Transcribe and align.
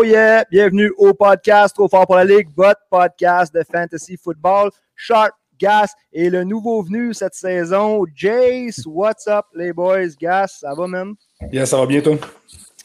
Oh 0.00 0.02
yeah! 0.02 0.46
Bienvenue 0.50 0.90
au 0.96 1.12
podcast 1.12 1.74
Trop 1.74 1.86
fort 1.86 2.06
pour 2.06 2.16
la 2.16 2.24
Ligue, 2.24 2.48
votre 2.56 2.80
podcast 2.88 3.52
de 3.52 3.62
fantasy 3.70 4.16
football. 4.16 4.70
Sharp, 4.96 5.32
Gas 5.58 5.92
et 6.10 6.30
le 6.30 6.42
nouveau 6.42 6.82
venu 6.82 7.12
cette 7.12 7.34
saison, 7.34 8.06
Jace. 8.14 8.86
What's 8.86 9.26
up, 9.26 9.44
les 9.54 9.74
boys? 9.74 10.08
Gas, 10.18 10.60
ça 10.60 10.72
va, 10.72 10.86
man? 10.86 11.12
Bien, 11.50 11.66
ça 11.66 11.76
va 11.76 11.84
bien, 11.84 12.00
toi? 12.00 12.16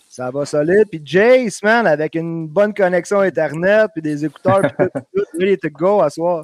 Ça 0.09 0.29
va 0.29 0.45
solide. 0.45 0.89
Puis 0.91 1.01
Jace, 1.05 1.63
man, 1.63 1.87
avec 1.87 2.15
une 2.15 2.49
bonne 2.49 2.73
connexion 2.73 3.21
Internet, 3.21 3.91
puis 3.93 4.01
des 4.01 4.25
écouteurs, 4.25 4.59
puis 4.63 4.87
tout, 4.93 4.99
tout, 5.15 5.25
ready 5.39 5.57
to 5.57 5.69
go 5.69 6.01
à 6.01 6.09
soir. 6.09 6.43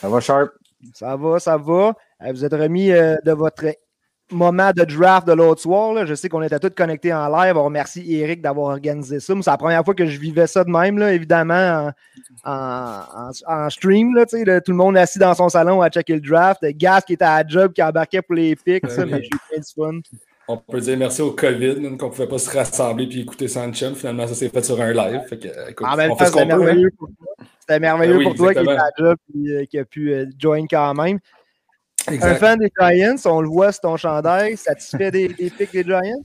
Ça 0.00 0.08
va, 0.08 0.20
Sharp? 0.20 0.52
Ça 0.94 1.16
va, 1.16 1.38
ça 1.38 1.58
va. 1.58 1.92
Euh, 2.22 2.32
Vous 2.32 2.46
êtes 2.46 2.54
remis 2.54 2.92
euh, 2.92 3.16
de 3.26 3.32
votre 3.32 3.66
moment 4.30 4.70
de 4.76 4.84
draft 4.84 5.26
de 5.26 5.32
l'autre 5.32 5.60
soir. 5.62 5.92
là. 5.94 6.04
Je 6.06 6.14
sais 6.14 6.28
qu'on 6.28 6.42
était 6.42 6.58
tous 6.58 6.70
connectés 6.70 7.12
en 7.14 7.28
live. 7.28 7.56
On 7.56 7.64
remercie 7.64 8.04
Eric 8.14 8.42
d'avoir 8.42 8.68
organisé 8.72 9.20
ça. 9.20 9.34
C'est 9.40 9.50
la 9.50 9.56
première 9.56 9.84
fois 9.84 9.94
que 9.94 10.06
je 10.06 10.18
vivais 10.18 10.46
ça 10.46 10.64
de 10.64 10.70
même, 10.70 10.98
là, 10.98 11.12
évidemment, 11.12 11.92
en, 12.44 12.50
en- 12.52 13.02
en- 13.28 13.30
en 13.64 13.70
stream. 13.70 14.14
Là, 14.14 14.26
tu 14.26 14.38
sais, 14.38 14.44
là, 14.44 14.60
tout 14.60 14.72
le 14.72 14.76
monde 14.76 14.96
assis 14.96 15.18
dans 15.18 15.34
son 15.34 15.48
salon 15.48 15.80
à 15.82 15.88
checker 15.90 16.14
le 16.14 16.20
draft. 16.20 16.64
Gas 16.76 17.02
qui 17.02 17.14
était 17.14 17.24
à 17.24 17.42
la 17.42 17.48
job, 17.48 17.72
qui 17.72 17.82
embarquait 17.82 18.22
pour 18.22 18.34
les 18.34 18.54
picks. 18.56 18.88
ça, 18.90 19.04
mais 19.06 19.22
j'ai 19.22 19.28
eu 19.58 19.62
fun. 19.76 20.00
On 20.50 20.56
peut 20.56 20.80
dire 20.80 20.96
merci 20.96 21.20
au 21.20 21.32
COVID, 21.32 21.78
même, 21.78 21.98
qu'on 21.98 22.06
ne 22.06 22.10
pouvait 22.10 22.26
pas 22.26 22.38
se 22.38 22.50
rassembler 22.56 23.06
puis 23.06 23.20
écouter 23.20 23.48
ça 23.48 23.60
en 23.60 23.72
chum. 23.72 23.94
Finalement, 23.94 24.26
ça 24.26 24.34
s'est 24.34 24.48
fait 24.48 24.64
sur 24.64 24.80
un 24.80 24.92
live. 24.94 25.20
Fait 25.28 25.38
que, 25.38 25.48
écoute, 25.70 25.86
En 25.86 25.94
même 25.94 26.10
temps, 26.16 26.24
c'était 26.24 26.46
peut. 26.46 26.52
hein. 26.52 26.56
merveilleux 26.56 26.90
pour 26.98 27.08
toi. 27.08 27.46
C'était 27.60 27.80
merveilleux 27.80 28.12
Ben 28.14 28.18
oui, 28.18 28.24
pour 28.24 28.34
toi 28.34 28.54
qui 28.54 28.60
était 28.60 28.70
à 28.70 28.74
la 28.76 28.90
job 28.98 29.16
et 29.46 29.66
qui 29.66 29.78
a 29.78 29.84
pu 29.84 30.14
euh, 30.14 30.24
join 30.40 30.64
quand 30.66 30.94
même. 30.94 31.18
Un 32.10 32.34
fan 32.36 32.58
des 32.58 32.70
Giants, 32.80 33.16
on 33.26 33.40
le 33.40 33.48
voit 33.48 33.72
sur 33.72 33.82
ton 33.82 33.96
chandail, 33.96 34.56
satisfait 34.56 35.10
des, 35.10 35.28
des 35.28 35.50
picks 35.50 35.72
des 35.72 35.84
Giants? 35.84 36.22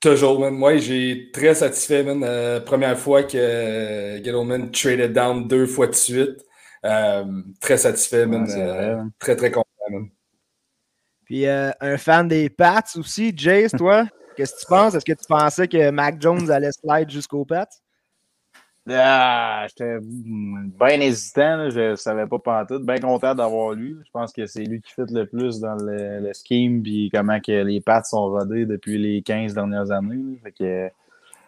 Toujours, 0.00 0.38
man. 0.38 0.54
Moi, 0.54 0.76
j'ai 0.76 1.30
très 1.32 1.54
satisfait, 1.54 2.02
man. 2.02 2.22
Euh, 2.22 2.60
première 2.60 2.98
fois 2.98 3.22
que 3.22 3.36
euh, 3.36 4.16
Gettleman 4.22 4.70
traded 4.70 5.12
down 5.12 5.48
deux 5.48 5.66
fois 5.66 5.86
de 5.86 5.94
suite. 5.94 6.44
Euh, 6.84 7.24
très 7.60 7.76
satisfait, 7.78 8.26
man. 8.26 8.44
Ouais, 8.44 8.54
Euh, 8.56 9.02
très, 9.18 9.34
très 9.34 9.50
content, 9.50 9.66
man. 9.90 10.08
Puis 11.24 11.46
un 11.48 11.98
fan 11.98 12.28
des 12.28 12.48
Pats 12.48 12.84
aussi, 12.96 13.32
Jace, 13.36 13.72
toi, 13.72 14.06
qu'est-ce 14.36 14.54
que 14.54 14.60
tu 14.60 14.66
penses? 14.66 14.94
Est-ce 14.94 15.04
que 15.04 15.12
tu 15.12 15.26
pensais 15.28 15.66
que 15.66 15.90
Mac 15.90 16.20
Jones 16.20 16.48
allait 16.50 16.70
slide 16.70 17.10
jusqu'aux 17.10 17.44
Pats? 17.44 17.66
Ah, 18.88 19.66
j'étais 19.68 19.98
bien 20.00 21.00
hésitant, 21.00 21.56
là. 21.56 21.70
je 21.70 21.96
savais 21.96 22.26
pas 22.26 22.38
pantoute. 22.38 22.86
Bien 22.86 22.98
content 22.98 23.34
d'avoir 23.34 23.72
lui. 23.72 23.96
Je 24.04 24.10
pense 24.12 24.32
que 24.32 24.46
c'est 24.46 24.62
lui 24.64 24.80
qui 24.80 24.92
fit 24.92 25.02
le 25.12 25.24
plus 25.26 25.58
dans 25.60 25.74
le, 25.74 26.20
le 26.20 26.32
scheme 26.32 26.82
puis 26.82 27.10
comment 27.12 27.40
que 27.40 27.64
les 27.64 27.80
pattes 27.80 28.06
sont 28.06 28.26
rodées 28.26 28.64
depuis 28.64 28.96
les 28.98 29.22
15 29.22 29.54
dernières 29.54 29.90
années. 29.90 30.38
Fait 30.44 30.52
que 30.52 30.88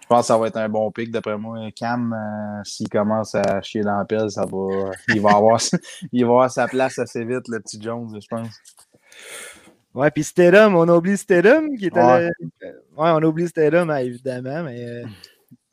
je 0.00 0.06
pense 0.08 0.22
que 0.22 0.26
ça 0.26 0.38
va 0.38 0.48
être 0.48 0.56
un 0.56 0.68
bon 0.68 0.90
pic 0.90 1.12
d'après 1.12 1.38
moi. 1.38 1.58
Cam, 1.76 2.12
euh, 2.12 2.60
s'il 2.64 2.88
commence 2.88 3.34
à 3.36 3.62
chier 3.62 3.82
dans 3.82 3.98
la 3.98 4.04
pelle, 4.04 4.30
ça 4.30 4.44
va. 4.44 4.90
Il 5.08 5.20
va 5.20 5.36
avoir, 5.36 5.60
il 6.12 6.24
va 6.24 6.30
avoir 6.30 6.50
sa 6.50 6.66
place 6.66 6.98
assez 6.98 7.24
vite, 7.24 7.46
le 7.48 7.60
petit 7.60 7.80
Jones, 7.80 8.18
je 8.20 8.26
pense. 8.26 8.58
Ouais, 9.94 10.10
puis 10.10 10.24
Stedham, 10.24 10.74
on 10.74 10.88
oublie 10.88 11.16
Stedham 11.16 11.76
qui 11.76 11.86
était 11.86 12.00
Ouais. 12.00 12.30
on 12.96 13.22
oublie 13.22 13.46
Stedham, 13.48 13.90
hein, 13.90 13.98
évidemment, 13.98 14.64
mais. 14.64 14.82
euh, 14.84 15.04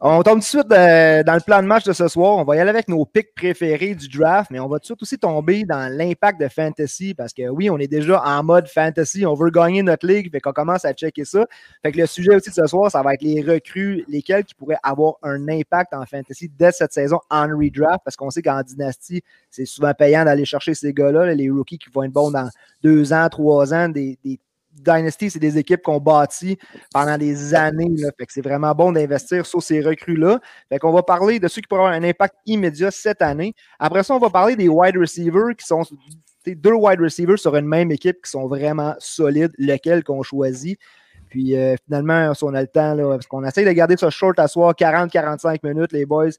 On 0.07 0.21
tombe 0.21 0.35
tout 0.35 0.39
de 0.41 0.43
suite 0.43 0.71
euh, 0.71 1.23
dans 1.23 1.33
le 1.33 1.39
plan 1.39 1.63
de 1.63 1.67
match 1.67 1.83
de 1.83 1.91
ce 1.91 2.07
soir. 2.07 2.37
On 2.37 2.43
va 2.43 2.55
y 2.55 2.59
aller 2.59 2.69
avec 2.69 2.87
nos 2.87 3.05
picks 3.05 3.33
préférés 3.33 3.95
du 3.95 4.07
draft, 4.07 4.51
mais 4.51 4.59
on 4.59 4.67
va 4.67 4.77
tout 4.77 4.81
de 4.81 4.85
suite 4.85 5.01
aussi 5.01 5.17
tomber 5.17 5.63
dans 5.63 5.91
l'impact 5.91 6.39
de 6.39 6.47
fantasy 6.47 7.15
parce 7.15 7.33
que 7.33 7.49
oui, 7.49 7.71
on 7.71 7.79
est 7.79 7.87
déjà 7.87 8.21
en 8.23 8.43
mode 8.43 8.67
fantasy. 8.67 9.25
On 9.25 9.33
veut 9.33 9.49
gagner 9.49 9.81
notre 9.81 10.05
ligue, 10.05 10.31
fait 10.31 10.39
qu'on 10.39 10.53
commence 10.53 10.85
à 10.85 10.93
checker 10.93 11.25
ça. 11.25 11.47
Fait 11.81 11.91
que 11.91 11.97
le 11.97 12.05
sujet 12.05 12.35
aussi 12.35 12.51
de 12.51 12.53
ce 12.53 12.67
soir, 12.67 12.91
ça 12.91 13.01
va 13.01 13.15
être 13.15 13.23
les 13.23 13.41
recrues, 13.41 14.05
lesquels 14.07 14.43
qui 14.43 14.53
pourraient 14.53 14.77
avoir 14.83 15.15
un 15.23 15.49
impact 15.49 15.91
en 15.95 16.05
fantasy 16.05 16.51
dès 16.55 16.71
cette 16.71 16.93
saison 16.93 17.17
en 17.31 17.47
redraft 17.47 18.01
parce 18.05 18.15
qu'on 18.15 18.29
sait 18.29 18.43
qu'en 18.43 18.61
dynastie, 18.61 19.23
c'est 19.49 19.65
souvent 19.65 19.95
payant 19.95 20.23
d'aller 20.23 20.45
chercher 20.45 20.75
ces 20.75 20.93
gars-là, 20.93 21.25
là, 21.25 21.33
les 21.33 21.49
rookies 21.49 21.79
qui 21.79 21.89
vont 21.89 22.03
être 22.03 22.13
bons 22.13 22.29
dans 22.29 22.47
deux 22.83 23.11
ans, 23.11 23.27
trois 23.27 23.73
ans, 23.73 23.89
des 23.89 24.19
Dynasty, 24.75 25.29
c'est 25.29 25.39
des 25.39 25.57
équipes 25.57 25.81
qu'on 25.81 25.99
bâtit 25.99 26.57
pendant 26.93 27.17
des 27.17 27.53
années. 27.53 27.95
C'est 28.27 28.41
vraiment 28.41 28.73
bon 28.73 28.91
d'investir 28.91 29.45
sur 29.45 29.61
ces 29.61 29.81
recrues-là. 29.81 30.39
Fait 30.69 30.79
qu'on 30.79 30.91
va 30.91 31.03
parler 31.03 31.39
de 31.39 31.47
ceux 31.47 31.61
qui 31.61 31.67
pourraient 31.67 31.85
avoir 31.85 31.93
un 31.93 32.03
impact 32.03 32.35
immédiat 32.45 32.91
cette 32.91 33.21
année. 33.21 33.53
Après 33.79 34.03
ça, 34.03 34.15
on 34.15 34.19
va 34.19 34.29
parler 34.29 34.55
des 34.55 34.67
wide 34.67 34.97
receivers 34.97 35.55
qui 35.57 35.65
sont 35.65 35.83
deux 36.45 36.73
wide 36.73 36.99
receivers 36.99 37.39
sur 37.39 37.55
une 37.55 37.65
même 37.65 37.91
équipe 37.91 38.21
qui 38.23 38.29
sont 38.29 38.47
vraiment 38.47 38.93
solides, 38.99 39.53
lequel 39.57 40.03
qu'on 40.03 40.21
choisit. 40.21 40.79
Puis 41.29 41.57
euh, 41.57 41.75
finalement, 41.85 42.33
si 42.33 42.43
on 42.43 42.53
a 42.53 42.61
le 42.61 42.67
temps, 42.67 42.95
parce 42.97 43.27
qu'on 43.27 43.43
essaye 43.43 43.65
de 43.65 43.71
garder 43.71 43.97
ça 43.97 44.09
short 44.09 44.37
à 44.39 44.47
soir, 44.47 44.73
40-45 44.73 45.59
minutes, 45.63 45.91
les 45.91 46.05
boys. 46.05 46.29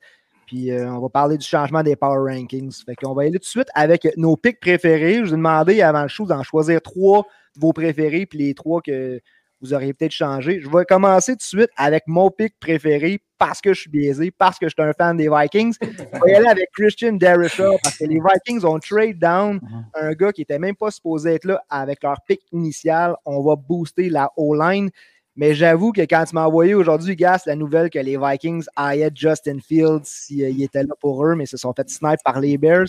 Puis 0.46 0.70
euh, 0.70 0.88
on 0.88 1.00
va 1.00 1.08
parler 1.08 1.36
du 1.36 1.44
changement 1.44 1.82
des 1.82 1.96
power 1.96 2.32
rankings. 2.32 2.72
Fait 2.84 2.94
qu'on 2.94 3.14
va 3.14 3.22
aller 3.22 3.32
tout 3.32 3.38
de 3.38 3.44
suite 3.44 3.68
avec 3.74 4.06
nos 4.16 4.36
picks 4.36 4.60
préférés. 4.60 5.16
Je 5.16 5.22
vous 5.22 5.34
ai 5.34 5.36
demandé 5.36 5.82
avant 5.82 6.02
le 6.02 6.08
show 6.08 6.24
d'en 6.24 6.42
choisir 6.44 6.80
trois 6.80 7.26
vos 7.58 7.72
préférés, 7.72 8.26
puis 8.26 8.38
les 8.38 8.54
trois 8.54 8.80
que 8.80 9.20
vous 9.60 9.72
auriez 9.72 9.94
peut-être 9.94 10.12
changé. 10.12 10.60
Je 10.60 10.68
vais 10.68 10.84
commencer 10.84 11.32
tout 11.32 11.38
de 11.38 11.42
suite 11.42 11.70
avec 11.76 12.04
mon 12.06 12.30
pick 12.30 12.54
préféré 12.60 13.20
parce 13.38 13.60
que 13.60 13.74
je 13.74 13.80
suis 13.82 13.90
biaisé, 13.90 14.30
parce 14.30 14.58
que 14.58 14.68
je 14.68 14.74
suis 14.78 14.88
un 14.88 14.92
fan 14.92 15.16
des 15.16 15.28
Vikings. 15.30 15.74
Je 15.80 16.24
vais 16.24 16.32
y 16.32 16.34
aller 16.34 16.48
avec 16.48 16.70
Christian 16.72 17.12
Derishaw 17.14 17.76
parce 17.82 17.98
que 17.98 18.04
les 18.04 18.20
Vikings 18.20 18.64
ont 18.64 18.78
trade 18.78 19.18
down 19.18 19.60
un 19.94 20.12
gars 20.12 20.32
qui 20.32 20.42
était 20.42 20.58
même 20.58 20.76
pas 20.76 20.90
supposé 20.90 21.34
être 21.34 21.44
là 21.44 21.62
avec 21.70 22.02
leur 22.02 22.20
pick 22.26 22.40
initial. 22.52 23.14
On 23.24 23.42
va 23.42 23.56
booster 23.56 24.08
la 24.08 24.30
O-line. 24.36 24.90
Mais 25.38 25.54
j'avoue 25.54 25.92
que 25.92 26.00
quand 26.00 26.24
tu 26.24 26.34
m'as 26.34 26.46
envoyé 26.46 26.74
aujourd'hui, 26.74 27.14
Gas, 27.14 27.42
la 27.44 27.56
nouvelle 27.56 27.90
que 27.90 27.98
les 27.98 28.16
Vikings 28.16 28.64
haillaient 28.74 29.10
Justin 29.14 29.58
Fields 29.60 30.04
s'il 30.04 30.62
était 30.62 30.82
là 30.82 30.94
pour 30.98 31.26
eux, 31.26 31.34
mais 31.34 31.44
se 31.44 31.58
sont 31.58 31.74
fait 31.74 31.88
snipe 31.90 32.20
par 32.24 32.40
les 32.40 32.56
Bears, 32.56 32.86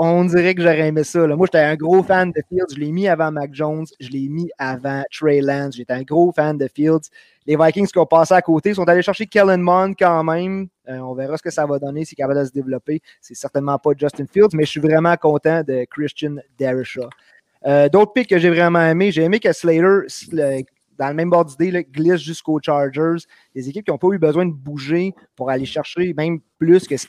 on 0.00 0.24
dirait 0.24 0.54
que 0.54 0.62
j'aurais 0.62 0.88
aimé 0.88 1.02
ça. 1.02 1.26
Moi, 1.26 1.46
j'étais 1.46 1.58
un 1.58 1.74
gros 1.74 2.04
fan 2.04 2.30
de 2.30 2.40
Fields. 2.48 2.72
Je 2.72 2.78
l'ai 2.78 2.92
mis 2.92 3.08
avant 3.08 3.32
Mac 3.32 3.52
Jones. 3.52 3.84
Je 3.98 4.08
l'ai 4.10 4.28
mis 4.28 4.48
avant 4.56 5.02
Trey 5.10 5.40
Lance. 5.40 5.74
J'étais 5.74 5.92
un 5.92 6.02
gros 6.02 6.30
fan 6.32 6.56
de 6.56 6.68
Fields. 6.72 7.10
Les 7.46 7.56
Vikings 7.56 7.88
qui 7.88 7.98
ont 7.98 8.06
passé 8.06 8.34
à 8.34 8.40
côté 8.40 8.74
sont 8.74 8.88
allés 8.88 9.02
chercher 9.02 9.26
Kellen 9.26 9.60
Mond 9.60 9.94
quand 9.98 10.22
même. 10.22 10.68
Euh, 10.88 10.98
on 10.98 11.14
verra 11.14 11.36
ce 11.36 11.42
que 11.42 11.50
ça 11.50 11.66
va 11.66 11.80
donner 11.80 12.04
s'il 12.04 12.14
est 12.14 12.22
capable 12.22 12.46
se 12.46 12.52
développer. 12.52 13.00
C'est 13.20 13.34
certainement 13.34 13.78
pas 13.78 13.90
Justin 13.96 14.26
Fields, 14.32 14.54
mais 14.54 14.64
je 14.64 14.70
suis 14.70 14.80
vraiment 14.80 15.16
content 15.16 15.62
de 15.66 15.84
Christian 15.90 16.36
Derishaw. 16.60 17.08
Euh, 17.66 17.88
D'autres 17.88 18.12
picks 18.12 18.28
que 18.28 18.38
j'ai 18.38 18.50
vraiment 18.50 18.82
aimé, 18.82 19.10
j'ai 19.10 19.22
aimé 19.22 19.40
que 19.40 19.52
Slater, 19.52 20.06
dans 20.98 21.08
le 21.08 21.14
même 21.14 21.30
bord 21.30 21.44
d'idée, 21.44 21.86
glisse 21.90 22.20
jusqu'aux 22.20 22.60
Chargers. 22.62 23.24
Des 23.54 23.68
équipes 23.68 23.84
qui 23.84 23.90
n'ont 23.90 23.98
pas 23.98 24.08
eu 24.12 24.18
besoin 24.18 24.46
de 24.46 24.52
bouger 24.52 25.14
pour 25.34 25.50
aller 25.50 25.64
chercher 25.64 26.12
même 26.14 26.40
plus 26.58 26.86
que 26.86 26.96
ce 26.96 27.06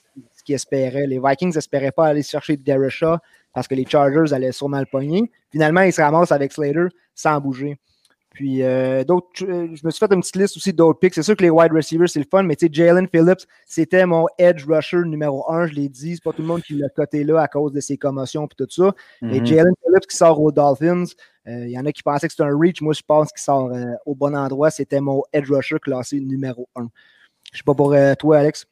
qu'ils 0.50 0.56
espéraient. 0.56 1.06
Les 1.08 1.20
Vikings 1.24 1.54
n'espéraient 1.54 1.92
pas 1.92 2.08
aller 2.08 2.24
chercher 2.24 2.58
Derishaw 2.58 3.18
parce 3.54 3.68
que 3.68 3.76
les 3.76 3.86
Chargers 3.86 4.34
allaient 4.34 4.52
sûrement 4.52 4.80
le 4.80 4.86
pogner. 4.86 5.32
Finalement, 5.52 5.82
ils 5.82 5.94
se 5.94 6.02
ramassent 6.02 6.32
avec 6.32 6.52
Slater 6.52 6.88
sans 7.14 7.40
bouger. 7.40 7.80
Puis, 8.32 8.64
euh, 8.64 9.04
d'autres, 9.04 9.44
euh, 9.44 9.68
je 9.74 9.86
me 9.86 9.92
suis 9.92 10.00
fait 10.00 10.14
une 10.14 10.22
petite 10.22 10.36
liste 10.36 10.56
aussi 10.56 10.72
d'autres 10.72 11.00
picks. 11.00 11.14
C'est 11.16 11.24
sûr 11.24 11.36
que 11.36 11.42
les 11.42 11.50
wide 11.50 11.74
receivers, 11.74 12.08
c'est 12.08 12.20
le 12.20 12.28
fun, 12.30 12.44
mais 12.44 12.56
tu 12.56 12.68
sais, 12.68 12.72
Jalen 12.72 13.08
Phillips, 13.08 13.46
c'était 13.66 14.06
mon 14.06 14.28
edge 14.38 14.66
rusher 14.66 15.04
numéro 15.04 15.52
un. 15.52 15.68
Je 15.68 15.74
l'ai 15.74 15.90
dit, 15.90 16.16
c'est 16.16 16.24
pas 16.24 16.32
tout 16.32 16.44
le 16.44 16.48
monde 16.48 16.62
qui 16.62 16.76
l'a 16.76 16.90
coté 16.90 17.24
là 17.24 17.42
à 17.42 17.48
cause 17.48 17.74
de 17.74 17.82
ses 17.82 17.98
commotions 17.98 18.46
et 18.46 18.56
tout 18.56 18.68
ça. 18.70 18.94
Mais 19.22 19.40
Mhm. 19.40 19.46
Jalen 19.46 19.74
Phillips 19.84 20.08
qui 20.08 20.16
sort 20.16 20.40
aux 20.40 20.52
Dolphins, 20.52 21.06
euh, 21.48 21.66
il 21.66 21.72
y 21.72 21.80
en 21.80 21.86
a 21.86 21.92
qui 21.92 22.04
pensaient 22.04 22.28
que 22.28 22.34
c'était 22.34 22.44
un 22.44 22.58
reach. 22.58 22.82
Moi, 22.82 22.94
je 22.94 23.02
pense 23.06 23.30
qu'il 23.32 23.42
sort 23.42 23.72
euh, 23.74 23.94
au 24.06 24.16
bon 24.16 24.36
endroit. 24.36 24.70
C'était 24.70 25.02
mon 25.02 25.22
edge 25.34 25.50
rusher 25.52 25.80
classé 25.82 26.20
numéro 26.20 26.70
un. 26.76 26.88
Je 27.52 27.58
sais 27.58 27.64
pas 27.64 27.74
pour 27.74 27.96
toi, 28.20 28.38
Alex. 28.38 28.66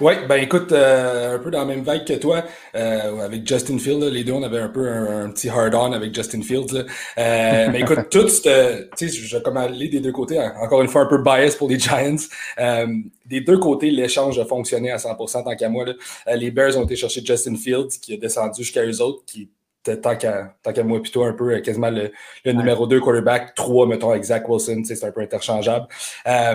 Oui, 0.00 0.14
ben 0.28 0.36
écoute, 0.36 0.72
euh, 0.72 1.36
un 1.36 1.38
peu 1.38 1.50
dans 1.50 1.60
la 1.60 1.64
même 1.64 1.82
vague 1.82 2.04
que 2.04 2.14
toi, 2.14 2.44
euh, 2.74 3.20
avec 3.20 3.46
Justin 3.46 3.78
Fields, 3.78 4.04
les 4.10 4.24
deux, 4.24 4.32
on 4.32 4.42
avait 4.42 4.58
un 4.58 4.68
peu 4.68 4.88
un, 4.88 5.24
un 5.26 5.30
petit 5.30 5.48
hard-on 5.48 5.92
avec 5.92 6.14
Justin 6.14 6.42
Fields. 6.42 6.72
là. 6.72 6.80
Euh, 7.18 7.68
mais 7.72 7.80
écoute, 7.80 8.00
tout, 8.10 8.28
cette- 8.28 8.90
tu 8.96 9.08
sais, 9.08 9.14
je 9.14 9.36
vais 9.36 9.42
comme 9.42 9.56
aller 9.56 9.88
des 9.88 10.00
deux 10.00 10.12
côtés, 10.12 10.38
hein, 10.38 10.52
encore 10.60 10.82
une 10.82 10.88
fois 10.88 11.02
un 11.02 11.06
peu 11.06 11.18
bias 11.22 11.54
pour 11.56 11.68
les 11.68 11.78
Giants. 11.78 12.16
Euh, 12.58 12.86
des 13.26 13.40
deux 13.40 13.58
côtés, 13.58 13.90
l'échange 13.90 14.38
a 14.38 14.44
fonctionné 14.44 14.90
à 14.90 14.98
100% 14.98 15.42
tant 15.44 15.56
qu'à 15.56 15.68
moi. 15.68 15.84
là. 15.86 15.92
Euh, 16.28 16.36
les 16.36 16.50
Bears 16.50 16.76
ont 16.76 16.84
été 16.84 16.96
chercher 16.96 17.24
Justin 17.24 17.56
Fields, 17.56 17.98
qui 18.00 18.14
a 18.14 18.16
descendu 18.16 18.62
jusqu'à 18.62 18.84
eux 18.84 19.00
autres, 19.00 19.22
qui 19.26 19.48
était 19.86 20.00
tant 20.00 20.16
qu'à 20.16 20.54
qu'à 20.72 20.82
moi 20.84 21.00
plutôt 21.00 21.24
un 21.24 21.32
peu 21.32 21.54
euh, 21.54 21.60
quasiment 21.60 21.90
le, 21.90 22.12
le 22.44 22.52
numéro 22.52 22.86
2 22.86 23.00
quarterback, 23.00 23.54
3, 23.54 23.86
mettons, 23.86 24.10
avec 24.10 24.22
Zach 24.24 24.48
Wilson, 24.48 24.76
tu 24.78 24.84
sais, 24.84 24.94
c'est 24.96 25.06
un 25.06 25.12
peu 25.12 25.20
interchangeable. 25.22 25.86
Euh, 26.26 26.54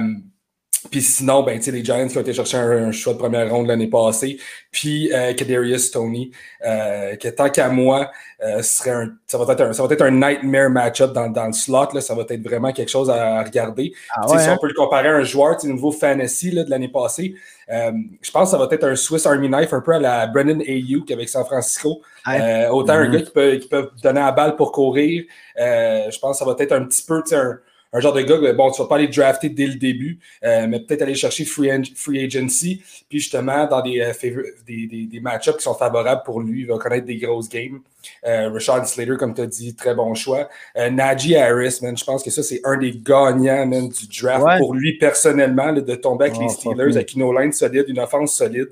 puis 0.90 1.02
sinon, 1.02 1.44
ben, 1.44 1.58
tu 1.58 1.66
sais, 1.66 1.72
les 1.72 1.84
Giants 1.84 2.08
qui 2.08 2.18
ont 2.18 2.22
été 2.22 2.34
chercher 2.34 2.58
un, 2.58 2.88
un 2.88 2.92
choix 2.92 3.14
de 3.14 3.18
première 3.20 3.50
ronde 3.50 3.68
l'année 3.68 3.88
passée, 3.88 4.38
puis 4.72 5.12
euh, 5.14 5.34
Kadarius 5.34 5.92
Tony, 5.92 6.32
euh, 6.66 7.16
que 7.16 7.28
tant 7.30 7.50
qu'à 7.50 7.70
moi, 7.70 8.12
euh, 8.44 8.62
ce 8.62 8.78
serait 8.78 8.92
un, 8.92 9.12
ça, 9.26 9.38
va 9.38 9.52
être 9.54 9.62
un, 9.62 9.74
ça 9.74 9.86
va 9.86 9.94
être 9.94 10.02
un 10.04 10.12
nightmare 10.12 10.70
match-up 10.70 11.12
dans, 11.14 11.30
dans 11.30 11.48
le 11.48 11.54
slot. 11.54 11.90
Là, 11.94 12.02
ça 12.02 12.14
va 12.16 12.24
être 12.30 12.42
vraiment 12.44 12.72
quelque 12.72 12.90
chose 12.90 13.10
à 13.10 13.42
regarder. 13.44 13.94
Ah 14.16 14.22
Tu 14.24 14.30
sais, 14.30 14.36
ouais, 14.38 14.44
si 14.44 14.50
hein? 14.50 14.56
on 14.58 14.62
peut 14.62 14.68
le 14.68 14.74
comparer 14.74 15.10
à 15.10 15.14
un 15.16 15.24
joueur 15.24 15.58
tu 15.58 15.68
sais, 15.68 15.74
niveau 15.74 15.92
fantasy 15.92 16.52
là, 16.52 16.64
de 16.64 16.70
l'année 16.70 16.90
passée, 16.90 17.36
euh, 17.70 17.92
je 18.22 18.32
pense 18.32 18.52
que 18.52 18.58
ça 18.58 18.64
va 18.64 18.68
être 18.72 18.84
un 18.86 18.96
Swiss 18.96 19.26
Army 19.26 19.50
Knife 19.50 19.74
un 19.74 19.82
peu 19.82 19.94
à 19.94 20.00
la 20.00 20.28
Brennan 20.28 20.62
Ayuk 20.62 21.10
avec 21.12 21.28
San 21.30 21.44
Francisco. 21.46 22.02
Ouais. 22.28 22.40
Euh, 22.42 22.70
autant 22.70 22.94
un 22.94 23.08
Mhm. 23.08 23.12
gars 23.14 23.22
qui 23.22 23.32
peut, 23.32 23.56
qui 23.56 23.68
peut 23.68 23.90
donner 24.04 24.20
la 24.22 24.32
balle 24.32 24.56
pour 24.56 24.72
courir. 24.72 25.24
euh, 25.60 26.10
je 26.12 26.20
pense 26.20 26.38
que 26.40 26.46
ça 26.46 26.52
va 26.52 26.56
être 26.60 26.72
un 26.74 26.86
petit 26.86 27.04
peu 27.04 27.22
tu 27.24 27.30
sais, 27.30 27.36
un, 27.38 27.58
un 27.94 28.00
genre 28.00 28.14
de 28.14 28.22
gars, 28.22 28.54
bon, 28.54 28.72
tu 28.72 28.82
vas 28.82 28.88
pas 28.88 28.96
aller 28.96 29.08
drafter 29.08 29.50
dès 29.50 29.68
le 29.68 29.76
début, 29.76 30.20
euh, 30.44 30.68
mais 30.68 30.80
peut-être 30.80 31.04
aller 31.04 31.16
chercher 31.16 31.46
free, 31.46 31.70
free, 31.96 32.24
agency, 32.26 32.84
puis 33.10 33.20
justement, 33.20 33.66
dans 33.68 33.82
des, 33.82 34.02
euh, 34.02 34.44
des, 34.66 34.88
des, 34.88 35.06
des 35.06 35.20
match-ups 35.20 35.58
qui 35.58 35.64
sont 35.64 35.74
favorables 35.74 36.24
pour 36.24 36.42
lui, 36.42 36.62
il 36.62 36.68
va 36.68 36.78
connaître 36.78 37.06
des 37.06 37.18
grosses 37.18 37.50
games. 37.50 37.80
Euh, 38.26 38.50
Rashad 38.50 38.86
Slater, 38.86 39.16
comme 39.18 39.34
tu 39.34 39.42
as 39.42 39.48
dit, 39.48 39.76
très 39.76 39.96
bon 39.96 40.14
choix. 40.16 40.50
Euh, 40.78 40.90
Najee 40.90 41.36
Harris, 41.36 41.80
man, 41.82 41.98
je 41.98 42.04
pense 42.04 42.24
que 42.24 42.30
ça, 42.30 42.44
c'est 42.44 42.62
un 42.64 42.78
des 42.78 42.92
gagnants 42.92 43.66
man, 43.66 43.90
du 43.90 44.22
draft 44.22 44.60
pour 44.60 44.74
lui 44.74 44.98
personnellement, 44.98 45.74
de 45.74 45.96
tomber 45.96 46.26
avec 46.26 46.38
les 46.38 46.50
Steelers, 46.50 46.96
avec 46.96 47.14
une 47.14 47.24
O-line 47.24 47.52
solide, 47.52 47.86
une 47.88 48.00
offense 48.00 48.36
solide. 48.36 48.70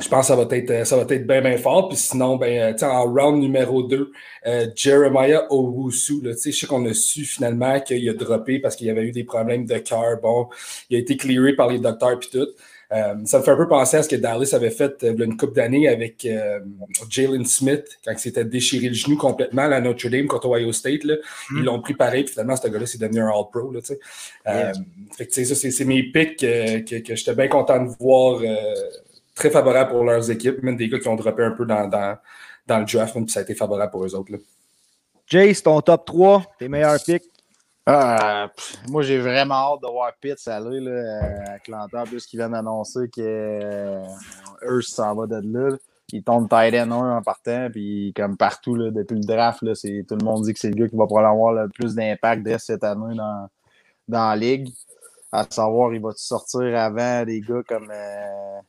Euh, 0.00 0.04
je 0.04 0.08
pense 0.08 0.28
que 0.28 0.34
ça 0.34 0.36
va 0.36 0.56
être, 0.56 0.86
ça 0.86 0.96
va 0.96 1.02
être 1.02 1.26
bien, 1.26 1.40
bien 1.40 1.56
fort. 1.56 1.88
Puis 1.88 1.98
sinon, 1.98 2.36
ben, 2.36 2.74
en 2.82 3.04
round 3.04 3.40
numéro 3.40 3.82
2, 3.82 4.12
euh, 4.46 4.66
Jeremiah 4.74 5.46
Owusu, 5.50 6.20
je 6.24 6.32
sais 6.32 6.66
qu'on 6.66 6.84
a 6.86 6.94
su 6.94 7.24
finalement 7.24 7.80
qu'il 7.80 8.08
a 8.08 8.14
droppé 8.14 8.58
parce 8.58 8.76
qu'il 8.76 8.86
y 8.86 8.90
avait 8.90 9.04
eu 9.04 9.12
des 9.12 9.24
problèmes 9.24 9.66
de 9.66 9.78
cœur. 9.78 10.20
Bon, 10.22 10.48
il 10.88 10.96
a 10.96 11.00
été 11.00 11.16
clearé 11.16 11.54
par 11.54 11.68
les 11.68 11.78
docteurs 11.78 12.18
puis 12.18 12.30
tout. 12.30 12.48
Euh, 12.92 13.14
ça 13.24 13.38
me 13.38 13.44
fait 13.44 13.52
un 13.52 13.56
peu 13.56 13.68
penser 13.68 13.98
à 13.98 14.02
ce 14.02 14.08
que 14.08 14.16
Dallas 14.16 14.50
avait 14.52 14.70
fait 14.70 15.04
euh, 15.04 15.14
une 15.16 15.36
coupe 15.36 15.54
d'années 15.54 15.86
avec 15.86 16.24
euh, 16.24 16.58
Jalen 17.08 17.44
Smith 17.44 17.84
quand 18.04 18.10
il 18.10 18.18
s'était 18.18 18.44
déchiré 18.44 18.88
le 18.88 18.94
genou 18.94 19.16
complètement 19.16 19.62
à 19.62 19.80
Notre 19.80 20.08
Dame 20.08 20.26
contre 20.26 20.48
Ohio 20.48 20.72
State. 20.72 21.04
Là. 21.04 21.14
Mm. 21.50 21.58
Ils 21.58 21.64
l'ont 21.64 21.80
pris 21.80 21.94
pareil, 21.94 22.24
puis 22.24 22.32
finalement, 22.32 22.56
ce 22.56 22.66
gars-là, 22.66 22.86
c'est 22.86 23.00
devenu 23.00 23.20
un 23.20 23.28
All-Pro. 23.28 23.72
Yeah. 23.72 24.72
ça, 24.74 25.54
c'est 25.54 25.84
mes 25.84 26.02
pics 26.02 26.40
que, 26.40 26.98
que 27.00 27.14
j'étais 27.14 27.34
bien 27.34 27.46
content 27.46 27.84
de 27.84 27.90
voir 28.00 28.40
très 29.40 29.50
favorable 29.50 29.90
pour 29.90 30.04
leurs 30.04 30.30
équipes, 30.30 30.62
même 30.62 30.76
des 30.76 30.88
gars 30.88 30.98
qui 30.98 31.08
ont 31.08 31.16
droppé 31.16 31.42
un 31.42 31.52
peu 31.52 31.64
dans, 31.64 31.88
dans, 31.88 32.16
dans 32.66 32.78
le 32.78 32.84
draft, 32.84 33.14
puis 33.14 33.30
ça 33.30 33.40
a 33.40 33.42
été 33.42 33.54
favorable 33.54 33.90
pour 33.90 34.04
eux 34.04 34.14
autres. 34.14 34.32
Là. 34.32 34.38
Jace, 35.26 35.62
ton 35.62 35.80
top 35.80 36.04
3, 36.04 36.44
tes 36.58 36.68
meilleurs 36.68 37.02
picks? 37.02 37.24
Ah, 37.86 38.50
moi, 38.88 39.02
j'ai 39.02 39.18
vraiment 39.18 39.54
hâte 39.54 39.80
de 39.82 39.88
voir 39.88 40.12
Pitts 40.20 40.46
aller 40.46 40.80
là, 40.80 41.20
à 41.22 41.52
Atlanta, 41.54 42.04
plus 42.04 42.26
qu'ils 42.26 42.38
viennent 42.38 42.52
d'annoncer 42.52 43.08
que 43.08 43.20
euh, 43.20 44.80
s'en 44.82 45.14
va 45.14 45.26
de 45.26 45.40
là. 45.42 45.76
Il 46.12 46.22
tombe 46.22 46.48
tight 46.48 46.74
end 46.74 46.90
1 46.90 47.16
en 47.16 47.22
partant, 47.22 47.68
puis 47.70 48.12
comme 48.14 48.36
partout 48.36 48.74
là, 48.74 48.90
depuis 48.90 49.14
le 49.14 49.24
draft, 49.24 49.62
là, 49.62 49.72
tout 49.74 50.16
le 50.16 50.24
monde 50.24 50.44
dit 50.44 50.52
que 50.52 50.58
c'est 50.58 50.68
le 50.68 50.74
gars 50.74 50.88
qui 50.88 50.96
va 50.96 51.06
probablement 51.06 51.32
avoir 51.32 51.52
le 51.64 51.68
plus 51.70 51.94
d'impact 51.94 52.42
dès 52.42 52.58
cette 52.58 52.84
année 52.84 53.14
dans, 53.14 53.48
dans 54.06 54.28
la 54.28 54.36
ligue. 54.36 54.68
À 55.32 55.46
savoir, 55.48 55.94
il 55.94 56.02
va 56.02 56.10
sortir 56.14 56.76
avant 56.76 57.24
des 57.24 57.40
gars 57.40 57.62
comme. 57.66 57.90
Euh, 57.90 58.60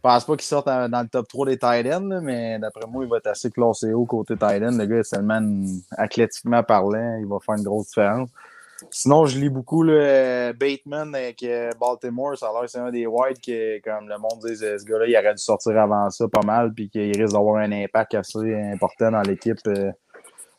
pense 0.00 0.24
pas 0.24 0.36
qu'il 0.36 0.46
sorte 0.46 0.66
dans 0.66 1.02
le 1.02 1.08
top 1.08 1.28
3 1.28 1.46
des 1.46 1.58
tight 1.58 1.86
ends, 1.92 2.20
mais 2.22 2.58
d'après 2.58 2.86
moi, 2.86 3.04
il 3.04 3.10
va 3.10 3.18
être 3.18 3.28
assez 3.28 3.50
classé 3.50 3.92
haut 3.92 4.06
côté 4.06 4.36
tight 4.36 4.62
end. 4.62 4.76
Le 4.76 4.86
gars 4.86 4.98
est 4.98 5.02
seulement 5.04 5.40
athlétiquement 5.96 6.62
parlant, 6.62 7.18
il 7.18 7.26
va 7.26 7.38
faire 7.44 7.56
une 7.56 7.64
grosse 7.64 7.88
différence. 7.88 8.30
Sinon, 8.88 9.26
je 9.26 9.38
lis 9.38 9.50
beaucoup 9.50 9.82
le 9.82 10.52
Bateman 10.58 11.14
avec 11.14 11.42
euh, 11.42 11.70
Baltimore. 11.78 12.38
Ça 12.38 12.48
a 12.48 12.60
l'air 12.60 12.70
c'est 12.70 12.78
un 12.78 12.90
des 12.90 13.06
whites 13.06 13.38
qui, 13.40 13.52
comme 13.84 14.08
le 14.08 14.16
monde 14.16 14.40
dit, 14.44 14.56
ce 14.56 14.84
gars-là, 14.84 15.06
il 15.06 15.16
aurait 15.16 15.34
dû 15.34 15.42
sortir 15.42 15.78
avant 15.78 16.08
ça 16.08 16.26
pas 16.28 16.42
mal, 16.44 16.72
puis 16.72 16.88
qu'il 16.88 17.20
risque 17.20 17.34
d'avoir 17.34 17.56
un 17.56 17.70
impact 17.72 18.14
assez 18.14 18.54
important 18.72 19.10
dans 19.10 19.22
l'équipe 19.22 19.58
euh, 19.66 19.92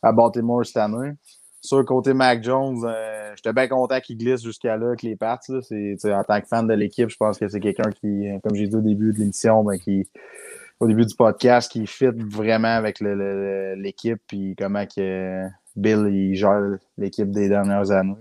à 0.03 0.11
Baltimore 0.11 0.65
cette 0.65 0.77
année. 0.77 1.13
Sur 1.63 1.77
le 1.77 1.83
côté 1.83 2.15
Mac 2.15 2.43
Jones, 2.43 2.83
euh, 2.83 3.33
j'étais 3.35 3.53
bien 3.53 3.67
content 3.67 3.99
qu'il 3.99 4.17
glisse 4.17 4.41
jusqu'à 4.41 4.77
là 4.77 4.87
avec 4.87 5.03
les 5.03 5.15
Pats. 5.15 5.39
en 5.47 6.23
tant 6.23 6.41
que 6.41 6.47
fan 6.47 6.65
de 6.67 6.73
l'équipe, 6.73 7.09
je 7.09 7.17
pense 7.17 7.37
que 7.37 7.47
c'est 7.47 7.59
quelqu'un 7.59 7.91
qui, 7.91 8.27
euh, 8.29 8.39
comme 8.43 8.55
j'ai 8.55 8.67
dit 8.67 8.75
au 8.75 8.81
début 8.81 9.13
de 9.13 9.19
l'émission, 9.19 9.63
ben, 9.63 9.77
qui, 9.77 10.09
au 10.79 10.87
début 10.87 11.05
du 11.05 11.15
podcast, 11.15 11.71
qui 11.71 11.85
fit 11.85 12.09
vraiment 12.15 12.75
avec 12.75 12.99
l'équipe 12.99 14.19
puis 14.27 14.55
comment 14.57 14.87
que 14.87 15.45
Bill 15.75 16.07
il 16.11 16.35
gère 16.35 16.77
l'équipe 16.97 17.29
des 17.29 17.47
dernières 17.47 17.91
années. 17.91 18.15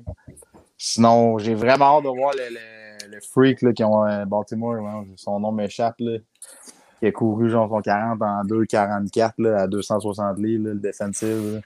Sinon, 0.77 1.39
j'ai 1.39 1.55
vraiment 1.55 1.97
hâte 1.97 2.05
de 2.05 2.09
voir 2.09 2.33
le, 2.37 3.11
le, 3.11 3.21
freak 3.21 3.63
là, 3.63 3.73
qui 3.73 3.85
ont 3.85 4.07
euh, 4.07 4.27
Baltimore, 4.27 5.05
son 5.17 5.41
nom 5.41 5.51
m'échappe, 5.51 5.97
qui 5.97 7.07
a 7.07 7.13
couru 7.13 7.49
genre 7.49 7.71
son 7.71 7.81
40 7.81 8.21
en 8.21 8.45
2,44 8.45 9.55
à 9.55 9.67
260 9.67 10.39
livres, 10.39 10.69
le 10.69 10.75
defensive. 10.75 11.63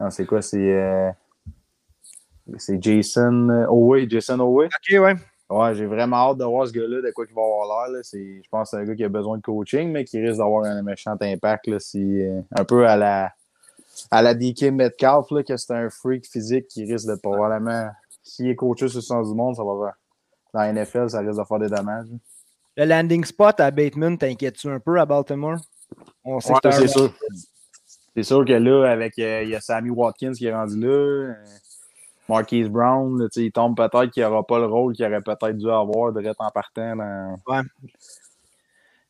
Non, 0.00 0.10
c'est 0.10 0.26
quoi? 0.26 0.42
C'est 0.42 0.58
euh, 0.58 1.10
c'est 2.58 2.82
Jason 2.82 3.48
euh, 3.48 3.66
Owe. 3.68 4.08
Jason 4.08 4.40
Owe? 4.40 4.64
OK, 4.64 5.00
ouais. 5.00 5.14
Ouais, 5.50 5.74
j'ai 5.74 5.84
vraiment 5.84 6.16
hâte 6.16 6.38
de 6.38 6.44
voir 6.44 6.66
ce 6.66 6.72
gars-là, 6.72 7.02
de 7.02 7.10
quoi 7.10 7.26
il 7.28 7.34
va 7.34 7.42
avoir 7.42 7.90
l'air. 7.90 8.02
Je 8.02 8.48
pense 8.50 8.70
que 8.70 8.76
c'est 8.76 8.82
un 8.82 8.86
gars 8.86 8.94
qui 8.94 9.04
a 9.04 9.08
besoin 9.10 9.36
de 9.36 9.42
coaching, 9.42 9.90
mais 9.90 10.04
qui 10.04 10.18
risque 10.18 10.38
d'avoir 10.38 10.64
un 10.64 10.82
méchant 10.82 11.14
impact. 11.20 11.66
Là, 11.66 11.78
si, 11.78 12.22
euh, 12.22 12.40
un 12.56 12.64
peu 12.64 12.86
à 12.88 12.96
la, 12.96 13.32
à 14.10 14.22
la 14.22 14.34
DK 14.34 14.70
Metcalf, 14.72 15.30
là, 15.30 15.42
que 15.42 15.56
c'est 15.58 15.74
un 15.74 15.90
freak 15.90 16.26
physique 16.26 16.68
qui 16.68 16.90
risque 16.90 17.06
de 17.06 17.16
probablement, 17.16 17.90
s'il 18.22 18.48
est 18.48 18.56
coaché 18.56 18.88
sur 18.88 18.98
le 18.98 19.02
sens 19.02 19.28
du 19.28 19.34
monde, 19.34 19.54
ça 19.54 19.62
va 19.62 19.94
Dans 20.54 20.60
la 20.60 20.72
NFL, 20.72 21.10
ça 21.10 21.20
risque 21.20 21.38
de 21.38 21.44
faire 21.44 21.58
des 21.58 21.68
dommages. 21.68 22.08
Le 22.78 22.86
landing 22.86 23.24
spot 23.24 23.60
à 23.60 23.70
Bateman, 23.70 24.16
t'inquiètes-tu 24.16 24.68
un 24.68 24.80
peu 24.80 24.98
à 24.98 25.04
Baltimore? 25.04 25.58
On 26.24 26.40
sait 26.40 26.54
ouais, 26.54 26.72
c'est 26.72 26.88
sûr. 26.88 27.12
C'est 28.14 28.22
sûr 28.24 28.44
que 28.44 28.52
là, 28.52 28.90
avec 28.90 29.18
euh, 29.18 29.42
il 29.42 29.50
y 29.50 29.54
a 29.54 29.60
Sammy 29.60 29.90
Watkins 29.90 30.32
qui 30.32 30.46
est 30.46 30.54
rendu 30.54 30.78
là, 30.80 30.88
euh, 30.88 31.34
Marquise 32.28 32.68
Brown, 32.68 33.18
là, 33.18 33.26
il 33.36 33.52
tombe 33.52 33.76
peut-être 33.76 34.10
qu'il 34.10 34.22
n'aura 34.22 34.46
pas 34.46 34.58
le 34.58 34.66
rôle 34.66 34.94
qu'il 34.94 35.04
aurait 35.06 35.22
peut-être 35.22 35.56
dû 35.56 35.70
avoir 35.70 36.12
de 36.12 36.22
en 36.38 36.50
partant. 36.50 36.96
Dans... 36.96 37.36
Ouais. 37.46 37.62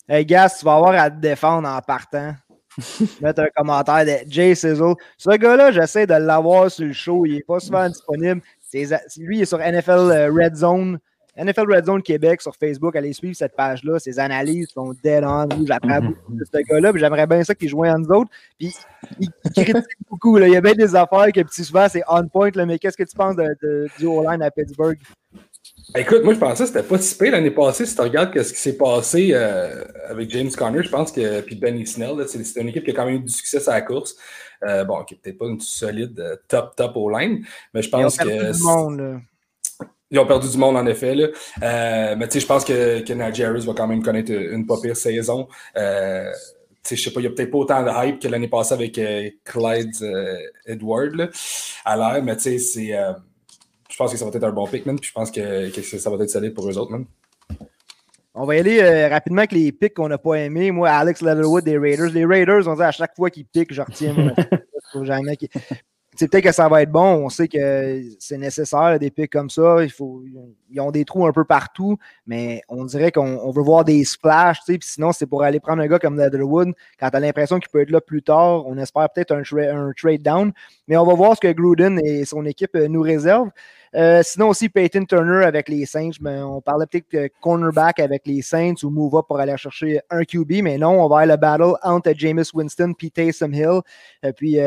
Hey 0.08 0.26
Gas, 0.26 0.56
tu 0.58 0.64
vas 0.64 0.76
avoir 0.76 0.94
à 0.94 1.10
te 1.10 1.16
défendre 1.16 1.68
en 1.68 1.80
partant. 1.80 2.34
Mettre 3.20 3.42
un 3.42 3.48
commentaire 3.54 4.04
de 4.04 4.30
Jay 4.30 4.54
Sizzle. 4.54 4.94
Ce 5.18 5.30
gars-là, 5.30 5.72
j'essaie 5.72 6.06
de 6.06 6.14
l'avoir 6.14 6.70
sur 6.70 6.86
le 6.86 6.92
show. 6.92 7.26
Il 7.26 7.34
n'est 7.34 7.42
pas 7.42 7.60
souvent 7.60 7.88
disponible. 7.88 8.40
Lui, 8.72 9.38
il 9.38 9.42
est 9.42 9.46
sur 9.46 9.58
NFL 9.58 9.90
euh, 9.90 10.32
Red 10.32 10.56
Zone. 10.56 10.98
NFL 11.36 11.72
Red 11.72 11.86
Zone 11.86 12.02
Québec 12.02 12.42
sur 12.42 12.54
Facebook, 12.54 12.94
allez 12.94 13.12
suivre 13.12 13.34
cette 13.34 13.56
page-là. 13.56 13.98
Ses 13.98 14.18
analyses 14.18 14.68
sont 14.68 14.94
dead 15.02 15.24
on. 15.24 15.48
J'apprends 15.66 16.00
beaucoup 16.00 16.34
de 16.34 16.44
ce 16.44 16.58
gars-là. 16.58 16.92
J'aimerais 16.94 17.26
bien 17.26 17.42
ça 17.42 17.54
qu'il 17.54 17.70
joue 17.70 17.84
à 17.84 17.96
nous 17.96 18.08
autres. 18.08 18.30
Puis 18.58 18.74
il, 19.18 19.30
critique 19.52 19.96
beaucoup. 20.10 20.36
Là. 20.36 20.46
Il 20.46 20.52
y 20.52 20.56
a 20.56 20.60
bien 20.60 20.74
des 20.74 20.94
affaires 20.94 21.32
que 21.32 21.40
petit 21.40 21.64
souvent 21.64 21.88
c'est 21.88 22.02
on 22.08 22.26
point. 22.28 22.50
Là, 22.54 22.66
mais 22.66 22.78
qu'est-ce 22.78 22.96
que 22.96 23.04
tu 23.04 23.16
penses 23.16 23.36
de, 23.36 23.88
du 23.98 24.06
O-line 24.06 24.42
à 24.42 24.50
Pittsburgh? 24.50 24.98
Écoute, 25.96 26.22
moi 26.22 26.34
je 26.34 26.38
pensais 26.38 26.64
que 26.64 26.68
c'était 26.68 26.82
pas 26.82 26.98
si 26.98 27.16
pire 27.16 27.32
l'année 27.32 27.50
passée. 27.50 27.86
Si 27.86 27.94
tu 27.94 28.02
regardes 28.02 28.40
ce 28.42 28.52
qui 28.52 28.58
s'est 28.58 28.76
passé 28.76 29.30
euh, 29.32 29.84
avec 30.08 30.30
James 30.30 30.50
Conner, 30.50 30.82
je 30.82 30.90
pense 30.90 31.12
que 31.12 31.40
puis 31.40 31.56
Benny 31.56 31.86
Snell, 31.86 32.24
c'est 32.26 32.60
une 32.60 32.68
équipe 32.68 32.84
qui 32.84 32.90
a 32.90 32.94
quand 32.94 33.06
même 33.06 33.16
eu 33.16 33.20
du 33.20 33.32
succès 33.32 33.66
à 33.68 33.72
la 33.72 33.82
course. 33.82 34.16
Euh, 34.64 34.84
bon, 34.84 35.02
qui 35.02 35.14
n'est 35.14 35.20
peut-être 35.20 35.38
pas 35.38 35.46
une 35.46 35.60
solide 35.60 36.20
euh, 36.20 36.36
top 36.46 36.76
top 36.76 36.92
O-line, 36.96 37.44
mais 37.74 37.82
je 37.82 37.88
pense 37.88 38.16
que. 38.16 38.52
Tout 38.52 38.58
le 38.58 38.64
monde, 38.64 39.22
ils 40.12 40.18
ont 40.18 40.26
perdu 40.26 40.48
du 40.48 40.58
monde, 40.58 40.76
en 40.76 40.86
effet. 40.86 41.14
Là. 41.14 41.28
Euh, 41.62 42.16
mais 42.16 42.28
tu 42.28 42.34
sais, 42.34 42.40
je 42.40 42.46
pense 42.46 42.64
que, 42.64 43.00
que 43.00 43.12
Najee 43.12 43.44
Harris 43.44 43.66
va 43.66 43.72
quand 43.72 43.88
même 43.88 44.02
connaître 44.02 44.30
une 44.30 44.66
pas 44.66 44.76
pire 44.80 44.96
saison. 44.96 45.48
Euh, 45.76 46.30
je 46.90 46.96
sais 46.96 47.10
pas, 47.10 47.20
il 47.20 47.24
n'y 47.24 47.28
a 47.28 47.30
peut-être 47.30 47.50
pas 47.50 47.58
autant 47.58 47.82
de 47.82 47.90
hype 47.90 48.20
que 48.20 48.28
l'année 48.28 48.48
passée 48.48 48.74
avec 48.74 48.98
euh, 48.98 49.30
Clyde 49.44 49.94
euh, 50.02 50.38
Edward 50.66 51.14
là, 51.14 51.28
à 51.84 51.96
l'air, 51.96 52.22
mais 52.22 52.36
tu 52.36 52.42
sais, 52.42 52.58
c'est. 52.58 52.96
Euh, 52.96 53.12
je 53.88 53.96
pense 53.96 54.10
que 54.10 54.18
ça 54.18 54.24
va 54.24 54.30
être 54.30 54.44
un 54.44 54.52
bon 54.52 54.66
pick, 54.66 54.86
man, 54.86 54.98
puis 54.98 55.08
je 55.08 55.12
pense 55.12 55.30
que, 55.30 55.70
que, 55.70 55.82
ça 55.82 56.10
va 56.10 56.22
être 56.22 56.30
solide 56.30 56.54
pour 56.54 56.68
eux 56.68 56.78
autres, 56.78 56.92
man. 56.92 57.04
On 58.34 58.46
va 58.46 58.56
y 58.56 58.60
aller 58.60 59.06
rapidement 59.08 59.40
avec 59.40 59.52
les 59.52 59.70
picks 59.70 59.92
qu'on 59.92 60.08
n'a 60.08 60.16
pas 60.16 60.36
aimés. 60.36 60.70
Moi, 60.70 60.88
Alex 60.88 61.20
Leatherwood 61.20 61.64
des 61.64 61.76
Raiders. 61.76 62.08
Les 62.08 62.24
Raiders, 62.24 62.66
on 62.66 62.74
dit 62.74 62.82
à 62.82 62.90
chaque 62.90 63.14
fois 63.14 63.28
qu'ils 63.28 63.44
piquent, 63.44 63.74
je 63.74 63.82
retiens. 63.82 64.34
jamais 65.02 65.36
c'est 65.68 65.91
peut-être 66.18 66.44
que 66.44 66.52
ça 66.52 66.68
va 66.68 66.82
être 66.82 66.90
bon. 66.90 67.24
On 67.24 67.28
sait 67.28 67.48
que 67.48 68.02
c'est 68.18 68.38
nécessaire, 68.38 68.98
des 68.98 69.10
pics 69.10 69.32
comme 69.32 69.50
ça. 69.50 69.82
Il 69.82 69.90
faut, 69.90 70.22
ils 70.70 70.80
ont 70.80 70.90
des 70.90 71.04
trous 71.04 71.26
un 71.26 71.32
peu 71.32 71.44
partout, 71.44 71.96
mais 72.26 72.62
on 72.68 72.84
dirait 72.84 73.12
qu'on 73.12 73.50
veut 73.50 73.62
voir 73.62 73.84
des 73.84 74.04
splashs. 74.04 74.60
Puis 74.66 74.78
sinon, 74.82 75.12
c'est 75.12 75.26
pour 75.26 75.42
aller 75.42 75.60
prendre 75.60 75.82
un 75.82 75.86
gars 75.86 75.98
comme 75.98 76.18
Leatherwood. 76.18 76.72
Quand 76.98 77.10
tu 77.10 77.16
as 77.16 77.20
l'impression 77.20 77.58
qu'il 77.58 77.70
peut 77.70 77.80
être 77.80 77.90
là 77.90 78.00
plus 78.00 78.22
tard, 78.22 78.66
on 78.66 78.76
espère 78.78 79.08
peut-être 79.10 79.32
un, 79.32 79.42
un, 79.42 79.92
trade 79.96 80.22
down. 80.22 80.52
Mais 80.88 80.96
on 80.96 81.04
va 81.04 81.14
voir 81.14 81.34
ce 81.34 81.40
que 81.40 81.52
Gruden 81.52 81.98
et 82.04 82.24
son 82.24 82.44
équipe 82.44 82.74
euh, 82.74 82.88
nous 82.88 83.02
réservent. 83.02 83.50
Euh, 83.94 84.22
sinon 84.24 84.48
aussi, 84.48 84.68
Peyton 84.70 85.04
Turner 85.04 85.44
avec 85.44 85.68
les 85.68 85.84
Saints. 85.84 86.12
Ben, 86.20 86.44
on 86.44 86.60
parlait 86.60 86.86
peut-être 86.86 87.30
cornerback 87.40 88.00
avec 88.00 88.26
les 88.26 88.40
Saints 88.40 88.74
ou 88.82 88.90
move 88.90 89.16
up 89.16 89.26
pour 89.28 89.38
aller 89.38 89.56
chercher 89.56 90.00
un 90.10 90.24
QB, 90.24 90.62
mais 90.62 90.78
non, 90.78 91.02
on 91.02 91.08
va 91.08 91.20
avoir 91.20 91.26
le 91.26 91.36
battle 91.36 91.74
entre 91.82 92.12
Jameis 92.16 92.50
Winston 92.54 92.94
et 93.02 93.10
Taysom 93.10 93.52
Hill. 93.52 93.80
Et 94.22 94.28
euh, 94.28 94.32
puis, 94.32 94.58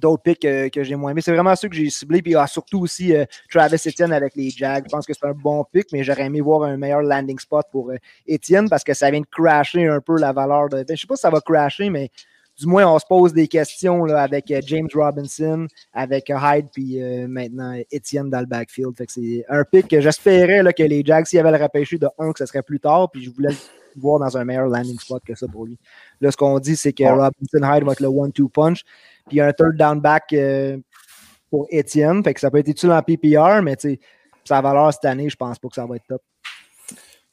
d'autres 0.00 0.22
picks 0.22 0.40
que 0.40 0.82
j'ai 0.82 0.96
moins 0.96 1.10
aimé. 1.10 1.20
C'est 1.20 1.32
vraiment 1.32 1.54
ceux 1.56 1.68
que 1.68 1.74
j'ai 1.74 1.90
ciblés. 1.90 2.22
Puis 2.22 2.34
surtout 2.46 2.80
aussi 2.80 3.14
euh, 3.14 3.24
Travis 3.50 3.76
Etienne 3.76 4.12
avec 4.12 4.34
les 4.36 4.50
Jags. 4.50 4.84
Je 4.86 4.90
pense 4.90 5.06
que 5.06 5.12
c'est 5.14 5.26
un 5.26 5.32
bon 5.32 5.64
pick, 5.70 5.86
mais 5.92 6.02
j'aurais 6.04 6.26
aimé 6.26 6.40
voir 6.40 6.62
un 6.64 6.76
meilleur 6.76 7.02
landing 7.02 7.38
spot 7.38 7.66
pour 7.70 7.90
euh, 7.90 7.96
Etienne 8.28 8.68
parce 8.68 8.84
que 8.84 8.94
ça 8.94 9.10
vient 9.10 9.20
de 9.20 9.26
crasher 9.26 9.86
un 9.86 10.00
peu 10.00 10.18
la 10.18 10.32
valeur 10.32 10.68
de. 10.68 10.84
Je 10.86 10.92
ne 10.92 10.96
sais 10.96 11.06
pas 11.06 11.16
si 11.16 11.22
ça 11.22 11.30
va 11.30 11.40
crasher, 11.40 11.90
mais 11.90 12.10
du 12.58 12.66
moins, 12.66 12.86
on 12.86 12.98
se 12.98 13.06
pose 13.06 13.32
des 13.32 13.48
questions 13.48 14.04
là, 14.04 14.22
avec 14.22 14.50
euh, 14.50 14.60
James 14.66 14.88
Robinson, 14.94 15.66
avec 15.92 16.28
Hyde, 16.28 16.66
puis 16.72 17.00
maintenant 17.26 17.74
Etienne 17.92 18.30
dans 18.30 18.40
le 18.40 18.46
backfield. 18.46 18.94
c'est 19.08 19.44
un 19.48 19.64
pick 19.64 19.88
que 19.88 20.00
j'espérais 20.00 20.62
que 20.72 20.82
les 20.82 21.02
Jags, 21.04 21.26
s'ils 21.26 21.38
avaient 21.38 21.56
le 21.56 21.62
repêché 21.62 21.98
de 21.98 22.08
1, 22.18 22.32
que 22.32 22.38
ce 22.38 22.46
serait 22.46 22.62
plus 22.62 22.78
tard. 22.78 23.10
Puis 23.10 23.24
je 23.24 23.30
voulais 23.30 23.54
voir 23.96 24.18
dans 24.18 24.36
un 24.36 24.44
meilleur 24.44 24.66
landing 24.66 24.98
spot 24.98 25.22
que 25.24 25.34
ça 25.34 25.46
pour 25.48 25.66
lui. 25.66 25.78
Là, 26.20 26.30
ce 26.30 26.36
qu'on 26.36 26.58
dit, 26.58 26.76
c'est 26.76 26.92
que 26.92 27.04
Robinson 27.04 27.62
Hyde 27.62 27.84
va 27.84 27.92
être 27.92 28.00
le 28.00 28.08
one-two 28.08 28.48
punch. 28.48 28.84
Puis 29.28 29.40
un 29.40 29.52
third 29.52 29.76
down 29.76 30.00
back, 30.00 30.32
euh, 30.32 30.78
pour 31.52 31.66
Étienne. 31.68 32.24
Fait 32.24 32.32
que 32.32 32.40
ça 32.40 32.50
peut 32.50 32.58
être 32.58 32.68
utile 32.68 32.90
en 32.90 33.02
PPR, 33.02 33.62
mais 33.62 33.76
sa 34.42 34.60
valeur 34.62 34.90
cette 34.92 35.04
année, 35.04 35.28
je 35.28 35.36
pense 35.36 35.58
pas 35.58 35.68
que 35.68 35.74
ça 35.74 35.84
va 35.84 35.96
être 35.96 36.06
top. 36.08 36.22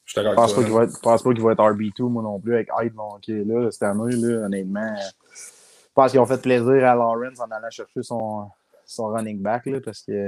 Je 0.04 0.20
ne 0.20 0.34
pense, 0.34 0.52
pense, 1.00 1.22
pas 1.22 1.32
qu'il 1.32 1.42
va 1.42 1.52
être 1.52 1.62
RB2, 1.62 2.02
moi 2.02 2.22
non 2.22 2.38
plus, 2.38 2.54
avec 2.54 2.68
Hyde 2.80 2.92
est 3.28 3.44
là, 3.44 3.70
cette 3.70 3.82
année, 3.84 4.14
là, 4.16 4.44
honnêtement. 4.44 4.94
Je 4.96 5.92
pense 5.94 6.10
qu'ils 6.10 6.20
ont 6.20 6.26
fait 6.26 6.42
plaisir 6.42 6.84
à 6.84 6.94
Lawrence 6.94 7.40
en 7.40 7.50
allant 7.50 7.70
chercher 7.70 8.02
son, 8.02 8.48
son 8.84 9.06
running 9.06 9.40
back, 9.40 9.66
là, 9.66 9.80
parce 9.80 10.02
que. 10.02 10.26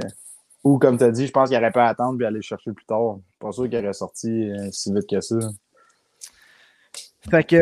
Ou 0.64 0.78
comme 0.78 0.96
tu 0.96 1.04
as 1.04 1.10
dit, 1.10 1.26
je 1.26 1.32
pense 1.32 1.48
qu'il 1.48 1.58
aurait 1.58 1.72
pas 1.72 1.86
à 1.86 1.88
attendre 1.88 2.22
et 2.22 2.24
aller 2.24 2.36
le 2.36 2.42
chercher 2.42 2.70
plus 2.70 2.86
tard. 2.86 3.18
Pas 3.40 3.50
sûr 3.50 3.68
qu'il 3.68 3.76
aurait 3.76 3.92
sorti 3.92 4.48
euh, 4.48 4.68
si 4.70 4.94
vite 4.94 5.10
que 5.10 5.20
ça. 5.20 5.36
Fait 7.30 7.44
que, 7.44 7.56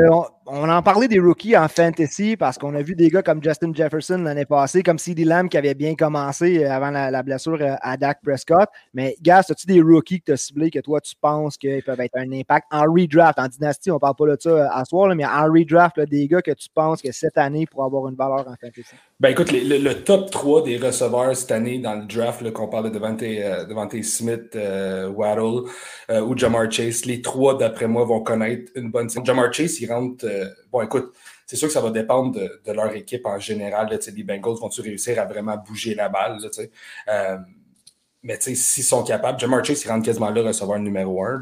on, 0.47 0.71
en 0.71 0.83
parlait 0.83 1.07
des 1.07 1.21
rookies 1.21 1.55
en 1.55 1.69
fantasy 1.69 2.35
parce 2.35 2.57
qu'on 2.57 2.75
a 2.75 2.83
vu 2.83 2.95
des 2.95 3.11
gars 3.11 3.23
comme 3.23 3.43
Justin 3.43 3.75
Jefferson 3.75 4.17
l'année 4.17 4.47
passée, 4.47 4.83
comme 4.83 4.99
CeeDee 4.99 5.25
Lamb 5.25 5.51
qui 5.51 5.59
avait 5.59 5.75
bien 5.75 5.95
commencé 5.95 6.65
euh, 6.65 6.73
avant 6.73 6.91
la, 6.91 7.23
blessure 7.23 7.59
euh, 7.61 7.75
à 7.83 7.99
Dak 7.99 8.21
Prescott. 8.23 8.69
Mais, 8.95 9.17
gars, 9.21 9.43
as-tu 9.47 9.67
des 9.67 9.83
rookies 9.83 10.21
que 10.21 10.27
tu 10.27 10.33
as 10.33 10.39
ciblés 10.39 10.71
que 10.71 10.79
toi, 10.79 11.01
tu 11.03 11.15
penses 11.21 11.59
qu'ils 11.59 11.83
peuvent 11.83 12.01
être 12.01 12.17
un 12.17 12.33
impact 12.33 12.67
en 12.71 12.85
redraft? 12.85 13.39
En 13.39 13.49
dynastie, 13.49 13.91
on 13.91 13.99
parle 13.99 14.17
pas 14.17 14.27
de 14.29 14.37
ça 14.41 14.51
euh, 14.51 14.69
à 14.71 14.85
soir, 14.87 15.15
mais 15.15 15.27
en 15.27 15.45
redraft, 15.45 16.01
des 16.01 16.27
gars 16.27 16.41
que 16.41 16.53
tu 16.53 16.69
penses 16.73 17.03
que 17.03 17.13
cette 17.13 17.37
année 17.37 17.67
pourraient 17.67 17.87
avoir 17.87 18.09
une 18.09 18.17
valeur 18.17 18.49
en 18.49 18.55
fantasy? 18.59 18.97
Ben 19.21 19.29
écoute, 19.29 19.53
le, 19.53 19.93
top 19.93 20.31
3 20.31 20.65
des 20.65 20.79
receveurs 20.79 21.37
cette 21.37 21.53
année 21.53 21.79
dans 21.79 21.95
le 21.95 22.07
draft, 22.07 22.51
qu'on 22.53 22.69
parle 22.69 22.91
de 22.91 22.99
Devante, 22.99 24.03
Smith, 24.03 24.57
Waddle 25.15 25.71
ou 26.09 26.37
Jamar 26.39 26.73
Chase, 26.73 27.05
les 27.05 27.21
trois, 27.21 27.59
d'après 27.59 27.87
moi, 27.87 28.05
vont 28.05 28.23
connaître 28.23 28.73
une 28.75 28.91
bonne. 28.91 29.11
Jamar 29.23 29.53
Chase, 29.53 29.79
il 29.81 29.93
rentre 29.93 30.27
bon, 30.73 30.81
écoute, 30.81 31.13
c'est 31.51 31.57
sûr 31.57 31.67
que 31.67 31.75
ça 31.75 31.81
va 31.81 31.91
dépendre 31.91 32.39
de, 32.65 32.73
leur 32.73 32.95
équipe 32.95 33.27
en 33.27 33.41
général. 33.41 33.89
les 33.91 34.23
Bengals 34.23 34.55
vont-ils 34.61 34.83
réussir 34.83 35.21
à 35.21 35.25
vraiment 35.25 35.57
bouger 35.57 35.97
la 35.97 36.09
balle? 36.09 36.39
Euh, 37.09 37.39
mais 38.23 38.39
s'ils 38.41 38.85
sont 38.85 39.03
capables, 39.03 39.41
Jamar 39.41 39.65
Chase, 39.65 39.83
il 39.85 39.89
rentre 39.89 40.05
quasiment 40.05 40.31
là 40.31 40.43
recevoir 40.43 40.79
le 40.79 40.85
numéro 40.85 41.25
1. 41.25 41.41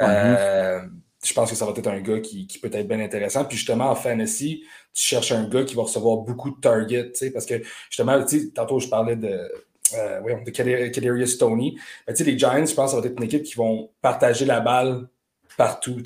Euh, 0.00 0.80
je 1.24 1.34
pense 1.34 1.50
que 1.50 1.56
ça 1.56 1.66
va 1.66 1.72
être 1.76 1.88
un 1.88 2.00
gars 2.00 2.20
qui, 2.20 2.46
peut 2.62 2.70
être 2.72 2.86
bien 2.86 3.00
intéressant. 3.00 3.44
Puis 3.44 3.56
justement, 3.56 3.90
en 3.90 3.96
fantasy, 3.96 4.62
tu 4.96 5.02
cherches 5.02 5.32
un 5.32 5.46
gars 5.46 5.62
qui 5.64 5.74
va 5.74 5.82
recevoir 5.82 6.16
beaucoup 6.18 6.50
de 6.50 6.58
targets, 6.58 7.12
parce 7.32 7.44
que 7.44 7.62
justement, 7.90 8.18
tantôt 8.54 8.80
je 8.80 8.88
parlais 8.88 9.14
de, 9.16 9.28
euh, 9.94 10.42
de 10.44 10.50
Kadarius 10.50 11.36
Tony. 11.36 11.78
les 12.08 12.38
Giants, 12.38 12.64
je 12.64 12.74
pense 12.74 12.90
que 12.92 12.96
ça 12.96 13.00
va 13.00 13.06
être 13.06 13.18
une 13.18 13.24
équipe 13.24 13.42
qui 13.42 13.56
vont 13.56 13.90
partager 14.00 14.46
la 14.46 14.60
balle 14.60 15.06
partout. 15.58 16.00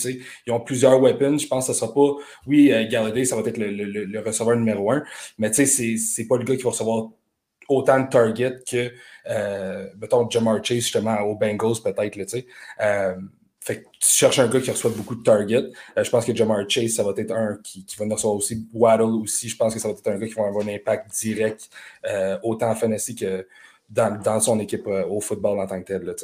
Ils 0.46 0.52
ont 0.52 0.60
plusieurs 0.60 1.00
weapons. 1.00 1.38
Je 1.38 1.46
pense 1.46 1.68
que 1.68 1.72
ce 1.72 1.84
ne 1.84 1.86
sera 1.86 1.94
pas. 1.94 2.16
Oui, 2.48 2.72
euh, 2.72 3.24
ça 3.24 3.36
va 3.36 3.42
être 3.48 3.58
le, 3.58 4.20
receveur 4.20 4.56
numéro 4.56 4.90
un, 4.90 5.04
mais 5.38 5.52
ce 5.52 6.20
n'est 6.20 6.26
pas 6.26 6.36
le 6.36 6.44
gars 6.44 6.56
qui 6.56 6.62
va 6.62 6.70
recevoir 6.70 7.10
autant 7.68 8.00
de 8.00 8.08
targets 8.08 8.58
que, 8.68 8.92
euh, 9.28 9.86
mettons, 10.00 10.28
Jamar 10.28 10.64
Chase, 10.64 10.78
justement, 10.78 11.20
aux 11.20 11.36
Bengals, 11.36 11.80
peut-être. 11.84 12.44
Euh, 12.80 13.14
fait 13.62 13.82
que 13.82 13.88
tu 14.00 14.08
cherches 14.08 14.38
un 14.38 14.48
gars 14.48 14.60
qui 14.60 14.70
reçoit 14.70 14.90
beaucoup 14.90 15.14
de 15.14 15.22
targets. 15.22 15.70
Euh, 15.96 16.04
je 16.04 16.10
pense 16.10 16.24
que 16.24 16.34
Jamar 16.34 16.68
Chase, 16.68 16.92
ça 16.92 17.02
va 17.02 17.12
être 17.16 17.32
un 17.32 17.58
qui, 17.62 17.84
qui 17.84 17.96
va 17.96 18.06
en 18.06 18.08
recevoir 18.08 18.36
aussi. 18.36 18.66
Waddle 18.72 19.22
aussi, 19.22 19.48
je 19.48 19.56
pense 19.56 19.74
que 19.74 19.80
ça 19.80 19.88
va 19.88 19.94
être 19.94 20.08
un 20.08 20.18
gars 20.18 20.26
qui 20.26 20.34
va 20.34 20.46
avoir 20.46 20.66
un 20.66 20.70
impact 20.70 21.10
direct, 21.20 21.68
autant 22.42 22.70
en 22.70 22.74
fantasy 22.74 23.14
que 23.14 23.46
dans, 23.88 24.20
dans 24.22 24.40
son 24.40 24.58
équipe 24.60 24.86
au 24.86 25.20
football 25.20 25.58
en 25.58 25.66
tant 25.66 25.80
que 25.80 25.86
tel. 25.86 26.02
Là, 26.02 26.14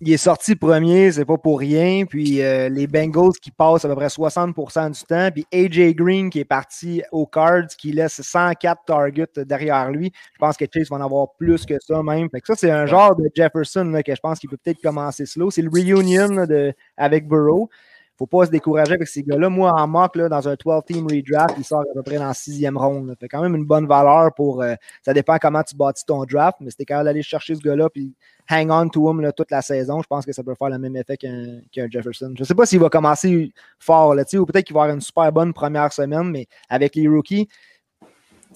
il 0.00 0.12
est 0.12 0.16
sorti 0.16 0.54
premier, 0.54 1.10
c'est 1.10 1.24
pas 1.24 1.38
pour 1.38 1.58
rien. 1.58 2.04
Puis 2.04 2.40
euh, 2.40 2.68
les 2.68 2.86
Bengals 2.86 3.32
qui 3.42 3.50
passent 3.50 3.84
à 3.84 3.88
peu 3.88 3.96
près 3.96 4.06
60% 4.06 4.90
du 4.92 5.02
temps. 5.02 5.30
Puis 5.32 5.46
AJ 5.52 5.94
Green 5.94 6.30
qui 6.30 6.40
est 6.40 6.44
parti 6.44 7.02
aux 7.10 7.26
Cards, 7.26 7.68
qui 7.76 7.92
laisse 7.92 8.22
104 8.22 8.84
targets 8.84 9.44
derrière 9.44 9.90
lui. 9.90 10.12
Je 10.34 10.38
pense 10.38 10.56
que 10.56 10.64
Chase 10.72 10.88
va 10.88 10.96
en 10.96 11.00
avoir 11.00 11.34
plus 11.36 11.66
que 11.66 11.74
ça 11.80 12.02
même. 12.02 12.28
Fait 12.30 12.40
que 12.40 12.46
ça, 12.46 12.54
c'est 12.54 12.70
un 12.70 12.86
genre 12.86 13.16
de 13.16 13.28
Jefferson 13.34 14.00
que 14.04 14.14
je 14.14 14.20
pense 14.20 14.38
qu'il 14.38 14.48
peut 14.48 14.58
peut-être 14.62 14.80
commencer 14.80 15.26
slow. 15.26 15.50
C'est 15.50 15.62
le 15.62 15.70
reunion 15.70 16.46
de, 16.46 16.72
avec 16.96 17.26
Burrow 17.26 17.68
faut 18.18 18.26
pas 18.26 18.46
se 18.46 18.50
décourager 18.50 18.94
avec 18.94 19.06
ces 19.06 19.22
gars-là. 19.22 19.48
Moi, 19.48 19.70
en 19.72 19.86
mock, 19.86 20.16
là, 20.16 20.28
dans 20.28 20.48
un 20.48 20.54
12-team 20.54 21.06
redraft, 21.06 21.54
il 21.56 21.64
sort 21.64 21.80
à 21.82 21.94
peu 21.94 22.02
près 22.02 22.16
dans 22.16 22.26
la 22.26 22.34
sixième 22.34 22.76
ronde. 22.76 23.14
C'est 23.20 23.28
quand 23.28 23.40
même 23.40 23.54
une 23.54 23.64
bonne 23.64 23.86
valeur 23.86 24.34
pour. 24.34 24.62
Euh, 24.62 24.74
ça 25.04 25.14
dépend 25.14 25.38
comment 25.38 25.62
tu 25.62 25.76
bâtis 25.76 26.04
ton 26.04 26.24
draft, 26.24 26.58
mais 26.60 26.70
c'était 26.70 26.84
quand 26.84 26.96
même 26.96 27.04
d'aller 27.04 27.22
chercher 27.22 27.54
ce 27.54 27.60
gars-là 27.60 27.88
puis 27.88 28.12
hang 28.50 28.70
on 28.70 28.88
to 28.88 29.08
him 29.10 29.30
toute 29.36 29.50
la 29.50 29.62
saison. 29.62 30.02
Je 30.02 30.08
pense 30.08 30.26
que 30.26 30.32
ça 30.32 30.42
peut 30.42 30.54
faire 30.58 30.70
le 30.70 30.78
même 30.78 30.96
effet 30.96 31.16
qu'un 31.16 31.88
Jefferson. 31.88 32.34
Je 32.36 32.42
sais 32.44 32.54
pas 32.54 32.66
s'il 32.66 32.80
va 32.80 32.88
commencer 32.88 33.52
fort, 33.78 34.14
là, 34.14 34.24
ou 34.34 34.46
peut-être 34.46 34.66
qu'il 34.66 34.74
va 34.74 34.82
avoir 34.82 34.94
une 34.94 35.00
super 35.00 35.30
bonne 35.32 35.52
première 35.52 35.92
semaine, 35.92 36.30
mais 36.30 36.46
avec 36.68 36.96
les 36.96 37.06
rookies, 37.06 37.48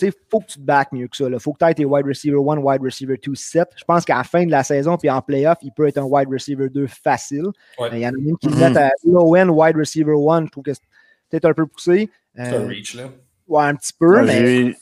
il 0.01 0.13
faut 0.31 0.41
que 0.41 0.47
tu 0.47 0.59
te 0.59 0.65
back 0.65 0.93
mieux 0.93 1.09
que 1.09 1.17
ça. 1.17 1.25
Il 1.29 1.39
faut 1.39 1.53
que 1.53 1.59
tu 1.59 1.65
aies 1.65 1.75
tes 1.75 1.85
wide 1.85 2.07
receiver 2.07 2.37
1, 2.37 2.59
wide 2.59 2.83
receiver 2.83 3.17
2 3.23 3.35
set. 3.35 3.69
Je 3.77 3.85
pense 3.85 4.05
qu'à 4.05 4.17
la 4.17 4.25
fin 4.25 4.45
de 4.45 4.51
la 4.51 4.65
saison, 4.65 4.97
puis 4.97 5.11
en 5.11 5.21
playoff, 5.21 5.59
il 5.63 5.73
peut 5.73 5.87
être 5.87 5.99
un 5.99 6.05
wide 6.05 6.29
receiver 6.29 6.69
2 6.69 6.87
facile. 6.87 7.47
Il 7.93 7.99
y 7.99 8.07
en 8.07 8.11
a 8.11 8.13
même 8.13 8.37
qui 8.39 8.49
le 8.49 8.57
mettent 8.57 8.77
à 8.77 8.91
low 9.05 9.37
end 9.37 9.49
wide 9.49 9.77
receiver 9.77 10.15
1. 10.15 10.47
Je 10.47 10.51
trouve 10.51 10.65
que 10.65 10.73
c'est 10.73 10.83
peut-être 11.31 11.47
un 11.47 11.55
peu 11.55 11.67
poussé. 11.67 12.11
C'est 12.35 12.43
un 12.43 12.63
euh, 12.63 12.67
reach, 12.67 12.95
là. 12.95 13.11
Ouais, 13.47 13.65
un 13.65 13.75
petit 13.75 13.93
peu, 13.93 14.23
mais. 14.25 14.75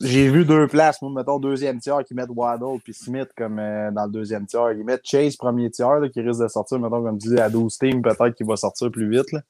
J'ai 0.00 0.28
vu 0.28 0.44
deux 0.44 0.68
places, 0.68 1.02
moi, 1.02 1.10
mettons 1.10 1.40
deuxième 1.40 1.80
tiers 1.80 2.04
qui 2.04 2.14
mettent 2.14 2.30
Waddle 2.30 2.78
puis 2.84 2.94
Smith 2.94 3.30
comme 3.36 3.58
euh, 3.58 3.90
dans 3.90 4.04
le 4.04 4.12
deuxième 4.12 4.46
tiers. 4.46 4.70
Ils 4.70 4.84
mettent 4.84 5.04
Chase 5.04 5.34
premier 5.34 5.70
tiers 5.70 6.02
qui 6.12 6.20
risque 6.20 6.40
de 6.40 6.46
sortir, 6.46 6.78
mettons, 6.78 7.02
comme 7.02 7.18
tu 7.18 7.30
dis, 7.30 7.40
à 7.40 7.50
12 7.50 7.78
teams, 7.78 8.00
peut-être 8.00 8.34
qu'il 8.36 8.46
va 8.46 8.54
sortir 8.54 8.92
plus 8.92 9.10
vite. 9.10 9.32
Là. 9.32 9.40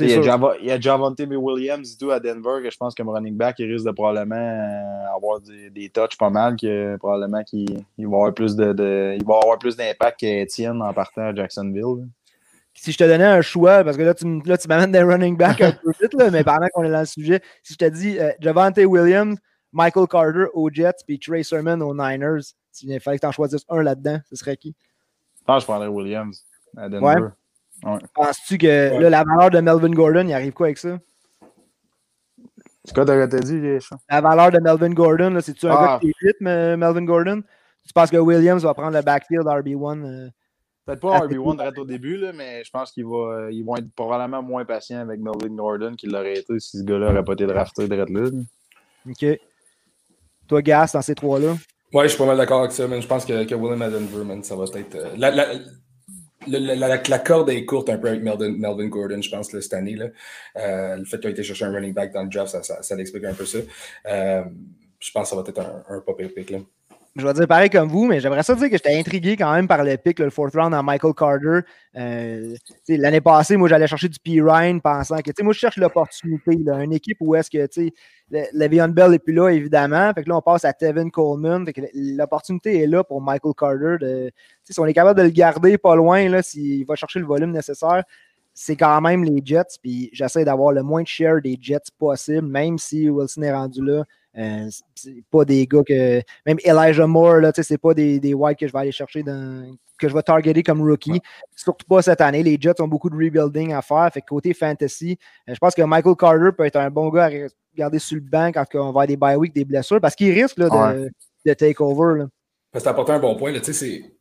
Il 0.00 0.10
y, 0.10 0.14
a 0.14 0.22
Java, 0.22 0.54
il 0.60 0.66
y, 0.66 0.72
a 0.72 0.80
Javonte 0.80 1.20
Williams 1.20 1.96
tout 1.96 2.10
à 2.10 2.18
Denver 2.18 2.60
que 2.60 2.68
je 2.68 2.76
pense 2.76 2.96
comme 2.96 3.10
running 3.10 3.36
back, 3.36 3.60
il 3.60 3.70
risque 3.70 3.86
de 3.86 3.92
probablement 3.92 4.34
euh, 4.34 5.14
avoir 5.14 5.40
des, 5.40 5.70
des, 5.70 5.88
touches 5.88 6.18
pas 6.18 6.30
mal, 6.30 6.56
que 6.56 6.96
probablement 6.96 7.44
qu'il 7.44 7.84
va 7.98 8.04
avoir 8.04 8.34
plus 8.34 8.56
de, 8.56 9.14
il 9.16 9.24
va 9.24 9.38
avoir 9.40 9.56
plus 9.56 9.76
d'impact 9.76 10.18
qu'Etienne 10.18 10.82
en 10.82 10.92
partant 10.92 11.28
à 11.28 11.34
Jacksonville. 11.34 12.08
Si 12.74 12.90
je 12.90 12.98
te 12.98 13.04
donnais 13.04 13.24
un 13.24 13.40
choix, 13.40 13.84
parce 13.84 13.96
que 13.96 14.02
là, 14.02 14.14
tu, 14.14 14.26
là, 14.44 14.58
tu 14.58 14.66
m'amènes 14.66 14.90
des 14.90 15.00
running 15.00 15.36
back 15.36 15.60
un 15.60 15.70
peu 15.70 15.92
vite, 16.00 16.14
là, 16.14 16.28
mais 16.32 16.42
pendant 16.42 16.66
qu'on 16.74 16.82
est 16.82 16.90
dans 16.90 16.98
le 16.98 17.06
sujet, 17.06 17.40
si 17.62 17.74
je 17.74 17.78
te 17.78 17.88
dis 17.88 18.18
euh, 18.18 18.32
Javante 18.40 18.78
Williams, 18.78 19.38
Michael 19.72 20.08
Carter 20.08 20.46
aux 20.54 20.70
Jets, 20.70 21.04
puis 21.06 21.20
Trey 21.20 21.44
Sermon 21.44 21.80
aux 21.82 21.94
Niners, 21.94 22.42
s'il 22.72 22.98
fallait 22.98 23.18
que 23.18 23.20
tu 23.20 23.26
en 23.28 23.32
choisisses 23.32 23.64
un 23.68 23.80
là-dedans, 23.80 24.18
ce 24.28 24.34
serait 24.34 24.56
qui? 24.56 24.74
Ah, 25.46 25.60
je 25.60 25.64
prendrais 25.64 25.86
Williams 25.86 26.44
à 26.76 26.88
Denver. 26.88 27.28
Penses-tu 28.14 28.58
que 28.58 28.98
la 28.98 29.24
valeur 29.24 29.50
de 29.50 29.60
Melvin 29.60 29.90
Gordon, 29.90 30.26
il 30.26 30.32
arrive 30.32 30.52
quoi 30.52 30.66
avec 30.66 30.78
ça? 30.78 30.98
C'est 32.84 32.94
quoi 32.94 33.04
t'as 33.04 33.26
dit, 33.26 33.60
La 34.10 34.20
valeur 34.20 34.50
de 34.50 34.58
Melvin 34.58 34.92
Gordon, 34.92 35.38
c'est-tu 35.40 35.66
un 35.66 35.70
gars 35.70 35.94
ah. 35.94 35.98
qui 36.00 36.08
est 36.08 36.26
vite, 36.26 36.40
Melvin 36.40 37.04
Gordon? 37.04 37.42
Tu 37.86 37.92
penses 37.92 38.10
que 38.10 38.16
Williams 38.16 38.62
va 38.62 38.74
prendre 38.74 38.96
le 38.96 39.02
backfield 39.02 39.44
RB1? 39.44 40.04
Euh, 40.04 40.28
Peut-être 40.86 41.00
pas 41.00 41.20
RB1 41.20 41.56
direct 41.56 41.78
au 41.78 41.84
début, 41.84 42.18
là, 42.18 42.32
mais 42.34 42.62
je 42.62 42.70
pense 42.70 42.92
qu'ils 42.92 43.06
vont, 43.06 43.48
ils 43.48 43.62
vont 43.62 43.76
être 43.76 43.90
probablement 43.94 44.42
moins 44.42 44.66
patients 44.66 45.00
avec 45.00 45.18
Melvin 45.18 45.54
Gordon 45.54 45.94
qu'il 45.94 46.10
l'aurait 46.10 46.38
été 46.38 46.60
si 46.60 46.78
ce 46.78 46.82
gars-là 46.82 47.08
n'aurait 47.08 47.24
pas 47.24 47.32
été 47.32 47.46
drafté 47.46 47.88
direct 47.88 48.10
là. 48.10 48.28
OK. 49.08 49.40
Toi, 50.46 50.62
Gas, 50.62 50.90
dans 50.92 51.02
ces 51.02 51.14
trois-là? 51.14 51.54
Ouais, 51.92 52.04
je 52.04 52.08
suis 52.08 52.18
pas 52.18 52.26
mal 52.26 52.36
d'accord 52.36 52.60
avec 52.60 52.72
ça, 52.72 52.86
mais 52.86 53.00
je 53.00 53.06
pense 53.06 53.24
que, 53.24 53.44
que 53.44 53.54
William 53.54 53.90
Denver, 53.90 54.42
ça 54.42 54.56
va 54.56 54.64
être. 54.64 54.94
Euh, 54.94 55.10
la, 55.16 55.30
la, 55.30 55.46
la, 56.46 57.18
corde 57.18 57.50
est 57.50 57.64
courte 57.64 57.90
un 57.90 57.98
peu 57.98 58.08
avec 58.08 58.22
Melvin, 58.22 58.88
Gordon, 58.88 59.20
je 59.20 59.30
pense, 59.30 59.50
cette 59.50 59.74
année. 59.74 59.98
Euh, 60.56 60.96
le 60.96 61.04
fait 61.04 61.18
qu'il 61.18 61.28
ait 61.28 61.32
été 61.32 61.42
chercher 61.42 61.64
un 61.66 61.72
running 61.72 61.94
back 61.94 62.12
dans 62.12 62.22
le 62.22 62.28
draft, 62.28 62.56
ça, 62.62 62.96
l'explique 62.96 63.24
un 63.24 63.34
peu 63.34 63.46
ça. 63.46 63.58
Euh, 64.06 64.44
je 64.98 65.10
pense 65.12 65.24
que 65.24 65.36
ça 65.36 65.36
va 65.36 65.44
être 65.46 65.60
un, 65.60 65.96
un 65.96 66.00
pop 66.00 66.20
pick. 66.34 66.50
Là 66.50 66.58
je 67.16 67.24
vais 67.24 67.32
dire 67.32 67.46
pareil 67.46 67.70
comme 67.70 67.88
vous, 67.88 68.06
mais 68.06 68.18
j'aimerais 68.18 68.42
ça 68.42 68.56
dire 68.56 68.66
que 68.68 68.76
j'étais 68.76 68.98
intrigué 68.98 69.36
quand 69.36 69.52
même 69.52 69.68
par 69.68 69.84
le 69.84 69.96
pick, 69.96 70.18
le 70.18 70.30
fourth 70.30 70.54
round 70.54 70.74
en 70.74 70.82
Michael 70.82 71.14
Carter. 71.14 71.60
Euh, 71.96 72.56
l'année 72.88 73.20
passée, 73.20 73.56
moi, 73.56 73.68
j'allais 73.68 73.86
chercher 73.86 74.08
du 74.08 74.18
P. 74.18 74.40
Ryan 74.42 74.80
pensant 74.80 75.18
que, 75.18 75.42
moi, 75.42 75.52
je 75.52 75.58
cherche 75.60 75.76
l'opportunité. 75.76 76.52
Une 76.52 76.92
équipe 76.92 77.18
où 77.20 77.36
est-ce 77.36 77.50
que, 77.50 77.64
tu 77.66 77.92
sais, 78.30 78.48
Le'Veon 78.52 78.88
Bell 78.88 79.12
n'est 79.12 79.20
plus 79.20 79.32
là, 79.32 79.50
évidemment. 79.50 80.12
Fait 80.12 80.24
que 80.24 80.28
là, 80.28 80.38
on 80.38 80.42
passe 80.42 80.64
à 80.64 80.72
Tevin 80.72 81.08
Coleman. 81.08 81.64
L'opportunité 81.94 82.82
est 82.82 82.86
là 82.88 83.04
pour 83.04 83.22
Michael 83.22 83.52
Carter. 83.56 84.32
Si 84.64 84.80
on 84.80 84.86
est 84.86 84.94
capable 84.94 85.18
de 85.20 85.24
le 85.24 85.30
garder 85.30 85.78
pas 85.78 85.94
loin, 85.94 86.42
s'il 86.42 86.84
va 86.84 86.96
chercher 86.96 87.20
le 87.20 87.26
volume 87.26 87.52
nécessaire, 87.52 88.02
c'est 88.54 88.76
quand 88.76 89.00
même 89.00 89.22
les 89.22 89.40
Jets. 89.44 89.78
Puis 89.80 90.10
j'essaie 90.12 90.44
d'avoir 90.44 90.72
le 90.72 90.82
moins 90.82 91.02
de 91.02 91.08
share 91.08 91.40
des 91.40 91.56
Jets 91.60 91.92
possible, 91.96 92.48
même 92.48 92.76
si 92.76 93.08
Wilson 93.08 93.42
est 93.42 93.52
rendu 93.52 93.84
là. 93.84 94.04
Euh, 94.36 94.68
c'est 94.94 95.22
pas 95.30 95.44
des 95.44 95.66
gars 95.66 95.82
que. 95.86 96.20
Même 96.46 96.58
Elijah 96.64 97.06
Moore, 97.06 97.36
là, 97.36 97.52
c'est 97.54 97.78
pas 97.78 97.94
des, 97.94 98.18
des 98.18 98.34
whites 98.34 98.58
que 98.58 98.66
je 98.66 98.72
vais 98.72 98.78
aller 98.80 98.92
chercher 98.92 99.22
dans, 99.22 99.76
que 99.98 100.08
je 100.08 100.14
vais 100.14 100.22
targeter 100.22 100.62
comme 100.62 100.82
rookie. 100.82 101.20
Surtout 101.54 101.86
pas 101.86 102.02
cette 102.02 102.20
année. 102.20 102.42
Les 102.42 102.58
Jets 102.60 102.80
ont 102.80 102.88
beaucoup 102.88 103.10
de 103.10 103.16
rebuilding 103.16 103.72
à 103.72 103.82
faire. 103.82 104.10
Fait 104.12 104.22
côté 104.22 104.54
fantasy, 104.54 105.18
euh, 105.48 105.54
je 105.54 105.58
pense 105.58 105.74
que 105.74 105.82
Michael 105.82 106.16
Carter 106.16 106.50
peut 106.56 106.64
être 106.64 106.76
un 106.76 106.90
bon 106.90 107.08
gars 107.10 107.26
à 107.26 107.30
garder 107.76 107.98
sur 107.98 108.16
le 108.16 108.22
banc 108.22 108.50
quand 108.52 108.64
on 108.74 108.84
va 108.84 108.88
avoir 108.88 109.06
des 109.06 109.16
bye 109.16 109.36
week, 109.36 109.54
des 109.54 109.64
blessures, 109.64 110.00
parce 110.00 110.14
qu'il 110.14 110.32
risque 110.32 110.58
là, 110.58 110.68
de, 110.68 111.10
de, 111.46 111.54
take 111.54 111.82
over. 111.82 112.18
Là. 112.18 112.26
Parce 112.72 112.82
que 112.82 112.88
t'as 112.88 112.90
apporté 112.90 113.12
un 113.12 113.20
bon 113.20 113.36
point. 113.36 113.52
Là, 113.52 113.60
c'est 113.62 114.13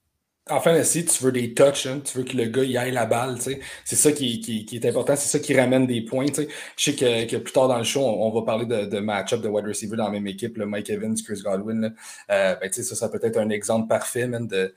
en 0.50 0.60
fantasy, 0.60 1.06
tu 1.06 1.24
veux 1.24 1.32
des 1.32 1.54
touches, 1.54 1.86
hein. 1.86 2.02
tu 2.04 2.18
veux 2.18 2.24
que 2.26 2.36
le 2.36 2.46
gars 2.46 2.64
y 2.64 2.78
aille 2.78 2.92
la 2.92 3.06
balle. 3.06 3.38
C'est 3.40 3.96
ça 3.96 4.12
qui, 4.12 4.68
est 4.74 4.86
important, 4.86 5.16
c'est 5.16 5.30
ça 5.30 5.40
qui 5.40 5.58
ramène 5.58 5.88
des 5.88 6.02
points. 6.02 6.26
Je 6.78 6.84
sais 6.92 6.96
que, 6.96 7.38
plus 7.38 7.54
tard 7.54 7.70
dans 7.70 7.78
le 7.78 7.86
show, 7.86 8.02
on, 8.02 8.30
va 8.30 8.42
parler 8.42 8.66
de, 8.66 9.00
match-up 9.00 9.42
de 9.42 9.48
wide 9.48 9.66
receiver 9.66 9.96
dans 9.96 10.06
la 10.06 10.12
même 10.12 10.28
équipe, 10.28 10.58
Mike 10.58 10.90
Evans, 10.90 11.16
Chris 11.24 11.42
Godwin. 11.44 11.96
Euh, 12.30 12.56
ben, 12.60 12.72
ça, 12.72 12.96
ça 12.96 13.10
peut 13.10 13.20
être 13.24 13.38
un 13.38 13.50
exemple 13.50 13.88
parfait 13.88 14.28
même 14.28 14.48
de, 14.48 14.74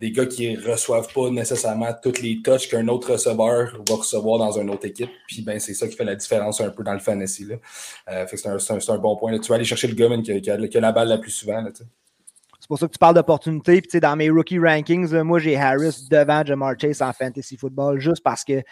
des 0.00 0.10
gars 0.10 0.24
qui 0.24 0.56
reçoivent 0.56 1.12
pas 1.12 1.28
nécessairement 1.28 1.92
toutes 2.02 2.22
les 2.22 2.40
touches 2.42 2.68
qu'un 2.68 2.88
autre 2.88 3.12
receveur 3.12 3.82
va 3.86 3.94
recevoir 3.94 4.38
dans 4.38 4.58
une 4.58 4.70
autre 4.70 4.86
équipe. 4.86 5.10
Puis 5.26 5.42
ben, 5.42 5.60
c'est 5.60 5.74
ça 5.74 5.86
qui 5.86 5.96
fait 5.96 6.04
la 6.04 6.16
différence 6.16 6.62
un 6.62 6.70
peu 6.70 6.82
dans 6.82 6.94
le 6.94 6.98
fantasy. 6.98 7.46
Euh, 8.08 8.26
c'est 8.26 8.90
un, 8.90 8.98
bon 8.98 9.16
point. 9.16 9.38
Tu 9.38 9.48
vas 9.48 9.56
aller 9.56 9.64
chercher 9.64 9.88
le 9.88 9.94
gars 9.94 10.08
qui, 10.22 10.50
a, 10.50 10.80
la 10.80 10.92
balle 10.92 11.08
la 11.08 11.18
plus 11.18 11.30
souvent. 11.30 11.62
Pour 12.70 12.78
ça 12.78 12.86
que 12.86 12.92
tu 12.92 12.98
parles 12.98 13.16
d'opportunité. 13.16 13.82
Puis, 13.82 13.98
dans 13.98 14.14
mes 14.14 14.30
rookie 14.30 14.60
rankings, 14.60 15.12
moi, 15.22 15.40
j'ai 15.40 15.56
Harris 15.56 16.06
devant 16.08 16.44
Jamar 16.44 16.74
Chase 16.80 17.02
en 17.02 17.12
fantasy 17.12 17.56
football 17.56 17.98
juste 17.98 18.22
parce 18.22 18.44
que 18.44 18.62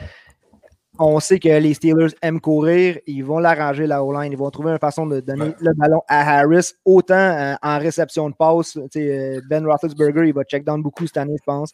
on 1.01 1.21
sait 1.21 1.39
que 1.39 1.49
les 1.49 1.75
Steelers 1.75 2.15
aiment 2.23 2.41
courir. 2.41 2.99
Ils 3.07 3.23
vont 3.23 3.39
l'arranger, 3.39 3.87
la 3.87 4.05
O-line. 4.05 4.33
Ils 4.33 4.39
vont 4.39 4.51
trouver 4.51 4.73
une 4.73 4.79
façon 4.79 5.07
de 5.07 5.21
donner 5.21 5.53
le 5.61 5.73
ballon 5.75 6.01
à 6.09 6.39
Harris, 6.39 6.73
autant 6.85 7.15
euh, 7.15 7.55
en 7.63 7.79
réception 7.79 8.31
de 8.31 8.35
passe. 8.35 8.77
Euh, 8.97 9.41
ben 9.49 9.65
Roethlisberger, 9.65 10.27
il 10.27 10.33
va 10.33 10.43
check 10.45 10.65
down 10.65 10.83
beaucoup 10.83 11.07
cette 11.07 11.17
année, 11.17 11.37
je 11.37 11.45
pense. 11.45 11.73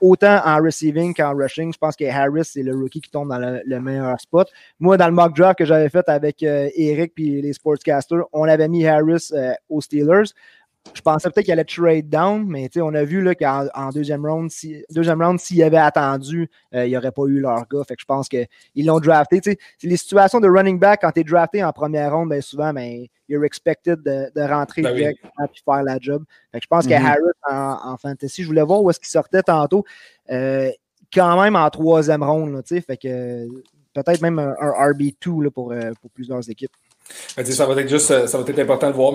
autant 0.00 0.40
en 0.44 0.62
receiving 0.62 1.14
qu'en 1.14 1.34
rushing, 1.34 1.72
je 1.72 1.78
pense 1.78 1.96
que 1.96 2.04
Harris, 2.04 2.44
c'est 2.44 2.62
le 2.62 2.74
rookie 2.74 3.00
qui 3.00 3.10
tombe 3.10 3.28
dans 3.28 3.38
le, 3.38 3.80
meilleur 3.80 4.18
spot. 4.20 4.48
Moi, 4.78 4.96
dans 4.96 5.06
le 5.06 5.12
mock 5.12 5.36
draft 5.36 5.58
que 5.58 5.64
j'avais 5.64 5.90
fait 5.90 6.08
avec 6.08 6.42
euh, 6.42 6.68
Eric 6.74 7.12
et 7.18 7.42
les 7.42 7.52
sportscasters, 7.52 8.24
on 8.32 8.44
avait 8.44 8.68
mis 8.68 8.86
Harris 8.86 9.32
aux 9.68 9.80
Steelers 9.80 10.32
je 10.94 11.00
pensais 11.00 11.30
peut-être 11.30 11.44
qu'il 11.44 11.52
allait 11.52 11.64
trade 11.64 12.08
down, 12.08 12.44
mais 12.46 12.68
on 12.76 12.94
a 12.94 13.04
vu 13.04 13.24
qu'en 13.36 13.88
deuxième 13.94 14.26
round, 14.26 14.50
si, 14.50 14.84
deuxième 14.90 15.22
round, 15.22 15.38
s'il 15.38 15.62
avait 15.62 15.76
attendu, 15.76 16.50
euh, 16.74 16.86
il 16.86 16.90
n'y 16.90 16.96
aurait 16.96 17.12
pas 17.12 17.24
eu 17.26 17.40
leur 17.40 17.66
gars. 17.68 17.84
Fait 17.86 17.94
que 17.94 18.00
je 18.00 18.06
pense 18.06 18.28
qu'ils 18.28 18.46
l'ont 18.86 19.00
drafté. 19.00 19.40
Les 19.82 19.96
situations 19.96 20.40
de 20.40 20.48
running 20.48 20.78
back, 20.78 21.00
quand 21.02 21.12
tu 21.12 21.20
es 21.20 21.24
drafté 21.24 21.62
en 21.62 21.72
première 21.72 22.12
ronde, 22.12 22.30
bien 22.30 22.40
souvent, 22.40 22.72
ben, 22.72 23.06
you're 23.28 23.44
expected 23.44 24.02
de, 24.02 24.40
rentrer 24.42 24.82
ben 24.82 24.94
direct 24.94 25.18
et 25.24 25.60
faire 25.64 25.82
la 25.82 25.98
job. 26.00 26.24
Fait 26.50 26.58
que 26.58 26.64
je 26.64 26.68
pense 26.68 26.86
que 26.86 26.92
mm-hmm. 26.92 27.06
Harris 27.50 27.84
en, 27.84 27.96
fantasy, 27.96 28.42
je 28.42 28.48
voulais 28.48 28.62
voir 28.62 28.82
où 28.82 28.90
est-ce 28.90 29.00
qu'il 29.00 29.08
sortait 29.08 29.42
tantôt. 29.42 29.84
Euh, 30.30 30.70
quand 31.12 31.40
même 31.40 31.56
en 31.56 31.68
troisième 31.70 32.22
ronde, 32.22 32.60
fait 32.66 32.96
que 32.96 33.46
peut-être 33.92 34.22
même 34.22 34.38
un, 34.38 34.54
RB2 34.54 35.50
pour, 35.50 35.72
euh, 35.72 35.92
pour 36.00 36.10
plusieurs 36.10 36.48
équipes. 36.48 36.72
Ben, 37.36 37.44
ça 37.44 37.66
va 37.66 37.80
être 37.80 37.88
juste, 37.88 38.10
euh, 38.10 38.26
ça 38.26 38.38
va 38.38 38.44
être 38.46 38.58
important 38.58 38.90
de 38.90 38.94
voir. 38.94 39.12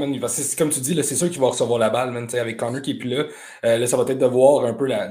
Comme 0.57 0.69
tu 0.69 0.79
dis, 0.79 1.03
c'est 1.03 1.15
sûr 1.15 1.29
qu'il 1.29 1.39
va 1.39 1.47
recevoir 1.47 1.79
la 1.79 1.89
balle, 1.89 2.27
avec 2.33 2.57
Connor 2.57 2.81
qui 2.81 2.91
est 2.91 2.95
plus 2.95 3.09
là. 3.09 3.25
Euh, 3.65 3.77
là, 3.77 3.87
ça 3.87 3.97
va 3.97 4.03
être 4.03 4.17
de 4.17 4.25
voir 4.25 4.65
un 4.65 4.73
peu 4.73 4.87
la, 4.87 5.09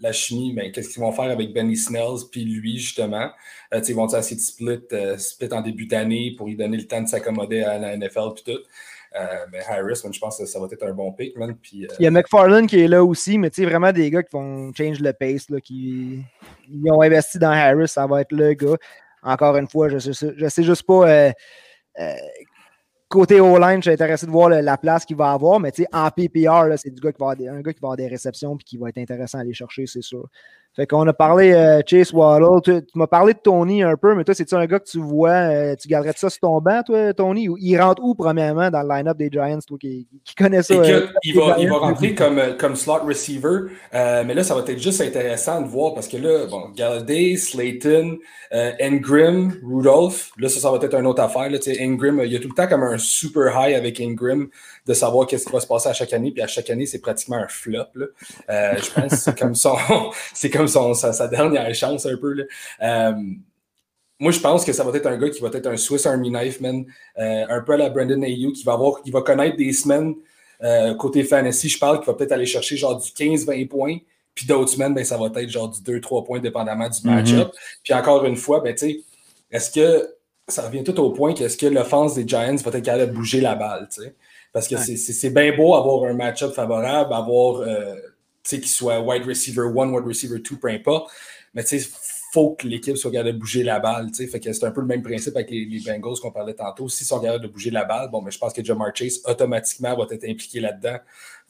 la, 0.00 0.12
chimie, 0.12 0.52
mais 0.54 0.70
qu'est-ce 0.70 0.90
qu'ils 0.90 1.02
vont 1.02 1.12
faire 1.12 1.30
avec 1.30 1.52
Benny 1.52 1.76
Snells, 1.76 2.28
puis 2.30 2.44
lui, 2.44 2.78
justement. 2.78 3.30
Euh, 3.72 3.80
ils 3.86 3.94
vont 3.94 4.06
essayer 4.06 4.36
de 4.36 4.40
split, 4.40 4.80
split 5.18 5.48
en 5.52 5.62
début 5.62 5.86
d'année 5.86 6.34
pour 6.36 6.46
lui 6.46 6.56
donner 6.56 6.76
le 6.76 6.86
temps 6.86 7.00
de 7.00 7.08
s'accommoder 7.08 7.62
à 7.62 7.78
la 7.78 7.96
NFL, 7.96 8.34
puis 8.34 8.54
tout? 8.54 8.60
mais 9.50 9.58
Harris, 9.68 10.00
je 10.10 10.18
pense 10.18 10.38
que 10.38 10.46
ça 10.46 10.58
va 10.58 10.66
être 10.72 10.86
un 10.86 10.94
bon 10.94 11.12
pick, 11.12 11.34
Il 11.70 11.86
y 11.98 12.06
a 12.06 12.10
McFarlane 12.10 12.66
qui 12.66 12.80
est 12.80 12.88
là 12.88 13.04
aussi, 13.04 13.36
mais 13.36 13.50
tu 13.50 13.62
vraiment 13.66 13.92
des 13.92 14.10
gars 14.10 14.22
qui 14.22 14.34
vont 14.34 14.72
change 14.72 15.00
le 15.00 15.12
pace, 15.12 15.50
là, 15.50 15.60
qui 15.60 16.24
ils 16.70 16.90
ont 16.90 17.02
investi 17.02 17.38
dans 17.38 17.50
Harris, 17.50 17.88
ça 17.88 18.06
va 18.06 18.22
être 18.22 18.32
le 18.32 18.54
gars. 18.54 18.76
Encore 19.22 19.56
une 19.58 19.68
fois, 19.68 19.90
je 19.90 19.98
sais, 19.98 20.32
je 20.34 20.48
sais 20.48 20.62
juste 20.62 20.84
pas 20.84 21.32
côté 23.08 23.40
O-line, 23.40 23.76
je 23.76 23.82
suis 23.82 23.90
intéressé 23.90 24.26
de 24.26 24.30
voir 24.30 24.48
la 24.48 24.78
place 24.78 25.04
qu'il 25.04 25.16
va 25.16 25.32
avoir, 25.32 25.60
mais 25.60 25.70
en 25.92 26.10
PPR, 26.10 26.76
c'est 26.76 26.90
du 26.90 27.00
gars 27.00 27.12
qui 27.12 27.20
va 27.20 27.52
un 27.52 27.60
gars 27.60 27.72
qui 27.72 27.80
va 27.80 27.88
avoir 27.88 27.96
des 27.96 28.08
réceptions 28.08 28.54
et 28.54 28.62
qui 28.64 28.78
va 28.78 28.88
être 28.88 28.98
intéressant 28.98 29.38
à 29.38 29.40
aller 29.42 29.52
chercher, 29.52 29.86
c'est 29.86 30.02
sûr. 30.02 30.28
Fait 30.74 30.86
qu'on 30.86 31.06
a 31.06 31.12
parlé 31.12 31.52
euh, 31.52 31.82
Chase 31.86 32.14
Waddle. 32.14 32.62
Tu, 32.64 32.72
m'as 32.94 33.06
parlé 33.06 33.34
de 33.34 33.38
Tony 33.38 33.82
un 33.82 33.94
peu, 33.96 34.14
mais 34.14 34.24
toi, 34.24 34.34
c'est-tu 34.34 34.54
un 34.54 34.64
gars 34.64 34.78
que 34.78 34.88
tu 34.88 35.00
vois, 35.00 35.30
euh, 35.30 35.76
tu 35.78 35.86
garderais 35.86 36.14
ça 36.16 36.30
sur 36.30 36.40
ton 36.40 36.62
banc, 36.62 36.82
toi, 36.82 37.12
Tony? 37.12 37.46
Ou 37.50 37.58
il 37.60 37.78
rentre 37.78 38.02
où, 38.02 38.14
premièrement, 38.14 38.70
dans 38.70 38.82
le 38.82 38.88
line-up 38.88 39.18
des 39.18 39.28
Giants, 39.30 39.58
toi, 39.66 39.76
qui, 39.78 40.06
qui 40.24 40.34
connais 40.34 40.62
ça? 40.62 40.72
Euh, 40.72 41.08
il, 41.24 41.34
va, 41.36 41.56
il, 41.58 41.68
va, 41.68 41.76
rentrer 41.76 42.14
comme, 42.14 42.40
comme 42.58 42.74
slot 42.74 43.04
receiver, 43.06 43.70
mais 43.92 44.32
là, 44.32 44.42
ça 44.44 44.54
va 44.54 44.62
être 44.62 44.78
juste 44.78 45.02
intéressant 45.02 45.60
de 45.60 45.68
voir 45.68 45.92
parce 45.92 46.08
que 46.08 46.16
là, 46.16 46.46
bon, 46.46 46.70
Galladay, 46.74 47.36
Slayton, 47.36 48.16
Ingram, 48.80 49.52
Rudolph, 49.62 50.30
là, 50.38 50.48
ça, 50.48 50.58
ça 50.58 50.70
va 50.70 50.78
être 50.82 50.94
une 50.94 51.06
autre 51.06 51.22
affaire. 51.22 51.50
Là, 51.50 51.58
Ingram, 51.80 52.22
il 52.24 52.32
y 52.32 52.36
a 52.36 52.38
tout 52.38 52.48
le 52.48 52.54
temps 52.54 52.66
comme 52.66 52.82
un 52.82 52.96
super 52.96 53.52
high 53.54 53.74
avec 53.74 54.00
Ingram 54.00 54.48
de 54.86 54.94
savoir 54.94 55.26
qu'est-ce 55.26 55.46
qui 55.46 55.52
va 55.52 55.60
se 55.60 55.66
passer 55.66 55.88
à 55.88 55.92
chaque 55.92 56.12
année, 56.12 56.32
puis 56.32 56.42
à 56.42 56.46
chaque 56.46 56.68
année, 56.70 56.86
c'est 56.86 57.00
pratiquement 57.00 57.36
un 57.36 57.48
flop. 57.48 57.84
Là. 57.94 58.06
je 58.76 58.90
pense 58.90 59.10
que 59.10 59.16
c'est 59.16 59.38
comme 59.38 59.54
son. 59.54 59.76
c'est 60.34 60.50
comme 60.50 60.68
son, 60.68 60.94
sa, 60.94 61.28
dernière 61.28 61.72
chance 61.74 62.06
un 62.06 62.16
peu. 62.16 62.32
Là. 62.32 62.44
Euh, 62.82 63.12
moi, 64.22 64.30
je 64.30 64.38
pense 64.38 64.64
que 64.64 64.72
ça 64.72 64.84
va 64.84 64.96
être 64.96 65.06
un 65.06 65.16
gars 65.16 65.30
qui 65.30 65.40
va 65.40 65.48
être 65.52 65.66
un 65.66 65.76
Swiss 65.76 66.06
Army 66.06 66.30
Knife, 66.30 66.60
man. 66.60 66.84
Euh, 67.18 67.44
un 67.48 67.60
peu 67.60 67.72
à 67.72 67.76
la 67.76 67.90
Brandon 67.90 68.22
Ayou, 68.22 68.52
qui 68.52 68.62
va 68.62 68.74
avoir, 68.74 69.02
qui 69.02 69.10
va 69.10 69.20
connaître 69.20 69.56
des 69.56 69.72
semaines 69.72 70.14
euh, 70.62 70.94
côté 70.94 71.24
fantasy. 71.24 71.68
Je 71.68 71.76
parle 71.76 71.98
qu'il 71.98 72.06
va 72.06 72.14
peut-être 72.14 72.30
aller 72.30 72.46
chercher 72.46 72.76
genre 72.76 72.96
du 72.96 73.08
15-20 73.10 73.66
points. 73.66 73.98
Puis 74.32 74.46
d'autres 74.46 74.70
semaines, 74.70 74.94
ben, 74.94 75.04
ça 75.04 75.18
va 75.18 75.26
être 75.26 75.50
genre 75.50 75.68
du 75.68 75.80
2-3 75.80 76.24
points 76.24 76.38
dépendamment 76.38 76.88
du 76.88 77.00
mhm. 77.04 77.14
match-up. 77.14 77.52
Puis 77.82 77.92
encore 77.94 78.24
une 78.24 78.36
fois, 78.36 78.60
ben, 78.60 78.76
est-ce 79.50 79.70
que 79.72 80.14
ça 80.46 80.62
revient 80.62 80.84
tout 80.84 80.98
au 81.00 81.10
point 81.10 81.34
qu'est-ce 81.34 81.56
que 81.56 81.66
l'offense 81.66 82.14
des 82.14 82.26
Giants 82.26 82.54
va 82.56 82.78
être 82.78 82.84
capable 82.84 83.10
de 83.10 83.16
bouger 83.16 83.40
la 83.40 83.56
balle? 83.56 83.88
Parce 84.52 84.68
que 84.68 84.76
c'est 84.76 85.30
bien 85.30 85.56
beau 85.56 85.74
avoir 85.74 86.10
un 86.10 86.14
match-up 86.14 86.52
favorable, 86.52 87.12
avoir 87.12 87.64
qu'il 88.44 88.66
soit 88.66 89.00
wide 89.00 89.24
receiver 89.24 89.66
1, 89.66 89.90
wide 89.92 90.04
receiver 90.04 90.38
2, 90.38 90.56
peu 90.56 90.68
importe. 90.68 91.10
Mais 91.54 91.62
il 91.62 91.84
faut 92.32 92.54
que 92.54 92.66
l'équipe 92.66 92.96
soit 92.96 93.10
capable 93.10 93.34
de 93.34 93.38
bouger 93.38 93.62
la 93.62 93.78
balle. 93.78 94.08
Fait 94.14 94.40
que 94.40 94.52
c'est 94.52 94.64
un 94.64 94.70
peu 94.70 94.80
le 94.80 94.86
même 94.86 95.02
principe 95.02 95.36
avec 95.36 95.50
les, 95.50 95.82
Bengals 95.84 96.18
qu'on 96.20 96.30
parlait 96.30 96.54
tantôt. 96.54 96.88
S'ils 96.88 97.06
sont 97.06 97.20
capables 97.20 97.42
de 97.42 97.48
bouger 97.48 97.70
la 97.70 97.84
balle, 97.84 98.10
bon, 98.10 98.22
mais 98.22 98.30
je 98.30 98.38
pense 98.38 98.54
que 98.54 98.64
Jamar 98.64 98.96
Chase 98.96 99.20
automatiquement 99.26 99.94
va 99.94 100.06
être 100.10 100.24
impliqué 100.24 100.60
là-dedans, 100.60 100.96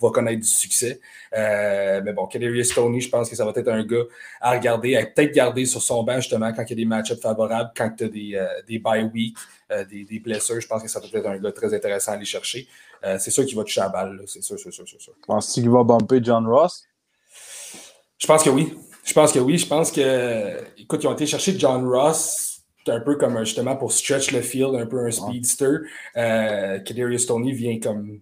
va 0.01 0.11
connaître 0.11 0.41
du 0.41 0.49
succès. 0.49 1.01
Euh, 1.37 2.01
mais 2.05 2.13
bon, 2.13 2.27
Kadarius 2.27 2.75
Tony, 2.75 3.01
je 3.01 3.09
pense 3.09 3.31
que 3.31 3.37
ça 3.37 3.45
va 3.45 3.53
être 3.55 3.69
un 3.69 3.85
gars 3.85 4.03
à 4.41 4.51
regarder, 4.53 4.97
à 4.97 5.07
peut-être 5.07 5.33
garder 5.33 5.67
sur 5.67 5.81
son 5.81 6.03
banc 6.03 6.17
justement 6.17 6.53
quand 6.53 6.65
il 6.65 6.71
y 6.71 6.73
a 6.73 6.77
des 6.77 6.85
match-ups 6.85 7.23
favorables, 7.23 7.71
quand 7.77 7.91
tu 7.97 8.05
as 8.05 8.09
des, 8.09 8.33
euh, 8.35 8.49
des 8.67 8.81
bye 8.81 9.05
week, 9.05 9.37
euh, 9.71 9.85
des, 9.85 10.05
des, 10.05 10.19
blessures. 10.19 10.61
Je 10.61 10.67
pense 10.67 10.83
que 10.83 10.89
ça 10.89 11.01
peut 11.01 11.17
être 11.17 11.27
un 11.27 11.39
gars 11.39 11.53
très 11.53 11.73
intéressant 11.73 12.11
à 12.11 12.15
aller 12.17 12.25
chercher. 12.25 12.67
C'est 13.19 13.31
sûr 13.31 13.45
qu'il 13.45 13.57
va 13.57 13.65
toucher 13.65 13.81
la 13.81 13.89
balle, 13.89 14.23
c'est 14.27 14.43
sûr, 14.43 14.59
c'est 14.59 14.71
sûr, 14.71 14.85
c'est 14.89 15.01
sûr. 15.01 15.13
Penses-tu 15.27 15.61
qu'il 15.61 15.71
va 15.71 15.83
bumper 15.83 16.21
John 16.23 16.47
Ross? 16.47 16.85
Je 18.19 18.27
pense 18.27 18.43
que 18.43 18.51
oui. 18.51 18.75
Je 19.05 19.13
pense 19.13 19.33
que 19.33 19.39
oui. 19.41 19.59
Je 19.59 19.67
pense 19.67 19.91
que, 19.91 20.59
écoute, 20.79 21.03
ils 21.03 21.07
ont 21.09 21.13
été 21.13 21.27
chercher 21.27 21.59
John 21.59 21.87
Ross, 21.89 22.53
un 22.87 23.01
peu 23.01 23.17
comme 23.17 23.39
justement 23.41 23.77
pour 23.77 23.93
stretch 23.93 24.33
le 24.33 24.41
field, 24.41 24.75
un 24.75 24.87
peu 24.87 25.05
un 25.07 25.11
speedster. 25.11 25.79
Euh, 26.17 26.79
Kadarius 26.81 27.27
Tony 27.27 27.53
vient 27.53 27.79
comme 27.81 28.21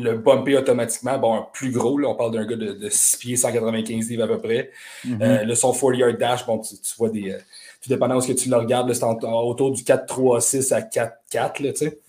le 0.00 0.16
bumper 0.18 0.56
automatiquement. 0.56 1.18
Bon, 1.18 1.44
plus 1.52 1.70
gros, 1.70 1.98
là, 1.98 2.08
on 2.08 2.14
parle 2.14 2.32
d'un 2.32 2.46
gars 2.46 2.56
de, 2.56 2.72
de 2.72 2.88
6 2.88 3.16
pieds, 3.18 3.36
195 3.36 4.08
livres 4.08 4.24
à 4.24 4.28
peu 4.28 4.40
près. 4.40 4.70
Mm-hmm. 5.06 5.22
euh, 5.22 5.44
le 5.44 5.54
son 5.54 5.72
40 5.72 5.96
yard 5.96 6.18
dash, 6.18 6.46
bon, 6.46 6.60
tu, 6.60 6.76
vois 6.98 7.10
des. 7.10 7.32
Euh, 7.32 7.38
tout 7.82 7.90
dépendant 7.90 8.16
de 8.16 8.20
ce 8.20 8.28
que 8.28 8.32
tu 8.32 8.48
le 8.48 8.56
regardes, 8.56 8.92
c'est 8.92 9.04
autour 9.04 9.70
du 9.70 9.82
4-3-6 9.82 10.72
à 10.72 10.80
4-4, 10.80 11.52
tu 11.52 11.74
sais. 11.76 12.00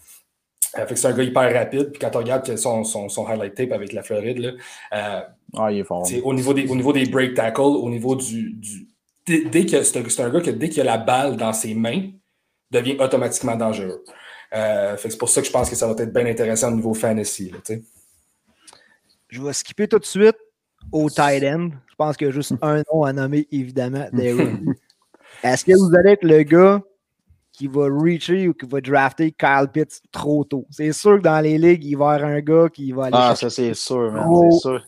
Euh, 0.77 0.85
fait 0.85 0.93
que 0.93 0.99
c'est 0.99 1.07
un 1.07 1.13
gars 1.13 1.23
hyper 1.23 1.53
rapide. 1.53 1.91
Puis 1.91 1.99
quand 1.99 2.09
tu 2.09 2.17
regardes 2.17 2.57
son, 2.57 2.83
son, 2.83 3.09
son, 3.09 3.27
highlight 3.27 3.55
tape 3.55 3.71
avec 3.71 3.93
la 3.93 4.03
Floride, 4.03 4.39
là, 4.39 4.51
euh, 4.93 5.21
ah, 5.57 5.71
il 5.71 5.79
est 5.79 5.83
fort. 5.83 6.07
Au 6.23 6.33
niveau, 6.33 6.53
des, 6.53 6.67
au 6.67 6.75
niveau 6.75 6.91
des 6.93 7.05
break 7.05 7.33
tackles, 7.33 7.61
au 7.61 7.89
niveau 7.89 8.15
du. 8.15 8.53
du 8.53 8.87
dès, 9.25 9.65
que 9.65 9.83
c'est 9.83 10.21
un, 10.21 10.29
gars 10.29 10.41
que 10.41 10.51
dès 10.51 10.69
qu'il 10.69 10.81
a 10.81 10.85
la 10.85 10.97
balle 10.97 11.37
dans 11.37 11.53
ses 11.53 11.73
mains, 11.73 12.09
devient 12.71 12.97
automatiquement 12.99 13.55
dangereux. 13.55 14.03
Euh, 14.53 14.95
c'est 14.97 15.17
pour 15.17 15.29
ça 15.29 15.41
que 15.41 15.47
je 15.47 15.51
pense 15.51 15.69
que 15.69 15.75
ça 15.75 15.87
va 15.87 15.93
être 15.93 16.13
bien 16.13 16.25
intéressant 16.25 16.71
au 16.71 16.75
niveau 16.75 16.93
fantasy. 16.93 17.51
Là, 17.51 17.77
je 19.29 19.41
vais 19.41 19.53
skipper 19.53 19.87
tout 19.87 19.99
de 19.99 20.05
suite 20.05 20.37
au 20.91 21.09
tight 21.09 21.43
end. 21.43 21.69
Je 21.87 21.95
pense 21.97 22.15
qu'il 22.17 22.27
y 22.27 22.29
a 22.29 22.33
juste 22.33 22.53
un 22.61 22.83
nom 22.91 23.03
à 23.03 23.13
nommer, 23.13 23.47
évidemment. 23.51 24.07
Est-ce 25.43 25.65
que 25.65 25.73
vous 25.73 25.95
allez 25.95 26.11
être 26.11 26.23
le 26.23 26.43
gars 26.43 26.81
qui 27.55 27.67
va 27.67 27.87
reacher 27.89 28.47
ou 28.47 28.53
qui 28.53 28.65
va 28.65 28.81
drafter 28.81 29.31
Kyle 29.31 29.67
Pitts 29.71 30.01
trop 30.11 30.43
tôt? 30.43 30.65
C'est 30.69 30.91
sûr 30.91 31.17
que 31.17 31.23
dans 31.23 31.39
les 31.41 31.57
ligues, 31.57 31.83
il 31.83 31.95
va 31.95 32.13
y 32.13 32.15
avoir 32.15 32.31
un 32.31 32.41
gars 32.41 32.69
qui 32.69 32.91
va 32.91 33.05
aller. 33.05 33.17
Ah, 33.17 33.35
ça, 33.35 33.49
c'est 33.49 33.73
sûr, 33.73 34.11
man. 34.11 34.27
C'est 34.51 34.59
sûr. 34.59 34.81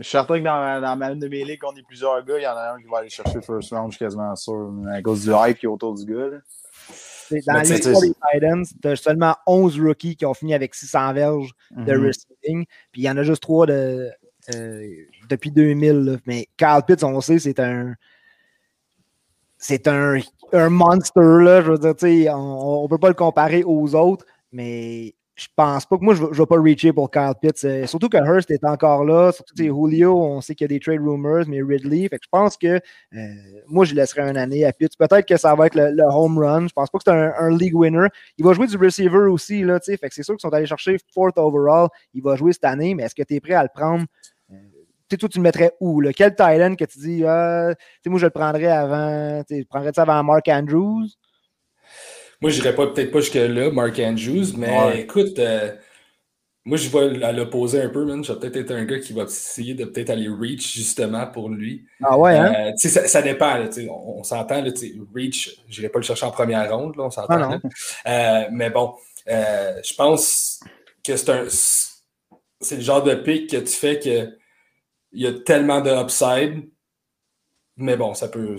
Je 0.00 0.04
suis 0.04 0.12
certain 0.12 0.38
que 0.38 0.44
dans, 0.44 0.80
dans 0.80 0.96
ma 0.96 1.14
de 1.14 1.28
mes 1.28 1.44
ligues, 1.44 1.62
on 1.62 1.76
est 1.76 1.86
plusieurs 1.86 2.24
gars. 2.24 2.38
Il 2.38 2.42
y 2.42 2.46
en 2.46 2.56
a 2.56 2.72
un 2.72 2.80
qui 2.80 2.88
va 2.88 2.98
aller 2.98 3.10
chercher 3.10 3.42
first 3.42 3.70
round, 3.70 3.92
je 3.92 3.96
suis 3.96 4.04
quasiment 4.04 4.34
sûr, 4.34 4.72
à 4.90 5.02
cause 5.02 5.24
du 5.24 5.30
hype 5.30 5.58
qui 5.58 5.66
est 5.66 5.68
autour 5.68 5.94
du 5.94 6.06
gars. 6.06 6.38
Dans 7.46 7.60
l'histoire 7.60 8.00
des 8.00 8.14
Titans, 8.32 8.64
tu 8.82 8.88
as 8.88 8.96
seulement 8.96 9.36
11 9.46 9.78
rookies 9.80 10.16
qui 10.16 10.24
ont 10.24 10.34
fini 10.34 10.54
avec 10.54 10.74
600 10.74 11.12
verges 11.12 11.52
de 11.70 11.92
mm-hmm. 11.92 12.06
receiving. 12.06 12.64
Puis 12.92 13.02
il 13.02 13.04
y 13.04 13.10
en 13.10 13.16
a 13.18 13.22
juste 13.22 13.42
3 13.42 13.66
de, 13.66 14.10
euh, 14.54 14.88
depuis 15.28 15.50
2000. 15.50 16.20
Mais 16.26 16.48
Carl 16.56 16.82
Pitts, 16.84 17.04
on 17.04 17.20
sait, 17.20 17.38
c'est 17.38 17.60
un. 17.60 17.94
C'est 19.58 19.86
un, 19.86 20.18
un 20.52 20.68
monster. 20.68 21.20
Là, 21.20 21.62
je 21.62 21.72
veux 21.72 21.94
dire, 21.94 22.34
on 22.36 22.84
ne 22.84 22.88
peut 22.88 22.98
pas 22.98 23.08
le 23.08 23.14
comparer 23.14 23.62
aux 23.64 23.94
autres. 23.94 24.24
Mais 24.52 25.14
je 25.40 25.46
pense 25.56 25.86
pas 25.86 25.96
que 25.96 26.04
moi, 26.04 26.14
je 26.14 26.22
ne 26.22 26.34
vais 26.34 26.46
pas 26.46 26.60
reacher 26.60 26.92
pour 26.92 27.10
Kyle 27.10 27.32
Pitts. 27.40 27.64
Euh, 27.64 27.86
surtout 27.86 28.08
que 28.08 28.18
Hurst 28.18 28.50
est 28.50 28.64
encore 28.64 29.04
là. 29.04 29.32
Surtout 29.32 29.54
que 29.54 29.62
Julio, 29.62 30.20
on 30.20 30.40
sait 30.42 30.54
qu'il 30.54 30.64
y 30.64 30.66
a 30.66 30.68
des 30.68 30.80
trade 30.80 31.00
rumors, 31.00 31.44
mais 31.48 31.62
Ridley. 31.62 32.08
Fait 32.08 32.18
que 32.18 32.24
je 32.24 32.28
pense 32.30 32.56
que 32.58 32.78
euh, 33.14 33.18
moi, 33.66 33.84
je 33.86 33.94
laisserai 33.94 34.22
une 34.22 34.36
année 34.36 34.64
à 34.66 34.72
Pitts. 34.72 34.98
Peut-être 34.98 35.26
que 35.26 35.38
ça 35.38 35.54
va 35.54 35.66
être 35.66 35.76
le, 35.76 36.02
home 36.02 36.38
run. 36.38 36.68
Je 36.68 36.72
pense 36.72 36.90
pas 36.90 36.98
que 36.98 37.04
c'est 37.06 37.12
un, 37.12 37.56
league 37.56 37.74
winner. 37.74 38.08
Il 38.36 38.44
va 38.44 38.52
jouer 38.52 38.66
du 38.66 38.76
receiver 38.76 39.28
aussi. 39.30 39.62
Là, 39.62 39.80
fait 39.80 39.96
que 39.96 40.14
c'est 40.14 40.22
sûr 40.22 40.34
qu'ils 40.34 40.42
sont 40.42 40.52
allés 40.52 40.66
chercher 40.66 40.98
fourth 41.14 41.38
overall. 41.38 41.88
Il 42.12 42.22
va 42.22 42.36
jouer 42.36 42.52
cette 42.52 42.64
année, 42.64 42.94
mais 42.94 43.04
est-ce 43.04 43.14
que 43.14 43.22
tu 43.22 43.34
es 43.34 43.40
prêt 43.40 43.54
à 43.54 43.62
le 43.62 43.70
prendre? 43.74 44.04
Euh, 45.12 45.16
toi, 45.16 45.28
tu 45.28 45.38
le 45.38 45.42
mettrais 45.42 45.72
où? 45.80 46.00
Là? 46.00 46.12
Quel 46.12 46.34
Thailand 46.34 46.74
que 46.76 46.84
tu 46.84 46.98
dis, 46.98 47.24
ah, 47.26 47.74
moi, 48.06 48.18
je 48.18 48.26
le 48.26 48.30
prendrais 48.30 48.66
avant, 48.66 49.42
tu 49.48 49.64
prendrais 49.64 49.92
ça 49.94 50.02
avant 50.02 50.22
Mark 50.22 50.48
Andrews? 50.48 51.06
Moi, 52.40 52.50
je 52.50 52.60
n'irais 52.60 52.74
pas 52.74 52.86
peut-être 52.86 53.10
pas 53.10 53.20
jusque-là, 53.20 53.70
Mark 53.70 53.98
Andrews, 53.98 54.56
mais 54.56 55.00
écoute, 55.00 55.38
euh, 55.38 55.72
moi, 56.64 56.78
je 56.78 56.88
vais 56.88 57.22
à 57.22 57.32
l'opposer 57.32 57.82
un 57.82 57.90
peu, 57.90 58.04
man. 58.06 58.24
Je 58.24 58.32
vais 58.32 58.38
peut-être 58.38 58.56
être 58.56 58.70
un 58.70 58.84
gars 58.84 58.98
qui 58.98 59.12
va 59.12 59.24
essayer 59.24 59.74
de 59.74 59.84
peut-être 59.84 60.10
aller 60.10 60.28
reach 60.28 60.74
justement 60.74 61.26
pour 61.26 61.50
lui. 61.50 61.84
Ah 62.02 62.18
ouais, 62.18 62.36
hein? 62.36 62.54
Euh, 62.56 62.72
ça, 62.76 63.06
ça, 63.06 63.20
dépend, 63.20 63.56
là, 63.56 63.68
on, 63.90 64.20
on 64.20 64.22
s'entend, 64.22 64.62
reach, 65.14 65.60
je 65.68 65.80
n'irai 65.80 65.90
pas 65.90 65.98
le 65.98 66.04
chercher 66.04 66.26
en 66.26 66.30
première 66.30 66.74
ronde, 66.74 66.96
là, 66.96 67.04
on 67.04 67.10
s'entend. 67.10 67.60
Ah 68.04 68.44
euh, 68.44 68.48
mais 68.52 68.70
bon, 68.70 68.94
je 69.26 69.94
pense 69.94 70.60
que 71.04 71.16
c'est 71.16 71.30
un. 71.30 71.44
C'est 72.62 72.76
le 72.76 72.82
genre 72.82 73.02
de 73.02 73.14
pic 73.14 73.48
que 73.50 73.56
tu 73.56 73.72
fais 73.72 73.98
que 73.98 74.38
il 75.12 75.22
y 75.22 75.26
a 75.26 75.32
tellement 75.32 75.80
de 75.80 75.90
upside. 75.90 76.68
Mais 77.76 77.96
bon, 77.96 78.14
ça 78.14 78.28
peut 78.28 78.56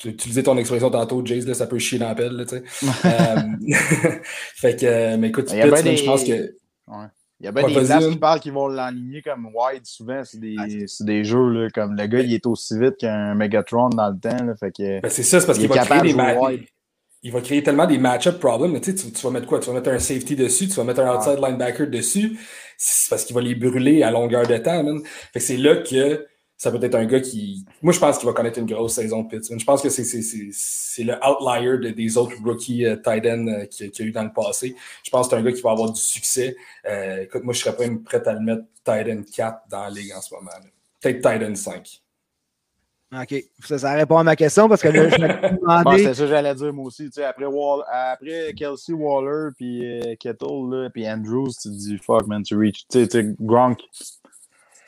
tu 0.00 0.08
utilisais 0.08 0.42
ton 0.42 0.56
expression 0.56 0.90
tantôt, 0.90 1.24
Jace, 1.24 1.44
là, 1.44 1.52
ça 1.52 1.66
peut 1.66 1.78
chier 1.78 1.98
dans 1.98 2.08
la 2.08 2.14
pelle, 2.14 2.46
tu 2.48 2.56
sais. 2.56 2.64
Euh, 3.04 3.36
fait 4.56 4.80
que, 4.80 5.16
mais 5.16 5.28
écoute, 5.28 5.50
des... 5.50 5.96
je 5.96 6.04
pense 6.04 6.24
que. 6.24 6.54
Ouais. 6.88 7.06
Il 7.38 7.46
y 7.46 7.48
a 7.48 7.52
bien 7.52 7.66
des 7.66 7.72
places 7.72 8.06
qui 8.06 8.16
parlent 8.16 8.40
qu'ils 8.40 8.52
vont 8.52 8.68
l'enligner 8.68 9.22
comme 9.22 9.46
wide 9.54 9.84
souvent. 9.86 10.22
C'est 10.24 10.38
des, 10.38 10.56
des, 11.00 11.24
jeux 11.24 11.48
là, 11.48 11.70
comme 11.70 11.96
le 11.96 12.06
gars, 12.06 12.20
il 12.20 12.34
est 12.34 12.46
aussi 12.46 12.78
vite 12.78 12.96
qu'un 12.98 13.34
Megatron 13.34 13.88
dans 13.88 14.10
le 14.10 14.18
temps. 14.18 14.44
Là, 14.44 14.54
fait 14.56 14.72
que, 14.72 15.00
ben 15.00 15.10
c'est 15.10 15.22
ça, 15.22 15.40
c'est 15.40 15.46
parce 15.46 15.58
qu'il 15.58 15.68
va 15.68 15.78
créer 15.78 16.02
des. 16.02 16.68
Il 17.22 17.32
va 17.32 17.40
créer 17.40 17.62
tellement 17.62 17.86
des 17.86 17.98
match-up 17.98 18.38
problems. 18.38 18.80
Tu, 18.80 18.96
sais, 18.96 19.10
tu, 19.10 19.22
vas 19.22 19.30
mettre 19.30 19.46
quoi? 19.46 19.60
Tu 19.60 19.68
vas 19.68 19.74
mettre 19.74 19.90
un 19.90 19.98
safety 19.98 20.36
dessus, 20.36 20.68
tu 20.68 20.74
vas 20.74 20.84
mettre 20.84 21.00
un 21.00 21.16
outside 21.16 21.38
linebacker 21.38 21.86
dessus. 21.88 22.38
C'est 22.78 23.10
parce 23.10 23.24
qu'il 23.24 23.34
va 23.34 23.42
les 23.42 23.54
brûler 23.54 24.02
à 24.02 24.10
longueur 24.10 24.46
de 24.46 24.56
temps. 24.56 24.82
Man. 24.82 25.02
Fait 25.32 25.38
que 25.38 25.44
c'est 25.44 25.58
là 25.58 25.76
que 25.76 26.26
ça 26.60 26.70
peut 26.70 26.82
être 26.82 26.94
un 26.94 27.06
gars 27.06 27.20
qui. 27.20 27.64
Moi, 27.80 27.94
je 27.94 27.98
pense 27.98 28.18
qu'il 28.18 28.26
va 28.26 28.34
connaître 28.34 28.58
une 28.58 28.66
grosse 28.66 28.92
saison 28.92 29.22
de 29.22 29.28
Pittsburgh. 29.28 29.58
Je 29.58 29.64
pense 29.64 29.80
que 29.80 29.88
c'est 29.88 31.04
le 31.04 31.14
outlier 31.26 31.78
de, 31.78 31.94
des 31.94 32.18
autres 32.18 32.36
rookies 32.44 32.82
uh, 32.84 33.00
tight 33.02 33.24
end 33.24 33.46
uh, 33.46 33.66
qu'il 33.66 33.86
y 33.86 34.02
a 34.02 34.04
eu 34.04 34.12
dans 34.12 34.24
le 34.24 34.32
passé. 34.32 34.76
Je 35.02 35.10
pense 35.10 35.26
que 35.26 35.30
c'est 35.30 35.40
un 35.40 35.42
gars 35.42 35.52
qui 35.52 35.62
va 35.62 35.70
avoir 35.70 35.90
du 35.90 35.98
succès. 35.98 36.54
Euh, 36.86 37.22
écoute, 37.22 37.44
moi, 37.44 37.54
je 37.54 37.60
serais 37.60 37.74
pas 37.74 37.84
prêt 38.04 38.28
à 38.28 38.34
le 38.34 38.40
mettre 38.40 38.64
tight 38.84 39.08
end 39.08 39.22
4 39.34 39.60
dans 39.70 39.84
la 39.84 39.90
ligue 39.90 40.12
en 40.12 40.20
ce 40.20 40.34
moment. 40.34 40.50
Peut-être 41.00 41.22
tight 41.22 41.42
end 41.42 41.54
5. 41.54 42.02
OK. 43.12 43.44
Ça, 43.64 43.78
ça, 43.78 43.92
répond 43.94 44.18
à 44.18 44.22
ma 44.22 44.36
question 44.36 44.68
parce 44.68 44.82
que 44.82 44.88
là, 44.88 45.08
je 45.08 45.20
me 45.20 45.58
demandé. 45.60 46.04
c'est 46.04 46.14
ça 46.14 46.22
que 46.22 46.28
j'allais 46.28 46.54
dire 46.54 46.72
moi 46.72 46.86
aussi. 46.86 47.06
Tu 47.06 47.14
sais, 47.14 47.24
après, 47.24 47.46
Wall... 47.46 47.82
après 47.90 48.52
Kelsey 48.54 48.94
Waller, 48.94 49.50
puis 49.56 49.84
euh, 49.84 50.14
Kettle, 50.18 50.90
puis 50.92 51.10
Andrews, 51.10 51.50
tu 51.60 51.68
te 51.70 51.74
dis 51.74 51.98
fuck, 51.98 52.26
man, 52.28 52.42
tu 52.42 52.56
reach. 52.56 52.86
Tu 52.88 53.06
sais, 53.06 53.34
Gronk, 53.40 53.80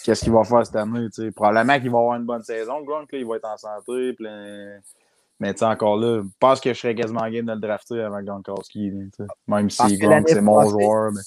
qu'est-ce 0.04 0.22
qu'il 0.22 0.32
va 0.32 0.44
faire 0.44 0.64
cette 0.64 0.76
année. 0.76 1.08
sais? 1.10 1.32
Probablement 1.32 1.80
qu'il 1.80 1.90
va 1.90 1.98
avoir 1.98 2.16
une 2.16 2.24
bonne 2.24 2.44
saison. 2.44 2.80
Gronk, 2.82 3.08
il 3.12 3.26
va 3.26 3.36
être 3.36 3.48
en 3.48 3.56
santé. 3.56 4.12
Plein... 4.12 4.78
Mais 5.40 5.60
encore 5.64 5.96
là, 5.96 6.22
je 6.22 6.28
pense 6.38 6.60
que 6.60 6.72
je 6.72 6.78
serais 6.78 6.94
quasiment 6.94 7.28
game 7.28 7.46
de 7.46 7.52
le 7.52 7.58
drafter 7.58 8.00
avant 8.02 8.22
Gronkowski. 8.22 8.92
Même 9.48 9.68
si 9.68 9.98
Gronk, 9.98 10.28
c'est 10.28 10.40
mon 10.40 10.68
joueur. 10.68 11.10
Mais... 11.10 11.20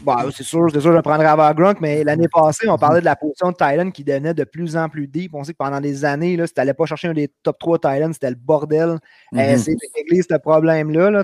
Bon, 0.00 0.16
c'est 0.32 0.42
sûr, 0.42 0.68
c'est 0.72 0.80
sûr, 0.80 0.90
je 0.90 0.96
le 0.96 1.02
prendrais 1.02 1.26
avant 1.26 1.52
Gronk, 1.54 1.80
mais 1.80 2.02
l'année 2.02 2.26
passée, 2.28 2.68
on 2.68 2.76
parlait 2.78 3.00
de 3.00 3.04
la 3.04 3.14
position 3.14 3.50
de 3.52 3.56
Thailand 3.56 3.90
qui 3.92 4.02
devenait 4.02 4.34
de 4.34 4.42
plus 4.44 4.76
en 4.76 4.88
plus 4.88 5.06
deep. 5.06 5.34
On 5.34 5.44
sait 5.44 5.52
que 5.52 5.58
pendant 5.58 5.80
des 5.80 6.04
années, 6.04 6.36
là, 6.36 6.46
si 6.46 6.54
tu 6.54 6.60
n'allais 6.60 6.74
pas 6.74 6.84
chercher 6.84 7.08
un 7.08 7.14
des 7.14 7.28
top 7.42 7.58
3 7.60 7.78
Thailand, 7.78 8.12
c'était 8.12 8.30
le 8.30 8.36
bordel. 8.36 8.98
Mm 9.30 9.38
-hmm. 9.38 9.58
c'est 9.58 9.74
de 9.74 10.22
ce 10.22 10.38
problème-là, 10.38 11.10
là, 11.10 11.22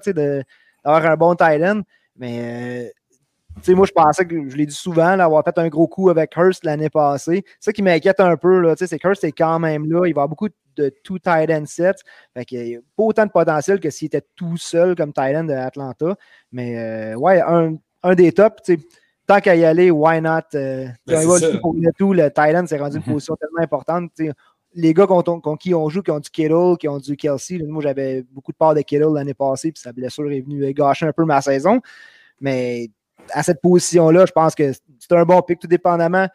d'avoir 0.84 1.06
un 1.06 1.16
bon 1.16 1.34
Thailand. 1.34 1.82
Mais 2.16 2.92
sais, 3.62 3.74
moi, 3.74 3.86
je 3.86 3.92
pensais 3.92 4.24
que, 4.24 4.48
je 4.48 4.56
l'ai 4.56 4.66
dit 4.66 4.74
souvent, 4.74 5.16
d'avoir 5.16 5.44
fait 5.44 5.58
un 5.58 5.68
gros 5.68 5.88
coup 5.88 6.10
avec 6.10 6.36
Hurst 6.36 6.64
l'année 6.64 6.90
passée. 6.90 7.44
Ça 7.60 7.72
qui 7.72 7.82
m'inquiète 7.82 8.20
un 8.20 8.36
peu, 8.36 8.74
c'est 8.76 8.98
que 8.98 9.08
Hurst 9.08 9.24
est 9.24 9.32
quand 9.32 9.58
même 9.58 9.90
là. 9.90 10.06
Il 10.06 10.14
va 10.14 10.22
avoir 10.22 10.28
beaucoup 10.28 10.48
de 10.76 10.92
two 11.02 11.18
tight 11.18 11.50
end 11.50 11.66
sets. 11.66 12.02
Fait 12.34 12.44
qu'il 12.44 12.62
n'y 12.62 12.76
a 12.76 12.80
pas 12.96 13.02
autant 13.02 13.26
de 13.26 13.30
potentiel 13.30 13.80
que 13.80 13.90
s'il 13.90 14.06
était 14.06 14.26
tout 14.36 14.56
seul 14.56 14.94
comme 14.94 15.12
tight 15.12 15.36
end 15.36 15.44
d'Atlanta. 15.44 16.16
Mais 16.52 16.78
euh, 16.78 17.16
ouais, 17.16 17.40
un, 17.40 17.76
un, 18.02 18.14
des 18.14 18.32
tops, 18.32 18.70
tant 19.26 19.40
qu'à 19.40 19.54
y 19.54 19.64
aller, 19.64 19.90
why 19.90 20.20
not? 20.20 20.40
Euh, 20.54 20.86
ben, 21.06 21.24
pour 21.60 21.74
le 21.74 21.92
tout, 21.96 22.12
le 22.12 22.30
end 22.36 22.66
s'est 22.66 22.78
rendu 22.78 22.96
une 22.96 23.02
mm-hmm. 23.02 23.12
position 23.12 23.36
tellement 23.36 23.62
importante. 23.62 24.10
les 24.74 24.94
gars 24.94 25.06
contre, 25.06 25.56
qui 25.58 25.74
on 25.74 25.88
joue, 25.88 26.02
qui 26.02 26.10
ont 26.10 26.20
du 26.20 26.30
Kittle, 26.30 26.76
qui 26.78 26.88
ont 26.88 26.98
du 26.98 27.16
Kelsey, 27.16 27.58
moi 27.66 27.82
j'avais 27.82 28.22
beaucoup 28.30 28.52
de 28.52 28.56
part 28.56 28.74
de 28.74 28.80
Kittle 28.80 29.14
l'année 29.14 29.34
passée, 29.34 29.72
puis 29.72 29.80
sa 29.80 29.92
blessure 29.92 30.30
est 30.30 30.40
venue 30.40 30.72
gâcher 30.72 31.06
un 31.06 31.12
peu 31.12 31.24
ma 31.24 31.40
saison. 31.40 31.80
Mais 32.40 32.90
à 33.32 33.42
cette 33.42 33.60
position-là, 33.60 34.26
je 34.26 34.32
pense 34.32 34.54
que 34.54 34.72
c'est 34.72 35.12
un 35.12 35.24
bon 35.24 35.42
pick, 35.42 35.58
tout 35.58 35.66
dépendamment. 35.66 36.28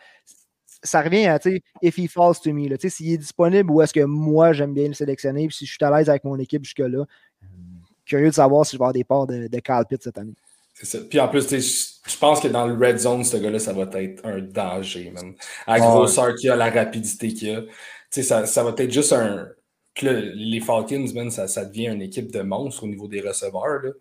Ça 0.84 1.02
revient 1.02 1.28
à, 1.28 1.40
tu 1.40 1.52
sais, 1.52 1.62
if 1.82 1.98
he 1.98 2.10
falls 2.10 2.40
to 2.44 2.52
me, 2.54 2.68
s'il 2.78 3.14
est 3.14 3.18
disponible 3.18 3.72
ou 3.72 3.82
est-ce 3.82 3.94
que 3.94 4.04
moi, 4.04 4.52
j'aime 4.52 4.74
bien 4.74 4.90
le 4.90 4.94
sélectionner, 4.94 5.48
puis 5.48 5.56
si 5.56 5.66
je 5.66 5.72
suis 5.72 5.86
à 5.86 5.98
l'aise 5.98 6.10
avec 6.10 6.26
mon 6.26 6.38
équipe 6.38 6.66
jusque-là. 6.66 7.06
Curieux 8.06 8.30
de 8.30 8.34
savoir 8.34 8.66
si 8.66 8.76
je 8.76 8.78
vais 8.78 8.84
avoir 8.84 8.94
des 8.94 9.06
parts 9.06 9.28
de, 9.28 9.48
de 9.48 9.60
Carl 9.60 9.86
Pitt 9.86 10.04
cette 10.04 10.18
année. 10.18 10.36
Ça. 10.74 11.00
Puis 11.08 11.20
en 11.20 11.28
plus, 11.28 11.48
je 11.50 12.18
pense 12.18 12.40
que 12.40 12.48
dans 12.48 12.68
le 12.68 12.74
red 12.74 12.98
zone, 12.98 13.24
ce 13.24 13.38
gars-là, 13.38 13.60
ça 13.60 13.74
va 13.74 13.84
être 14.02 14.26
un 14.26 14.42
danger, 14.42 15.12
même. 15.12 15.36
À 15.68 15.78
la 15.78 15.86
grosseur 15.86 16.36
qu'il 16.36 16.50
a, 16.50 16.56
la 16.56 16.70
rapidité 16.70 17.34
qu'il 17.34 17.56
a. 17.56 17.62
Tu 17.62 17.70
sais, 18.10 18.24
ça, 18.24 18.46
ça, 18.46 18.64
va 18.64 18.74
être 18.78 18.92
juste 18.92 19.14
un. 19.14 19.48
Les 20.02 20.60
Falcons, 20.60 21.06
man, 21.14 21.30
ça, 21.30 21.48
ça, 21.48 21.66
devient 21.66 21.88
une 21.88 22.02
équipe 22.02 22.32
de 22.32 22.42
monstres 22.42 22.84
au 22.84 22.88
niveau 22.88 23.08
des 23.08 23.22
receveurs. 23.22 23.82
Là. 23.84 23.92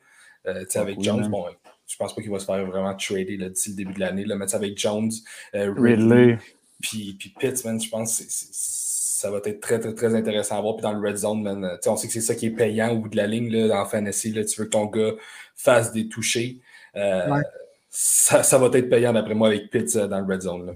Euh, 0.46 0.64
sais, 0.68 0.78
avec 0.78 1.00
Jones, 1.02 1.28
bon, 1.28 1.44
je 1.86 1.96
pense 1.96 2.14
pas 2.14 2.22
qu'il 2.22 2.30
va 2.30 2.38
se 2.38 2.46
faire 2.46 2.64
vraiment 2.66 2.94
trader 2.96 3.36
d'ici 3.36 3.70
le 3.70 3.76
début 3.76 3.92
de 3.92 4.00
l'année. 4.00 4.24
Mais 4.26 4.54
avec 4.54 4.78
Jones, 4.78 5.12
euh, 5.54 5.72
Ridley, 5.76 6.38
puis, 6.80 7.16
puis 7.18 7.34
Pitts, 7.38 7.62
je 7.62 7.88
pense 7.88 8.18
que 8.18 8.24
ça 8.28 9.30
va 9.30 9.38
être 9.44 9.60
très, 9.60 9.78
très, 9.78 9.94
très 9.94 10.14
intéressant 10.14 10.58
à 10.58 10.60
voir. 10.60 10.76
Puis 10.76 10.82
dans 10.82 10.92
le 10.92 11.06
red 11.06 11.16
zone, 11.16 11.42
man, 11.42 11.78
on 11.86 11.96
sait 11.96 12.08
que 12.08 12.12
c'est 12.12 12.20
ça 12.20 12.34
qui 12.34 12.46
est 12.46 12.50
payant 12.50 12.92
au 12.92 12.98
bout 12.98 13.08
de 13.08 13.16
la 13.16 13.26
ligne 13.26 13.50
là, 13.50 13.68
dans 13.68 13.84
Fantasy. 13.84 14.32
Là, 14.32 14.44
tu 14.44 14.58
veux 14.58 14.66
que 14.66 14.70
ton 14.70 14.86
gars 14.86 15.12
fasse 15.56 15.92
des 15.92 16.08
touchés. 16.08 16.58
Euh, 16.96 17.40
ça, 17.90 18.42
ça, 18.42 18.58
va 18.58 18.66
être 18.66 18.88
payant 18.88 19.12
d'après 19.12 19.34
moi 19.34 19.48
avec 19.48 19.70
Pitts 19.70 19.96
euh, 19.96 20.06
dans 20.06 20.20
le 20.20 20.32
red 20.32 20.42
zone. 20.42 20.66
Là. 20.66 20.72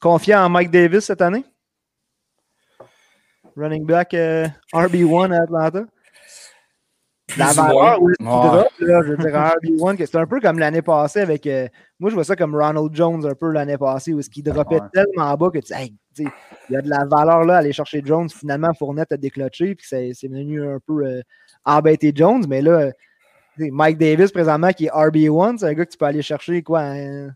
Confiant 0.00 0.44
en 0.44 0.48
Mike 0.48 0.70
Davis 0.70 1.04
cette 1.04 1.22
année? 1.22 1.44
Running 3.56 3.84
back 3.84 4.12
RB1 4.12 5.32
à 5.32 5.42
Atlanta? 5.42 5.84
la 7.36 7.52
valeur 7.52 8.02
où 8.02 8.10
il 8.10 8.24
drop, 8.24 8.68
là, 8.80 9.02
je 9.04 9.10
veux 9.10 9.16
dire, 9.16 9.30
RB1, 9.30 10.06
c'est 10.06 10.16
un 10.16 10.26
peu 10.26 10.40
comme 10.40 10.58
l'année 10.58 10.82
passée 10.82 11.20
avec. 11.20 11.46
Euh, 11.46 11.68
moi, 11.98 12.10
je 12.10 12.14
vois 12.14 12.24
ça 12.24 12.36
comme 12.36 12.54
Ronald 12.54 12.94
Jones 12.94 13.26
un 13.26 13.34
peu 13.34 13.50
l'année 13.50 13.78
passée, 13.78 14.12
où 14.12 14.20
il 14.20 14.42
droppait 14.42 14.80
tellement 14.92 15.34
bas 15.34 15.50
que 15.50 15.58
tu 15.58 15.72
hey, 15.72 15.94
il 16.18 16.30
y 16.70 16.76
a 16.76 16.82
de 16.82 16.88
la 16.88 17.04
valeur 17.04 17.44
là, 17.44 17.58
aller 17.58 17.72
chercher 17.72 18.02
Jones. 18.04 18.28
Finalement, 18.28 18.72
Fournette 18.74 19.12
a 19.12 19.16
décloché, 19.16 19.74
puis 19.74 19.86
c'est 19.86 20.28
venu 20.28 20.66
un 20.66 20.78
peu 20.86 21.04
euh, 21.04 21.22
embêter 21.64 22.12
Jones. 22.14 22.44
Mais 22.48 22.62
là, 22.62 22.90
Mike 23.70 23.98
Davis, 23.98 24.30
présentement, 24.30 24.72
qui 24.72 24.86
est 24.86 24.90
RB1, 24.90 25.58
c'est 25.58 25.66
un 25.66 25.74
gars 25.74 25.84
que 25.84 25.90
tu 25.90 25.98
peux 25.98 26.06
aller 26.06 26.22
chercher 26.22 26.62
quoi. 26.62 26.80
Hein? 26.80 27.30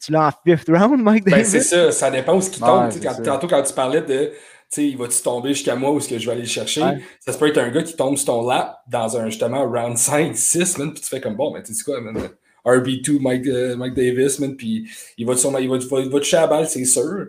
Tu 0.00 0.12
l'as 0.12 0.28
en 0.28 0.30
fifth 0.44 0.68
round, 0.68 1.02
Mike 1.02 1.24
ben, 1.24 1.32
Davis? 1.32 1.48
c'est 1.48 1.60
ça, 1.60 1.92
ça 1.92 2.10
dépend 2.10 2.36
où 2.36 2.40
ce 2.40 2.50
qui 2.50 2.60
tombe. 2.60 2.90
tantôt, 3.24 3.48
quand 3.48 3.62
tu 3.62 3.74
parlais 3.74 4.02
de 4.02 4.32
sais, 4.72 4.86
il 4.86 4.96
va-tu 4.96 5.20
tomber 5.22 5.50
jusqu'à 5.50 5.76
moi 5.76 5.90
ou 5.92 5.98
est-ce 5.98 6.08
que 6.08 6.18
je 6.18 6.26
vais 6.26 6.32
aller 6.32 6.42
le 6.42 6.48
chercher? 6.48 6.82
Ça 7.20 7.32
peut 7.34 7.48
être 7.48 7.58
un 7.58 7.70
gars 7.70 7.82
qui 7.82 7.94
tombe 7.94 8.16
sur 8.16 8.26
ton 8.26 8.46
lap 8.46 8.80
dans 8.88 9.16
un 9.16 9.28
justement 9.28 9.64
round 9.64 9.98
5, 9.98 10.36
6, 10.36 10.78
man, 10.78 10.92
puis 10.92 11.02
tu 11.02 11.08
fais 11.08 11.20
comme 11.20 11.36
bon, 11.36 11.52
mais 11.52 11.62
tu 11.62 11.74
sais 11.74 11.84
quoi, 11.84 12.00
man, 12.00 12.16
RB2, 12.64 13.20
Mike, 13.20 13.46
euh, 13.46 13.76
Mike 13.76 13.94
Davis, 13.94 14.38
man, 14.38 14.56
puis 14.56 14.88
il 15.18 15.26
va, 15.26 15.36
sûrement, 15.36 15.58
il 15.58 15.68
va, 15.68 15.76
il 15.76 15.86
va, 15.86 16.00
il 16.00 16.10
va 16.10 16.18
toucher 16.18 16.36
la 16.36 16.46
balle, 16.46 16.68
c'est 16.68 16.84
sûr. 16.84 17.26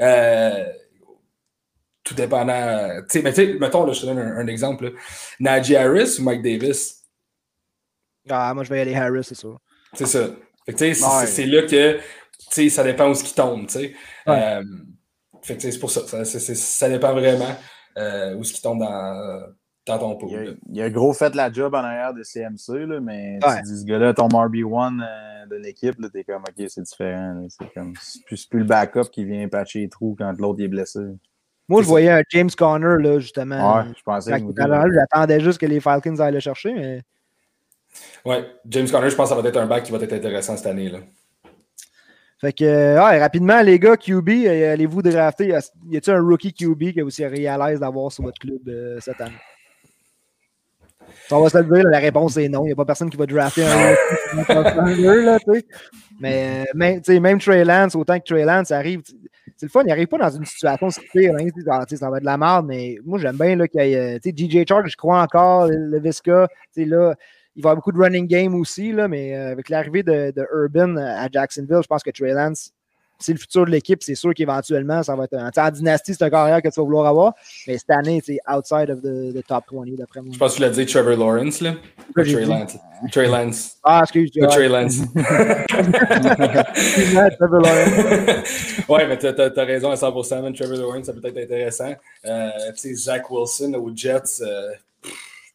Euh, 0.00 0.64
tout 2.02 2.14
dépendant. 2.14 2.88
Tu 3.00 3.18
sais, 3.18 3.22
mais 3.22 3.32
tu 3.32 3.58
mettons, 3.58 3.84
là, 3.84 3.92
je 3.92 4.00
te 4.00 4.06
donne 4.06 4.18
un, 4.18 4.46
exemple. 4.46 4.92
Najee 5.40 5.76
Harris 5.76 6.16
ou 6.18 6.22
Mike 6.22 6.42
Davis? 6.42 7.02
Ah, 8.28 8.52
moi, 8.54 8.64
je 8.64 8.70
vais 8.70 8.78
y 8.78 8.80
aller 8.80 8.94
Harris, 8.94 9.24
c'est 9.24 9.34
sûr. 9.34 9.58
C'est 9.92 10.06
ça. 10.06 10.28
Fait 10.66 10.94
c'est 10.94 11.46
là 11.46 11.62
que, 11.62 11.96
tu 11.96 12.00
sais, 12.50 12.68
ça 12.68 12.82
dépend 12.82 13.08
où 13.08 13.14
ce 13.14 13.22
qui 13.22 13.34
tombe, 13.34 13.66
tu 13.66 13.74
sais. 13.74 13.94
Euh, 14.28 14.62
c'est 15.42 15.78
pour 15.78 15.90
ça. 15.90 16.24
Ça, 16.24 16.24
ça 16.24 16.88
dépend 16.88 17.12
vraiment 17.12 17.56
euh, 17.96 18.34
où 18.34 18.42
ce 18.42 18.52
qui 18.52 18.60
tombe 18.60 18.80
dans, 18.80 19.42
dans 19.86 19.98
ton 19.98 20.16
pot. 20.16 20.28
Il, 20.68 20.82
a, 20.82 20.90
gros 20.90 21.12
fait 21.12 21.34
la 21.34 21.52
job 21.52 21.74
en 21.74 21.78
arrière 21.78 22.14
de 22.14 22.22
CMC, 22.24 22.86
là, 22.86 23.00
mais 23.00 23.38
tu 23.40 23.62
dis 23.62 23.80
ce 23.80 23.84
gars-là, 23.84 24.12
ton 24.12 24.28
RB1 24.28 25.00
euh, 25.00 25.46
de 25.46 25.56
l'équipe, 25.56 25.94
t'es 26.12 26.24
comme 26.24 26.42
OK, 26.42 26.66
c'est 26.68 26.82
différent. 26.82 27.46
C'est 27.48 27.72
comme 27.72 27.92
plus, 28.26 28.46
plus 28.46 28.58
le 28.58 28.64
backup 28.64 29.08
qui 29.12 29.24
vient 29.24 29.48
patcher 29.48 29.80
les 29.80 29.88
trous 29.88 30.16
quand 30.18 30.32
l'autre 30.38 30.62
est 30.62 30.68
blessé. 30.68 31.00
Moi, 31.68 31.82
je 31.82 31.88
voyais 31.88 32.10
un 32.10 32.22
James 32.30 32.50
Conner, 32.56 32.96
là, 33.00 33.18
justement. 33.18 33.78
Ouais, 33.78 33.84
je 33.96 34.02
pensais 34.02 34.40
que 34.40 34.46
J'attendais 34.56 35.40
juste 35.40 35.58
que 35.58 35.66
les 35.66 35.80
Falcons 35.80 36.18
aillent 36.18 36.34
le 36.34 36.40
chercher, 36.40 36.72
mais. 36.72 37.02
Ouais, 38.24 38.44
James 38.68 38.88
Conner, 38.88 39.10
je 39.10 39.14
pense 39.14 39.30
que 39.30 39.36
ça 39.36 39.40
va 39.40 39.48
être 39.48 39.56
un 39.56 39.66
back 39.66 39.84
qui 39.84 39.92
va 39.92 39.98
être 39.98 40.12
intéressant 40.12 40.56
cette 40.56 40.66
année. 40.66 40.88
Là. 40.88 40.98
Fait 42.38 42.52
que, 42.52 42.64
euh, 42.64 43.00
rapidement, 43.00 43.62
les 43.62 43.78
gars, 43.78 43.96
QB, 43.96 44.28
euh, 44.28 44.72
allez-vous 44.74 45.00
drafter? 45.00 45.46
Y 45.46 45.54
a-t-il 45.96 46.10
un 46.10 46.20
rookie 46.20 46.52
QB 46.52 46.94
que 46.94 47.00
vous 47.00 47.10
seriez 47.10 47.48
à 47.48 47.56
l'aise 47.56 47.80
d'avoir 47.80 48.12
sur 48.12 48.24
votre 48.24 48.38
club 48.38 48.60
euh, 48.68 48.98
cette 49.00 49.20
année? 49.20 49.36
On 51.30 51.40
va 51.40 51.48
se 51.48 51.58
le 51.58 51.64
dire, 51.64 51.84
la 51.88 51.98
réponse 51.98 52.36
est 52.36 52.48
non. 52.48 52.64
Il 52.64 52.66
n'y 52.66 52.72
a 52.72 52.76
pas 52.76 52.84
personne 52.84 53.08
qui 53.08 53.16
va 53.16 53.24
drafter 53.26 53.64
un 53.64 53.94
rookie. 54.36 55.66
Mais 56.20 56.64
même, 56.74 57.38
Trey 57.40 57.64
Lance, 57.64 57.94
autant 57.94 58.18
que 58.18 58.24
Trey 58.24 58.44
Lance 58.44 58.70
arrive, 58.70 59.00
c'est 59.56 59.66
le 59.66 59.70
fun, 59.70 59.82
il 59.84 59.88
n'arrive 59.88 60.08
pas 60.08 60.18
dans 60.18 60.30
une 60.30 60.44
situation 60.44 60.90
si 60.90 61.00
pire. 61.12 61.32
Hein, 61.38 61.48
ça 61.88 62.10
va 62.10 62.18
être 62.18 62.22
de 62.22 62.26
la 62.26 62.36
merde, 62.36 62.66
mais 62.66 62.98
moi, 63.04 63.18
j'aime 63.18 63.36
bien 63.36 63.56
qu'il 63.66 63.80
y 63.80 64.46
DJ 64.46 64.68
Chark, 64.68 64.86
je 64.86 64.96
crois 64.96 65.22
encore, 65.22 65.68
le 65.68 65.98
Visca. 65.98 66.48
Là, 66.76 67.14
il 67.56 67.62
va 67.62 67.68
y 67.68 67.70
avoir 67.70 67.76
beaucoup 67.76 67.92
de 67.92 67.98
running 67.98 68.26
game 68.26 68.54
aussi, 68.54 68.92
là, 68.92 69.08
mais 69.08 69.34
euh, 69.34 69.52
avec 69.52 69.70
l'arrivée 69.70 70.02
de, 70.02 70.30
de, 70.30 70.46
Urban 70.52 70.96
à 70.96 71.28
Jacksonville, 71.30 71.80
je 71.82 71.86
pense 71.86 72.02
que 72.02 72.10
Trey 72.10 72.32
Lance, 72.32 72.72
c'est 73.18 73.32
le 73.32 73.38
futur 73.38 73.64
de 73.64 73.70
l'équipe. 73.70 74.02
C'est 74.02 74.14
sûr 74.14 74.34
qu'éventuellement, 74.34 75.02
ça 75.02 75.16
va 75.16 75.24
être 75.24 75.34
un. 75.34 75.50
En 75.56 75.70
dynastie, 75.70 76.14
c'est 76.14 76.24
un 76.24 76.30
carrière 76.30 76.60
que 76.60 76.68
tu 76.68 76.78
vas 76.78 76.84
vouloir 76.84 77.06
avoir. 77.06 77.32
Mais 77.66 77.78
cette 77.78 77.90
année, 77.90 78.22
c'est 78.24 78.38
outside 78.46 78.90
of 78.90 79.00
the, 79.00 79.32
the, 79.34 79.46
top 79.46 79.64
20, 79.72 79.96
d'après 79.96 80.20
moi. 80.20 80.30
Je 80.32 80.38
pense 80.38 80.52
que 80.52 80.56
tu 80.56 80.62
l'as 80.62 80.70
dit 80.70 80.84
Trevor 80.86 81.16
Lawrence, 81.16 81.60
là. 81.62 81.74
Trey 82.14 82.44
Lance. 82.44 82.76
Trey 83.10 83.26
Lance. 83.26 83.76
Ah, 83.82 84.00
excuse-moi. 84.02 84.48
Trey 84.48 84.68
Lance. 84.68 84.98
Trevor 87.38 87.60
Lawrence. 87.60 88.88
ouais, 88.88 89.06
mais 89.06 89.18
tu 89.18 89.26
as, 89.26 89.64
raison 89.64 89.90
à 89.90 89.94
100%. 89.94 90.54
Trevor 90.54 90.76
Lawrence, 90.76 91.06
ça 91.06 91.12
peut 91.14 91.26
être 91.26 91.38
intéressant. 91.38 91.94
Euh, 92.26 92.50
tu 92.74 92.80
sais, 92.80 92.94
Zach 92.94 93.30
Wilson 93.30 93.72
aux 93.74 93.92
Jets, 93.94 94.42
euh, 94.42 94.72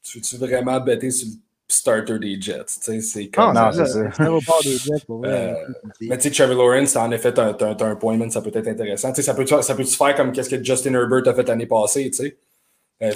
tu 0.03 0.17
veux-tu 0.17 0.37
vraiment 0.37 0.79
bêter 0.79 1.11
sur 1.11 1.27
le 1.27 1.35
starter 1.71 2.19
des 2.19 2.39
Jets. 2.39 2.65
C'est 3.01 3.27
comme. 3.27 3.55
Ah, 3.55 3.71
non, 3.71 3.85
c'est 3.85 3.85
ça. 3.85 4.61
des 4.63 4.77
Jets, 4.77 5.05
pour 5.05 5.23
euh, 5.25 5.53
mais 6.01 6.17
tu 6.17 6.29
sais, 6.29 6.31
Trevor 6.31 6.69
Lawrence, 6.69 6.95
en 6.95 7.11
effet, 7.11 7.33
t'as 7.33 7.85
un 7.85 7.95
point, 7.95 8.17
man, 8.17 8.29
ça 8.29 8.41
peut 8.41 8.51
être 8.53 8.67
intéressant. 8.67 9.13
ça 9.13 9.33
peut, 9.33 9.45
ça 9.45 9.75
peut 9.75 9.83
faire 9.83 10.15
comme 10.15 10.31
qu'est-ce 10.31 10.49
que 10.49 10.63
Justin 10.63 10.93
Herbert 10.93 11.27
a 11.27 11.33
fait 11.33 11.47
l'année 11.47 11.65
passée, 11.65 12.09
tu 12.11 12.23
sais? 12.23 12.37
Euh, 13.01 13.11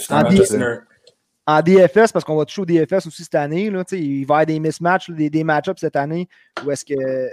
en, 1.48 1.62
DFS, 1.62 2.12
parce 2.12 2.26
qu'on 2.26 2.38
va 2.38 2.46
toucher 2.46 2.62
au 2.62 2.66
DFS 2.66 3.06
aussi 3.06 3.24
cette 3.24 3.36
année, 3.36 3.70
là, 3.70 3.84
il 3.92 3.98
va 3.98 4.00
y 4.00 4.22
avoir 4.24 4.46
des 4.48 4.60
mismatchs, 4.60 5.12
des, 5.12 5.30
des 5.30 5.44
match-ups 5.44 5.80
cette 5.80 5.96
année 5.96 6.28
où 6.66 6.72
est-ce 6.72 6.84
que. 6.84 6.96
Euh, 6.96 7.28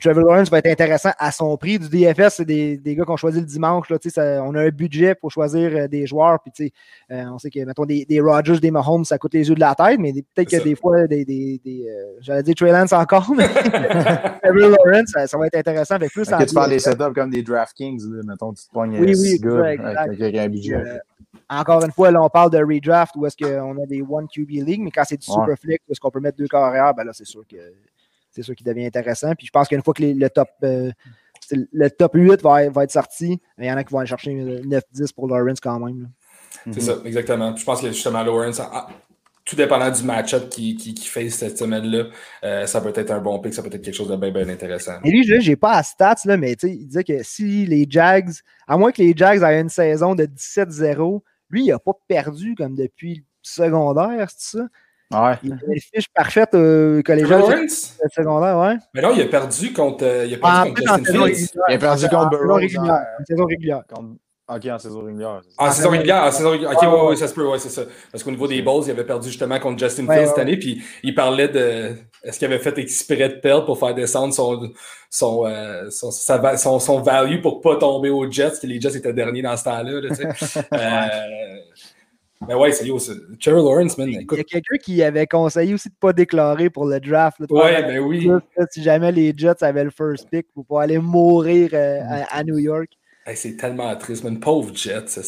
Trevor 0.00 0.24
Lawrence 0.24 0.50
va 0.50 0.58
être 0.58 0.66
intéressant 0.66 1.10
à 1.18 1.32
son 1.32 1.56
prix. 1.56 1.78
Du 1.78 1.88
DFS, 1.88 2.36
c'est 2.36 2.44
des, 2.44 2.76
des, 2.76 2.94
gars 2.94 3.04
qu'on 3.04 3.16
choisit 3.16 3.40
le 3.40 3.46
dimanche. 3.46 3.88
Là, 3.90 3.98
ça, 4.06 4.42
on 4.42 4.54
a 4.54 4.62
un 4.62 4.68
budget 4.68 5.14
pour 5.14 5.30
choisir 5.30 5.70
euh, 5.74 5.88
des 5.88 6.06
joueurs. 6.06 6.38
Puis, 6.40 6.72
euh, 7.10 7.24
on 7.32 7.38
sait 7.38 7.50
que, 7.50 7.60
mettons, 7.64 7.84
des, 7.84 8.04
des 8.04 8.20
Rodgers, 8.20 8.58
des 8.58 8.70
Mahomes, 8.70 9.04
ça 9.04 9.18
coûte 9.18 9.34
les 9.34 9.48
yeux 9.48 9.54
de 9.54 9.60
la 9.60 9.74
tête, 9.74 9.98
mais 9.98 10.12
peut-être 10.12 10.50
que 10.50 10.62
des 10.62 10.74
fois, 10.74 11.06
des, 11.06 11.24
des, 11.24 11.60
des 11.64 11.86
euh, 11.88 12.18
j'allais 12.20 12.42
dire 12.42 12.54
Trey 12.54 12.72
Lance 12.72 12.92
encore, 12.92 13.30
mais 13.36 13.48
Trevor 14.42 14.76
Lawrence, 14.84 15.12
ça, 15.26 15.38
va 15.38 15.46
être 15.46 15.56
intéressant. 15.56 15.94
Avec 15.96 16.12
plus 16.12 16.28
que 16.28 16.44
tu 16.44 16.54
parles 16.54 16.70
des 16.70 16.78
setups 16.78 17.14
comme 17.14 17.30
des 17.30 17.42
DraftKings, 17.42 18.02
mettons, 18.24 18.52
tu 18.52 18.66
te 18.66 18.72
pognes 18.72 18.98
oui, 18.98 19.14
oui, 19.18 19.38
gars 19.38 19.64
avec, 19.64 20.36
un 20.36 20.48
budget. 20.48 20.82
encore 21.48 21.84
une 21.84 21.92
fois, 21.92 22.10
là, 22.10 22.22
on 22.22 22.28
parle 22.28 22.50
de 22.50 22.58
redraft 22.58 23.14
où 23.16 23.26
est-ce 23.26 23.36
qu'on 23.36 23.82
a 23.82 23.86
des 23.86 24.02
One 24.02 24.26
QB 24.28 24.50
League, 24.50 24.80
mais 24.82 24.90
quand 24.90 25.04
c'est 25.04 25.16
du 25.16 25.26
Superflex, 25.26 25.84
où 25.88 25.92
est-ce 25.92 26.00
qu'on 26.00 26.10
peut 26.10 26.20
mettre 26.20 26.36
deux 26.36 26.48
carrières, 26.48 26.94
ben 26.94 27.04
là, 27.04 27.12
c'est 27.14 27.26
sûr 27.26 27.42
que 27.48 27.56
c'est 28.36 28.42
ça 28.42 28.54
qui 28.54 28.64
devient 28.64 28.86
intéressant. 28.86 29.34
Puis 29.34 29.46
je 29.46 29.50
pense 29.50 29.68
qu'une 29.68 29.82
fois 29.82 29.94
que 29.94 30.02
le, 30.02 30.28
top, 30.28 30.48
euh, 30.62 30.90
le 31.50 31.88
top 31.88 32.12
8 32.14 32.42
va, 32.42 32.64
être 32.64 32.90
sorti, 32.90 33.40
il 33.58 33.64
y 33.64 33.72
en 33.72 33.76
a 33.76 33.84
qui 33.84 33.92
vont 33.92 34.00
aller 34.00 34.08
chercher 34.08 34.32
9-10 34.32 35.14
pour 35.14 35.28
Lawrence 35.28 35.60
quand 35.60 35.78
même. 35.80 36.10
C'est 36.72 36.80
ça, 36.80 36.98
exactement. 37.04 37.54
Je 37.56 37.64
pense 37.64 37.80
que 37.80 37.88
justement, 37.88 38.22
Lawrence, 38.22 38.60
tout 39.44 39.56
dépendant 39.56 39.90
du 39.90 40.02
match-up 40.02 40.48
qui, 40.50 40.76
qui, 40.76 40.94
fait 41.06 41.30
cette 41.30 41.56
semaine-là, 41.56 42.06
euh, 42.44 42.66
ça 42.66 42.80
peut 42.80 42.92
être 42.94 43.10
un 43.12 43.20
bon 43.20 43.38
pick, 43.38 43.54
ça 43.54 43.62
peut 43.62 43.68
être 43.68 43.82
quelque 43.82 43.94
chose 43.94 44.08
de 44.08 44.16
bien, 44.16 44.32
bien 44.32 44.48
intéressant. 44.48 44.98
Et 45.04 45.10
lui, 45.10 45.24
je 45.24 45.48
n'ai 45.48 45.56
pas 45.56 45.74
à 45.74 45.82
stats, 45.82 46.16
là, 46.24 46.36
mais 46.36 46.52
il 46.52 46.86
disait 46.86 47.04
que 47.04 47.22
si 47.22 47.64
les 47.64 47.86
Jags, 47.88 48.32
à 48.66 48.76
moins 48.76 48.90
que 48.90 49.00
les 49.00 49.14
Jags 49.16 49.42
aient 49.42 49.60
une 49.60 49.68
saison 49.68 50.14
de 50.14 50.24
17-0, 50.24 51.22
lui, 51.48 51.64
il 51.64 51.68
n'a 51.68 51.78
pas 51.78 51.92
perdu 52.08 52.56
comme 52.56 52.74
depuis 52.74 53.14
le 53.14 53.22
secondaire, 53.42 54.28
c'est 54.36 54.58
ça? 54.58 54.66
Ouais. 55.12 55.34
Il 55.44 55.52
a 55.52 55.56
une 55.68 55.80
fiche 55.80 56.08
parfaite 56.12 56.54
euh, 56.54 57.00
collégiale. 57.02 57.68
secondaire, 57.68 58.58
ouais. 58.58 58.76
Mais 58.92 59.02
non, 59.02 59.12
il 59.14 59.22
a 59.22 59.26
perdu 59.26 59.72
contre, 59.72 60.04
euh, 60.04 60.26
il 60.26 60.34
a 60.34 60.38
perdu 60.38 60.74
contre 60.74 60.96
Justin 60.98 61.26
Fields. 61.26 61.48
Il 61.68 61.74
a 61.74 61.78
perdu 61.78 62.08
contre 62.08 62.30
Burrow. 62.30 62.58
En 62.58 63.24
saison 63.24 63.44
régulière. 63.44 63.82
Ok, 64.48 64.64
en 64.66 64.78
saison 64.78 65.00
régulière. 65.00 65.40
En 65.58 65.70
saison 65.72 65.90
régulière, 65.90 66.22
en 66.22 66.30
saison 66.30 66.50
régulière. 66.50 66.72
Ok, 66.76 66.82
ouais, 66.82 67.08
ouais, 67.08 67.16
ça 67.16 67.26
se 67.26 67.34
peut, 67.34 67.48
ouais, 67.48 67.58
c'est 67.58 67.68
ça. 67.68 67.82
Parce 68.12 68.22
qu'au 68.22 68.30
niveau 68.30 68.46
des 68.46 68.62
balls, 68.62 68.82
il 68.84 68.90
avait 68.92 69.04
perdu 69.04 69.28
justement 69.28 69.58
contre 69.58 69.78
Justin 69.78 70.06
Fields 70.06 70.28
cette 70.28 70.38
année, 70.38 70.56
puis 70.56 70.82
il 71.02 71.14
parlait 71.14 71.48
de. 71.48 71.96
Est-ce 72.22 72.38
qu'il 72.38 72.46
avait 72.46 72.60
fait 72.60 72.76
exprès 72.78 73.28
de 73.28 73.34
perdre 73.40 73.66
pour 73.66 73.78
faire 73.78 73.94
descendre 73.94 74.32
son, 74.34 74.72
son, 75.10 75.46
euh, 75.46 75.90
son, 75.90 76.10
son, 76.10 76.78
son, 76.78 77.00
value 77.00 77.40
pour 77.40 77.60
pas 77.60 77.76
tomber 77.76 78.10
aux 78.10 78.30
Jets, 78.30 78.60
que 78.62 78.66
les 78.66 78.80
Jets 78.80 78.96
étaient 78.96 79.12
derniers 79.12 79.42
dans 79.42 79.56
ce 79.56 79.64
temps-là, 79.64 80.00
tu 80.08 80.14
sais. 80.14 80.58
euh, 80.72 81.58
mais 82.46 82.54
ouais, 82.54 82.72
c'est 82.72 82.86
yo, 82.86 82.98
Trevor 83.40 83.62
Lawrence, 83.62 83.96
man. 83.96 84.08
Écoute. 84.08 84.36
Il 84.36 84.38
y 84.38 84.40
a 84.40 84.44
quelqu'un 84.44 84.76
qui 84.82 85.02
avait 85.02 85.26
conseillé 85.26 85.74
aussi 85.74 85.88
de 85.88 85.94
ne 85.94 85.98
pas 85.98 86.12
déclarer 86.12 86.70
pour 86.70 86.86
le 86.86 87.00
draft. 87.00 87.40
Là, 87.40 87.46
ouais, 87.50 87.82
ben 87.82 87.98
oui. 88.00 88.28
si 88.70 88.82
jamais 88.82 89.12
les 89.12 89.32
Jets 89.36 89.62
avaient 89.62 89.84
le 89.84 89.90
first 89.90 90.28
pick 90.30 90.46
pour 90.52 90.66
pas 90.66 90.82
aller 90.82 90.98
mourir 90.98 91.70
euh, 91.72 92.00
à, 92.30 92.44
New 92.44 92.58
York. 92.58 92.90
c'est 93.34 93.56
tellement 93.56 93.94
triste, 93.96 94.24
man. 94.24 94.38
Pauvre 94.38 94.74
Jets. 94.74 95.18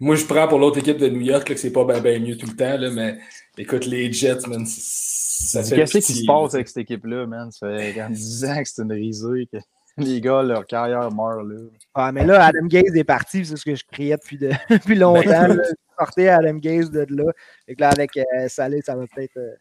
moi, 0.00 0.16
je 0.16 0.24
prends 0.24 0.48
pour 0.48 0.58
l'autre 0.58 0.78
équipe 0.78 0.98
de 0.98 1.08
New 1.08 1.20
York 1.20 1.48
là, 1.48 1.54
que 1.54 1.60
c'est 1.60 1.72
pas 1.72 1.84
bien 2.00 2.18
mieux 2.18 2.36
tout 2.36 2.46
le 2.46 2.56
temps, 2.56 2.78
là, 2.78 2.90
mais 2.90 3.18
écoute, 3.58 3.86
les 3.86 4.10
Jets, 4.12 4.46
man, 4.48 4.64
Qu'est-ce 4.64 5.98
qui 5.98 6.12
se 6.12 6.26
passe 6.26 6.54
avec 6.54 6.68
cette 6.68 6.78
équipe-là, 6.78 7.26
man? 7.26 7.50
Ça 7.50 7.68
fait 7.76 7.94
10 8.10 8.44
ans 8.44 8.62
que 8.62 8.68
c'est 8.68 8.82
une 8.82 8.92
risée. 8.92 9.48
Que... 9.52 9.58
Les 9.98 10.20
gars, 10.20 10.42
leur 10.42 10.66
carrière 10.66 11.10
meurt 11.12 11.44
là. 11.46 11.56
Ah, 11.94 12.12
mais 12.12 12.24
là, 12.24 12.46
Adam 12.46 12.66
Gaze 12.66 12.96
est 12.96 13.04
parti, 13.04 13.44
c'est 13.44 13.56
ce 13.56 13.64
que 13.64 13.74
je 13.74 13.84
criais 13.90 14.16
depuis, 14.16 14.38
de, 14.38 14.50
depuis 14.70 14.94
longtemps. 14.94 15.22
Ben, 15.24 15.60
sortez 15.98 16.28
Adam 16.28 16.54
Gaze 16.54 16.90
de 16.90 17.06
là. 17.10 17.32
Et 17.68 17.74
là, 17.74 17.90
avec 17.90 18.16
euh, 18.16 18.48
Salé, 18.48 18.80
ça 18.80 18.96
va 18.96 19.04
peut-être. 19.06 19.36
Euh, 19.36 19.54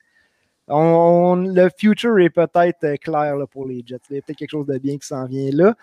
on, 0.68 1.36
le 1.36 1.70
future 1.78 2.18
est 2.20 2.30
peut-être 2.30 2.84
euh, 2.86 2.96
clair 2.96 3.36
là, 3.36 3.46
pour 3.46 3.66
les 3.66 3.84
Jets. 3.86 4.00
Il 4.10 4.16
y 4.16 4.20
a 4.20 4.22
peut-être 4.22 4.38
quelque 4.38 4.52
chose 4.52 4.68
de 4.68 4.78
bien 4.78 4.98
qui 4.98 5.08
s'en 5.08 5.26
vient 5.26 5.50
là. 5.52 5.76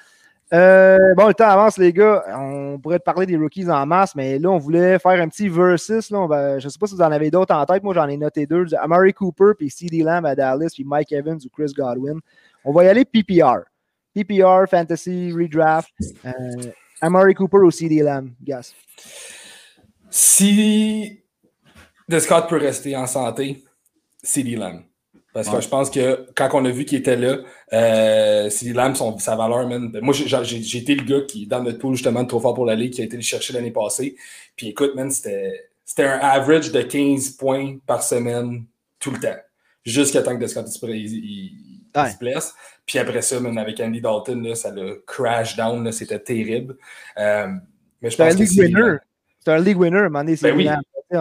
Euh, 0.55 1.15
bon, 1.15 1.29
le 1.29 1.35
temps 1.35 1.49
avance, 1.49 1.77
les 1.77 1.93
gars. 1.93 2.25
On 2.35 2.79
pourrait 2.79 2.99
te 2.99 3.05
parler 3.05 3.27
des 3.27 3.37
rookies 3.37 3.69
en 3.69 3.85
masse, 3.85 4.15
mais 4.15 4.39
là, 4.39 4.49
on 4.49 4.57
voulait 4.57 4.99
faire 4.99 5.21
un 5.21 5.29
petit 5.29 5.51
versus. 5.51 6.11
Là. 6.11 6.59
je 6.59 6.65
ne 6.65 6.71
sais 6.71 6.79
pas 6.79 6.87
si 6.87 6.95
vous 6.95 7.03
en 7.03 7.13
avez 7.13 7.31
d'autres 7.31 7.55
en 7.55 7.67
tête. 7.67 7.83
Moi, 7.83 7.93
j'en 7.93 8.09
ai 8.09 8.17
noté 8.17 8.47
deux. 8.47 8.65
Amari 8.81 9.13
Cooper, 9.13 9.53
puis 9.59 9.69
CD 9.69 10.03
Lamb 10.03 10.25
à 10.25 10.35
Dallas, 10.35 10.71
puis 10.73 10.85
Mike 10.85 11.13
Evans 11.13 11.39
ou 11.45 11.49
Chris 11.51 11.75
Godwin. 11.77 12.19
On 12.65 12.73
va 12.73 12.85
y 12.85 12.89
aller 12.89 13.05
PPR. 13.05 13.65
PPR, 14.25 14.69
Fantasy, 14.69 15.33
Redraft, 15.33 15.93
euh, 16.25 16.31
Amari 17.01 17.35
Cooper 17.35 17.59
ou 17.59 17.71
CD 17.71 18.03
Lamb, 18.03 18.31
Gas? 18.43 18.75
Si 20.11 21.21
Scott 22.19 22.49
peut 22.49 22.59
rester 22.59 22.97
en 22.97 23.07
santé, 23.07 23.63
CD 24.23 24.57
Lamb. 24.57 24.83
Parce 25.33 25.51
que 25.51 25.61
je 25.61 25.69
pense 25.69 25.91
que 25.91 26.27
quand 26.35 26.49
on 26.55 26.65
a 26.65 26.71
vu 26.71 26.85
qu'il 26.85 26.99
était 26.99 27.17
là, 27.17 27.39
euh, 27.73 28.51
CD 28.51 28.73
Lamb, 28.73 28.95
sa 29.19 29.37
valeur, 29.37 29.69
man, 29.69 29.93
moi 30.03 30.15
j'ai 30.15 30.79
été 30.79 30.95
le 30.95 31.05
gars 31.05 31.25
qui, 31.27 31.47
dans 31.47 31.63
notre 31.63 31.79
pool 31.79 31.95
justement 31.95 32.23
de 32.25 32.29
trop 32.29 32.41
fort 32.41 32.55
pour 32.55 32.67
la 32.67 32.75
ligue, 32.75 32.95
qui 32.95 33.03
a 33.03 33.05
été 33.05 33.17
le 33.17 33.23
chercher 33.23 33.53
l'année 33.53 33.71
passée. 33.71 34.17
Puis 34.57 34.69
écoute, 34.69 34.95
man, 34.97 35.11
c'était 35.11 36.05
un 36.05 36.19
average 36.19 36.73
de 36.73 36.83
15 36.83 37.31
points 37.31 37.77
par 37.87 38.03
semaine 38.03 38.65
tout 38.99 39.11
le 39.11 39.21
temps. 39.21 39.37
Jusqu'à 39.85 40.23
temps 40.23 40.37
que 40.37 40.47
Scott 40.47 40.67
il, 40.83 40.97
il, 40.97 41.68
il 41.97 42.11
se 42.13 42.19
blesse. 42.19 42.55
Puis 42.87 42.99
après 42.99 43.23
ça, 43.23 43.39
même 43.41 43.59
avec 43.59 43.81
Andy 43.81 44.01
Dalton, 44.01 44.43
là, 44.43 44.55
ça 44.55 44.71
le 44.71 45.03
crash 45.07 45.57
down, 45.57 45.91
c'était 45.93 46.19
terrible. 46.19 46.77
Euh, 47.19 47.49
mais 48.01 48.11
je 48.11 48.17
pense 48.17 48.33
un 48.33 48.37
league 48.37 48.59
winner. 48.59 48.97
C'est 49.45 49.53
un 49.53 49.59
league 49.59 49.79
winner, 49.79 50.09
man. 50.09 50.27
Ben 50.41 50.57
oui, 50.57 50.69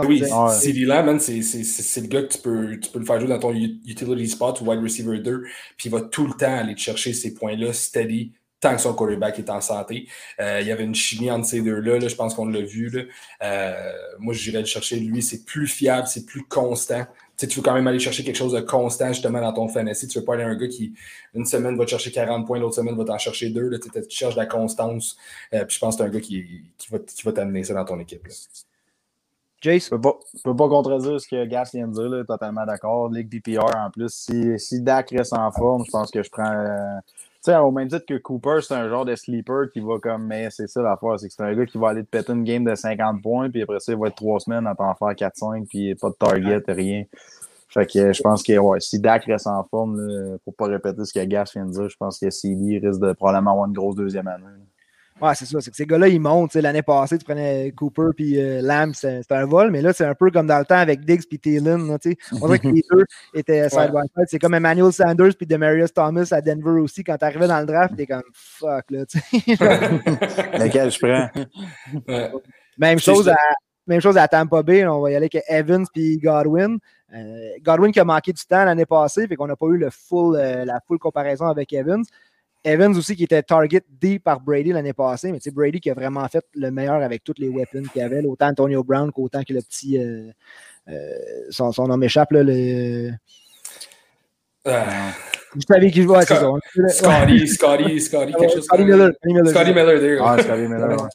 oui 0.06 0.24
CD 0.52 0.86
Lamb, 0.86 1.20
c'est 1.20 1.40
le 1.40 2.08
gars 2.08 2.24
que 2.24 2.34
tu 2.34 2.40
peux, 2.40 2.80
tu 2.80 2.92
peux 2.92 3.00
le 3.00 3.06
faire 3.06 3.20
jouer 3.20 3.30
dans 3.30 3.40
ton 3.40 3.54
utility 3.54 4.28
spot 4.28 4.60
ou 4.62 4.66
wide 4.66 4.82
receiver 4.82 5.20
2, 5.20 5.44
puis 5.78 5.90
il 5.90 5.92
va 5.92 6.02
tout 6.02 6.28
le 6.28 6.34
temps 6.34 6.58
aller 6.58 6.76
te 6.76 6.80
chercher 6.80 7.14
ces 7.14 7.34
points-là 7.34 7.72
steady 7.74 8.34
tant 8.60 8.76
que 8.76 8.82
son 8.82 8.94
quarterback 8.94 9.38
est 9.40 9.50
en 9.50 9.62
santé. 9.62 10.08
Euh, 10.40 10.60
il 10.62 10.68
y 10.68 10.72
avait 10.72 10.84
une 10.84 10.96
chimie 10.96 11.30
entre 11.30 11.46
ces 11.46 11.62
deux-là, 11.62 12.00
je 12.00 12.16
pense 12.16 12.34
qu'on 12.34 12.48
l'a 12.48 12.62
vu. 12.62 12.90
Là. 12.90 13.04
Euh, 13.44 13.92
moi, 14.20 14.34
j'irais 14.34 14.60
le 14.60 14.66
chercher. 14.66 15.00
Lui, 15.00 15.22
c'est 15.22 15.46
plus 15.46 15.68
fiable, 15.68 16.08
c'est 16.08 16.26
plus 16.26 16.44
constant 16.44 17.06
tu 17.38 17.48
veux 17.48 17.62
quand 17.62 17.74
même 17.74 17.88
aller 17.88 18.00
chercher 18.00 18.24
quelque 18.24 18.36
chose 18.36 18.54
de 18.54 18.62
constant 18.62 19.10
justement 19.10 19.40
dans 19.42 19.54
ton 19.54 19.68
fantasy. 19.68 20.08
Tu 20.08 20.20
veux 20.20 20.26
pas 20.26 20.34
aller 20.34 20.44
un 20.44 20.56
gars 20.56 20.68
qui, 20.68 20.94
une 21.36 21.46
semaine, 21.46 21.78
va 21.78 21.86
te 21.86 21.92
chercher 21.92 22.12
40 22.12 22.48
points, 22.48 22.60
l'autre 22.60 22.76
semaine, 22.76 22.96
va 22.96 23.04
t'en 23.06 23.18
chercher 23.18 23.50
deux. 23.50 23.70
Là, 23.70 23.78
tu 23.80 23.90
cherches 24.10 24.36
la 24.36 24.48
constance. 24.48 25.18
Euh, 25.54 25.64
puis 25.66 25.76
je 25.76 25.80
pense 25.80 25.96
que 25.96 26.04
c'est 26.04 26.10
un 26.10 26.12
gars 26.12 26.20
qui, 26.20 26.64
qui 26.78 26.92
va, 26.92 27.00
qui 27.00 27.24
va 27.24 27.32
t'amener 27.32 27.64
ça 27.64 27.74
dans 27.74 27.86
ton 27.86 28.00
équipe. 28.00 28.26
Là. 28.26 28.34
Jace? 29.62 29.90
Je 29.90 29.96
ne 29.96 30.02
peux, 30.02 30.56
pas 30.56 30.70
contredire 30.70 31.20
ce 31.20 31.28
que 31.28 31.46
Gas 31.46 31.72
vient 31.74 31.88
de 31.88 31.94
dire, 31.94 32.10
là, 32.10 32.24
totalement 32.24 32.66
d'accord. 32.66 33.10
Ligue 33.10 33.30
DPR 33.30 33.76
en 33.76 33.90
plus. 33.92 34.10
Si, 34.10 34.60
si 34.60 34.82
Dak 34.82 35.10
reste 35.12 35.34
en 35.34 35.52
forme, 35.52 35.84
je 35.86 35.92
pense 35.92 36.12
que 36.12 36.24
je 36.24 36.30
prends. 36.30 36.52
Euh, 36.52 37.00
sais, 37.52 37.58
au 37.58 37.72
même 37.72 37.88
titre 37.88 38.06
que 38.06 38.18
Cooper, 38.18 38.60
c'est 38.62 38.74
un 38.74 38.90
genre 38.90 39.06
de 39.06 39.16
sleeper 39.16 39.70
qui 39.72 39.80
va 39.80 40.00
comme. 40.00 40.28
Mais 40.28 40.50
c'est 40.50 40.68
ça 40.68 40.82
l'affaire, 40.82 41.20
c'est 41.20 41.28
que 41.28 41.34
c'est 41.34 41.44
un 41.44 41.54
gars 41.54 41.66
qui 41.66 41.78
va 41.78 41.90
aller 41.90 42.04
te 42.04 42.10
péter 42.10 42.34
une 42.34 42.44
game 42.44 42.64
de 42.64 42.76
50 42.76 43.22
points, 43.22 43.50
puis 43.50 43.62
après 43.62 43.80
ça, 43.80 43.92
il 43.92 43.98
va 43.98 44.08
être 44.08 44.16
trois 44.16 44.40
semaines 44.40 44.68
à 44.68 44.76
t'en 44.76 44.94
faire 44.96 45.10
4-5, 45.10 45.68
puis 45.68 45.96
pas 45.96 46.10
de 46.10 46.16
target, 46.16 46.64
rien. 46.68 47.04
Fait 47.70 47.86
que 47.86 48.14
je 48.14 48.22
pense 48.22 48.44
que 48.44 48.58
ouais, 48.58 48.80
si 48.80 49.00
Dak 49.00 49.26
reste 49.26 49.48
en 49.48 49.64
forme, 49.64 50.00
là, 50.00 50.38
pour 50.44 50.56
pas 50.56 50.68
répéter 50.68 51.04
ce 51.04 51.14
que 51.14 51.24
Gas 51.26 51.52
vient 51.54 51.66
de 51.66 51.72
dire, 51.72 51.90
je 51.90 51.98
pense 51.98 52.18
que 52.18 52.30
CD 52.30 52.80
risque 52.80 53.02
de 53.02 53.12
probablement 53.14 53.52
avoir 53.52 53.68
une 53.68 53.74
grosse 53.74 53.96
deuxième 53.96 54.28
année. 54.28 54.46
Ouais, 55.22 55.34
c'est 55.34 55.46
ça. 55.46 55.60
C'est 55.62 55.72
que 55.72 55.78
ces 55.78 55.86
gars-là, 55.86 56.08
ils 56.08 56.20
montent. 56.20 56.54
L'année 56.56 56.84
passée, 56.84 57.18
tu 57.18 57.26
prenais 57.26 57.72
Cooper 57.72 58.10
puis 58.16 58.40
euh, 58.40 58.62
Lamb, 58.62 58.94
c'était 58.94 59.24
un 59.32 59.46
vol, 59.46 59.72
mais 59.72 59.82
là, 59.82 59.92
c'est 59.94 60.06
un 60.06 60.14
peu 60.14 60.30
comme 60.30 60.48
dans 60.48 60.60
le 60.60 60.66
temps 60.66 60.78
avec 60.78 61.06
Diggs 61.06 61.24
puis 61.28 61.40
Thielen. 61.40 61.90
On 61.90 62.48
dirait 62.48 62.60
que 62.60 62.68
les 62.68 62.84
deux 62.92 63.06
étaient 63.34 63.68
side 63.70 63.92
by 63.92 64.08
side. 64.16 64.26
C'est 64.28 64.40
comme 64.40 64.54
Emmanuel 64.54 64.92
Sanders 64.94 65.36
puis 65.36 65.48
Demarius 65.48 65.94
Thomas 65.94 66.28
à 66.32 66.42
Denver 66.42 66.80
aussi. 66.82 67.04
Quand 67.04 67.18
tu 67.18 67.26
arrivais 67.26 67.48
dans 67.48 67.60
le 67.60 67.66
draft, 67.66 67.96
t'es 67.96 68.06
comme 68.06 68.24
fuck, 68.34 68.86
là. 68.92 69.06
Lequel 70.60 70.92
je 70.92 71.00
prends? 71.00 72.40
Même 72.78 73.00
chose 73.00 73.28
à. 73.28 73.38
Même 73.88 74.02
chose 74.02 74.18
à 74.18 74.28
Tampa 74.28 74.64
Bay, 74.64 74.86
on 74.86 75.00
va 75.00 75.12
y 75.12 75.16
aller 75.16 75.30
avec 75.34 75.46
Evans 75.48 75.86
puis 75.94 76.18
Godwin. 76.18 76.78
Euh, 77.14 77.52
Godwin 77.62 77.90
qui 77.92 78.02
a 78.02 78.04
manqué 78.04 78.34
du 78.34 78.46
temps 78.46 78.66
l'année 78.66 78.86
passée, 78.86 79.28
fait 79.28 79.38
qu'on 79.38 79.48
n'a 79.48 79.56
pas 79.56 79.68
eu 79.68 79.78
le 79.78 79.90
full, 79.90 80.36
euh, 80.36 80.66
la 80.66 80.82
full 80.86 81.00
comparaison 81.00 81.48
avec 81.48 81.72
Evans. 81.72 82.04
Evans 82.64 82.96
aussi 82.98 83.16
qui 83.16 83.24
était 83.24 83.44
target 83.44 83.84
D 83.90 84.20
par 84.20 84.42
Brady 84.42 84.72
l'année 84.72 84.94
passée, 84.94 85.32
mais 85.32 85.40
c'est 85.42 85.54
Brady 85.54 85.80
qui 85.80 85.90
a 85.90 85.94
vraiment 85.94 86.28
fait 86.28 86.46
le 86.54 86.70
meilleur 86.72 87.02
avec 87.02 87.24
toutes 87.24 87.40
les 87.40 87.50
weapons 87.50 87.84
qu'il 87.94 88.02
avait, 88.02 88.24
autant 88.26 88.48
Antonio 88.48 88.84
Brown 88.84 89.12
qu'autant 89.12 89.44
que 89.44 89.54
le 89.54 89.62
petit. 89.62 89.98
Euh, 89.98 90.32
son, 91.50 91.72
son, 91.72 91.88
nom 91.88 91.98
m'échappe, 91.98 92.32
là, 92.32 92.44
le. 92.44 93.12
Vous 94.66 95.62
savez 95.68 95.92
qui 95.92 96.02
je 96.02 96.08
vois, 96.08 96.24
c'est 96.24 96.36
ça. 96.36 96.52
Scotty, 96.90 97.48
Scotty, 97.48 98.02
Scotty, 98.02 98.34
quelque 98.40 98.54
chose. 98.54 98.66
Scotty 98.66 98.84
Miller. 98.84 99.12
Scotty 99.46 99.74
Miller, 99.74 100.22
Ah, 100.26 100.38
Scotty 100.42 100.62
Miller, 100.62 101.08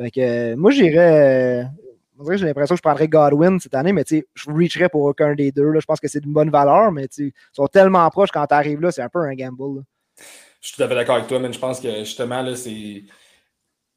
fait 0.00 0.10
que, 0.12 0.54
moi, 0.54 0.70
j'irais. 0.70 1.66
j'ai 2.20 2.46
l'impression 2.46 2.74
que 2.74 2.78
je 2.78 2.82
prendrais 2.82 3.08
Godwin 3.08 3.58
cette 3.58 3.74
année, 3.74 3.92
mais 3.92 4.04
je 4.08 4.50
reacherais 4.50 4.88
pour 4.88 5.02
aucun 5.02 5.34
des 5.34 5.50
deux. 5.50 5.70
Là. 5.70 5.80
Je 5.80 5.86
pense 5.86 5.98
que 5.98 6.06
c'est 6.06 6.20
d'une 6.20 6.32
bonne 6.32 6.50
valeur, 6.50 6.92
mais 6.92 7.06
ils 7.18 7.32
sont 7.52 7.66
tellement 7.66 8.08
proches 8.10 8.30
quand 8.30 8.46
tu 8.46 8.54
arrives 8.54 8.80
là, 8.80 8.92
c'est 8.92 9.02
un 9.02 9.08
peu 9.08 9.20
un 9.20 9.34
gamble. 9.34 9.82
Je 10.60 10.68
suis 10.68 10.76
tout 10.76 10.82
à 10.82 10.88
fait 10.88 10.94
d'accord 10.94 11.16
avec 11.16 11.28
toi, 11.28 11.38
mais 11.38 11.52
je 11.52 11.58
pense 11.58 11.80
que 11.80 11.98
justement, 12.00 12.42
là, 12.42 12.56
c'est. 12.56 13.04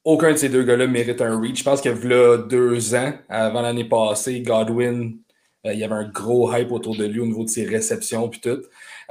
Aucun 0.03 0.31
de 0.31 0.38
ces 0.38 0.49
deux 0.49 0.63
gars-là 0.63 0.88
mérite 0.88 1.21
un 1.21 1.39
reach. 1.39 1.60
Je 1.60 1.63
pense 1.63 1.81
que 1.81 1.89
là, 1.89 2.38
deux 2.38 2.95
ans, 2.95 3.13
avant 3.29 3.62
l'année 3.62 3.86
passée, 3.86 4.41
Godwin, 4.41 5.19
euh, 5.65 5.73
il 5.73 5.79
y 5.79 5.84
avait 5.84 5.93
un 5.93 6.10
gros 6.10 6.53
hype 6.55 6.71
autour 6.71 6.95
de 6.95 7.05
lui 7.05 7.19
au 7.19 7.25
niveau 7.25 7.43
de 7.43 7.49
ses 7.49 7.65
réceptions 7.65 8.29
puis 8.29 8.41
tout. 8.41 8.62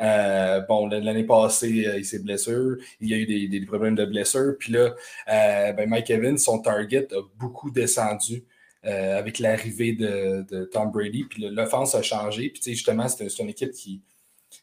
Euh, 0.00 0.60
bon, 0.68 0.86
l'année 0.88 1.24
passée, 1.24 1.86
euh, 1.86 1.98
il 1.98 2.04
s'est 2.04 2.18
blessé. 2.20 2.52
Il 3.00 3.08
y 3.08 3.14
a 3.14 3.16
eu 3.18 3.48
des, 3.48 3.60
problèmes 3.66 3.94
de 3.94 4.04
blessure. 4.04 4.54
Puis 4.58 4.72
là, 4.72 4.94
ben 5.26 5.88
Mike 5.88 6.10
Evans, 6.10 6.38
son 6.38 6.60
target 6.60 7.08
a 7.14 7.20
beaucoup 7.38 7.70
descendu. 7.70 8.44
avec 8.82 9.38
l'arrivée 9.38 9.92
de, 9.92 10.64
Tom 10.72 10.90
Brady. 10.90 11.24
Puis 11.24 11.48
l'offense 11.50 11.94
a 11.94 12.02
changé. 12.02 12.50
Puis 12.50 12.72
justement, 12.74 13.08
c'est 13.08 13.26
une 13.38 13.50
équipe 13.50 13.72
qui, 13.72 14.02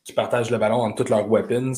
qui 0.07 0.13
partage 0.13 0.49
le 0.49 0.57
ballon 0.57 0.77
entre 0.77 0.95
toutes 0.95 1.09
leurs 1.09 1.29
weapons. 1.29 1.73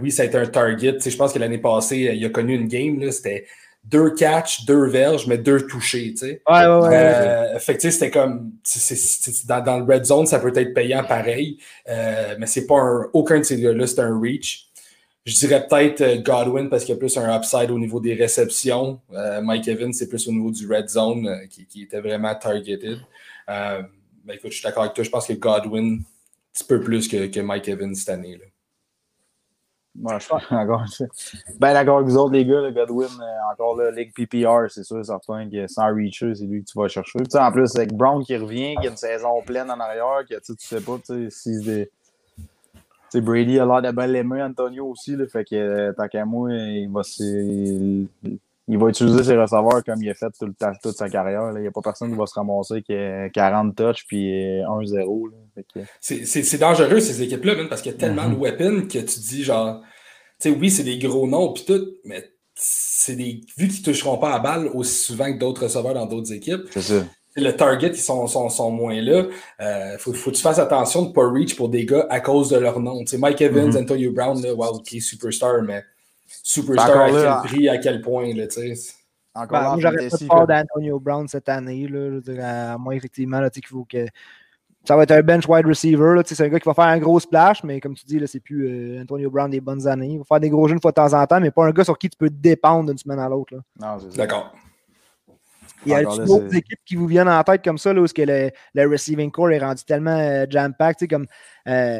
Oui, 0.00 0.12
ça 0.12 0.22
a 0.22 0.26
été 0.26 0.38
un 0.38 0.46
target. 0.46 0.98
je 1.04 1.16
pense 1.16 1.32
que 1.32 1.38
l'année 1.38 1.58
passée, 1.58 2.12
il 2.14 2.24
a 2.24 2.28
connu 2.28 2.54
une 2.54 2.68
game. 2.68 3.10
C'était 3.10 3.46
deux 3.84 4.10
catchs, 4.10 4.64
deux 4.64 4.86
verges, 4.86 5.26
mais 5.26 5.38
deux 5.38 5.66
touchés, 5.66 6.12
tu 6.12 6.26
sais. 6.26 6.42
Ouais, 6.48 6.66
ouais, 6.66 6.88
ouais. 6.88 6.96
Euh, 6.96 7.58
fait 7.58 7.76
que, 7.76 7.90
c'était 7.90 8.10
comme, 8.10 8.52
dans, 9.46 9.60
dans, 9.62 9.78
le 9.78 9.84
red 9.84 10.04
zone, 10.04 10.26
ça 10.26 10.38
peut 10.38 10.52
être 10.54 10.72
payant 10.72 11.04
pareil, 11.04 11.58
euh, 11.88 12.34
mais 12.38 12.46
c'est 12.46 12.66
pas 12.66 12.78
un, 12.78 13.06
aucun 13.12 13.38
de 13.38 13.42
ces 13.42 13.60
gars-là, 13.60 13.86
c'est 13.86 14.00
un 14.00 14.18
reach. 14.18 14.70
Je 15.26 15.34
dirais 15.38 15.66
peut-être 15.66 16.00
euh, 16.02 16.16
Godwin 16.20 16.68
parce 16.68 16.84
qu'il 16.84 16.94
y 16.94 16.96
a 16.96 16.98
plus 16.98 17.16
un 17.16 17.34
upside 17.34 17.70
au 17.70 17.78
niveau 17.78 17.98
des 17.98 18.14
réceptions. 18.14 19.00
Euh, 19.12 19.40
Mike 19.40 19.68
Evans, 19.68 19.92
c'est 19.92 20.08
plus 20.08 20.28
au 20.28 20.32
niveau 20.32 20.50
du 20.50 20.70
red 20.70 20.88
zone 20.88 21.26
euh, 21.26 21.46
qui, 21.46 21.66
qui, 21.66 21.82
était 21.82 22.00
vraiment 22.00 22.34
targeted. 22.34 22.98
mais 23.48 24.34
écoute, 24.34 24.50
je 24.50 24.56
suis 24.56 24.62
d'accord 24.62 24.82
avec 24.82 24.94
toi. 24.94 25.04
Je 25.04 25.10
pense 25.10 25.26
que 25.26 25.32
Godwin, 25.32 26.02
petit 26.54 26.64
peu 26.64 26.80
plus 26.80 27.08
que, 27.08 27.26
que 27.26 27.40
Mike 27.40 27.68
Evans 27.68 27.94
cette 27.94 28.08
année. 28.08 28.36
Là. 28.36 28.44
Moi, 29.96 30.18
je 30.18 30.24
suis 30.24 30.34
encore. 30.50 30.84
Ben 31.60 31.72
d'accord 31.72 31.98
avec 31.98 32.08
vous 32.08 32.16
autres, 32.16 32.32
les 32.32 32.44
gars, 32.44 32.60
le 32.60 32.72
Godwin, 32.72 33.06
euh, 33.20 33.52
encore 33.52 33.76
là, 33.76 33.90
Ligue 33.92 34.12
PPR, 34.12 34.68
c'est 34.68 34.82
sûr, 34.82 35.04
certain 35.04 35.48
que 35.48 35.66
sans 35.68 35.94
Reacher, 35.94 36.34
c'est 36.34 36.44
lui 36.44 36.64
que 36.64 36.70
tu 36.70 36.78
vas 36.78 36.88
chercher. 36.88 37.20
Tu 37.20 37.30
sais, 37.30 37.38
en 37.38 37.52
plus, 37.52 37.76
avec 37.76 37.92
Brown 37.92 38.24
qui 38.24 38.36
revient, 38.36 38.74
qui 38.80 38.88
a 38.88 38.90
une 38.90 38.96
saison 38.96 39.40
pleine 39.42 39.70
en 39.70 39.78
arrière, 39.78 40.24
que 40.28 40.34
tu 40.34 40.54
sais 40.58 40.80
pas, 40.80 40.96
tu 40.98 41.30
sais, 41.30 41.30
si 41.30 41.64
des. 41.64 41.90
Tu 42.36 42.42
sais, 43.10 43.20
Brady 43.20 43.60
a 43.60 43.66
l'air 43.66 43.82
de 43.82 43.96
bien 43.96 44.06
l'aimer, 44.08 44.42
Antonio 44.42 44.86
aussi, 44.86 45.14
là, 45.14 45.26
fait 45.28 45.44
que 45.44 45.54
euh, 45.54 45.92
tant 45.92 46.08
qu'à 46.08 46.24
moi, 46.24 46.52
il 46.52 46.90
va, 46.90 47.02
il, 47.20 48.08
il 48.66 48.78
va 48.78 48.88
utiliser 48.88 49.22
ses 49.22 49.36
receveurs 49.36 49.84
comme 49.84 50.02
il 50.02 50.10
a 50.10 50.14
fait 50.14 50.30
tout 50.38 50.46
le 50.46 50.54
temps, 50.54 50.72
toute 50.82 50.96
sa 50.96 51.10
carrière. 51.10 51.52
Il 51.54 51.60
n'y 51.60 51.66
a 51.66 51.70
pas 51.70 51.82
personne 51.82 52.10
qui 52.10 52.16
va 52.16 52.26
se 52.26 52.34
ramasser 52.34 52.82
qui 52.82 52.94
a 52.94 53.28
40 53.28 53.76
touches 53.76 54.06
puis 54.06 54.60
1-0. 54.62 55.30
C'est 56.00 56.58
dangereux 56.58 57.00
ces 57.00 57.22
équipes-là, 57.22 57.56
parce 57.68 57.82
qu'il 57.82 57.92
y 57.92 57.94
a 57.94 57.98
tellement 57.98 58.28
de 58.28 58.34
mm-hmm. 58.34 58.38
weapons 58.38 58.82
que 58.82 58.98
tu 58.98 59.20
dis 59.20 59.44
genre, 59.44 59.82
tu 60.40 60.50
sais, 60.50 60.56
oui, 60.58 60.70
c'est 60.70 60.82
des 60.82 60.98
gros 60.98 61.26
noms 61.26 61.52
puis 61.52 61.64
tout, 61.66 61.86
mais 62.04 62.24
c'est 62.54 63.16
des. 63.16 63.42
Vu 63.58 63.68
qu'ils 63.68 63.80
ne 63.80 63.84
toucheront 63.84 64.16
pas 64.16 64.32
à 64.32 64.38
balle 64.38 64.70
aussi 64.72 65.04
souvent 65.04 65.32
que 65.32 65.38
d'autres 65.38 65.64
receveurs 65.64 65.94
dans 65.94 66.06
d'autres 66.06 66.32
équipes. 66.32 66.62
Le 67.36 67.50
target, 67.50 67.88
ils 67.88 67.96
sont, 67.96 68.28
sont, 68.28 68.48
sont 68.48 68.70
moins 68.70 69.00
là. 69.00 69.24
Il 69.58 69.64
euh, 69.64 69.98
faut, 69.98 70.12
faut, 70.12 70.30
que 70.30 70.36
tu 70.36 70.42
fasses 70.42 70.60
attention 70.60 71.02
de 71.02 71.08
ne 71.08 71.12
pas 71.12 71.28
reach 71.28 71.56
pour 71.56 71.68
des 71.68 71.84
gars 71.84 72.06
à 72.08 72.20
cause 72.20 72.48
de 72.48 72.56
leur 72.56 72.78
nom. 72.78 73.04
sais 73.06 73.18
Mike 73.18 73.40
Evans, 73.40 73.70
mm-hmm. 73.70 73.82
Antonio 73.82 74.12
Brown, 74.12 74.40
là, 74.40 74.54
wow, 74.54 74.78
qui 74.78 74.98
est 74.98 75.00
superstar, 75.00 75.60
mais 75.62 75.82
superstar 76.42 77.00
à 77.00 77.10
quel 77.10 77.50
prix, 77.50 77.68
à 77.68 77.78
quel 77.78 78.00
point, 78.00 78.34
là, 78.34 78.46
tu 78.46 78.74
sais? 78.74 78.92
Encore 79.36 79.76
ben, 79.76 79.80
j'aurais 79.80 80.08
pas 80.08 80.16
peur 80.28 80.46
d'Antonio 80.46 81.00
Brown 81.00 81.26
cette 81.26 81.48
année, 81.48 81.88
là, 81.88 82.72
à 82.74 82.78
moins 82.78 82.94
effectivement 82.94 83.40
là, 83.40 83.50
qu'il 83.50 83.66
faut 83.66 83.84
que 83.84 84.06
ça 84.84 84.96
va 84.96 85.04
être 85.04 85.10
un 85.12 85.22
bench 85.22 85.48
wide 85.48 85.66
receiver. 85.66 86.20
C'est 86.26 86.40
un 86.44 86.48
gars 86.48 86.60
qui 86.60 86.68
va 86.68 86.74
faire 86.74 86.84
un 86.84 86.98
gros 86.98 87.18
splash, 87.18 87.64
mais 87.64 87.80
comme 87.80 87.94
tu 87.94 88.04
dis, 88.04 88.20
c'est 88.26 88.40
plus 88.40 88.68
euh, 88.68 89.02
Antonio 89.02 89.30
Brown 89.30 89.50
des 89.50 89.60
bonnes 89.60 89.86
années. 89.88 90.12
Il 90.12 90.18
va 90.18 90.24
faire 90.24 90.40
des 90.40 90.50
gros 90.50 90.68
jeux 90.68 90.74
une 90.74 90.80
fois 90.80 90.92
de 90.92 90.96
temps 90.96 91.12
en 91.14 91.26
temps, 91.26 91.40
mais 91.40 91.50
pas 91.50 91.64
un 91.64 91.70
gars 91.70 91.84
sur 91.84 91.98
qui 91.98 92.10
tu 92.10 92.16
peux 92.16 92.30
dépendre 92.30 92.90
d'une 92.90 92.98
semaine 92.98 93.18
à 93.18 93.28
l'autre. 93.28 93.54
D'accord. 94.14 94.54
Il 95.86 95.92
y 95.92 95.94
a 95.94 96.02
d'autres 96.02 96.54
équipes 96.54 96.80
qui 96.86 96.96
vous 96.96 97.06
viennent 97.06 97.28
en 97.28 97.42
tête 97.42 97.62
comme 97.64 97.78
ça, 97.78 97.92
là, 97.92 98.00
où 98.00 98.06
le, 98.16 98.50
le 98.74 98.88
receiving 98.88 99.30
core 99.30 99.50
est 99.50 99.58
rendu 99.58 99.84
tellement 99.84 100.16
euh, 100.16 100.46
jam-packed, 100.48 101.10
comme 101.10 101.26
euh, 101.66 101.98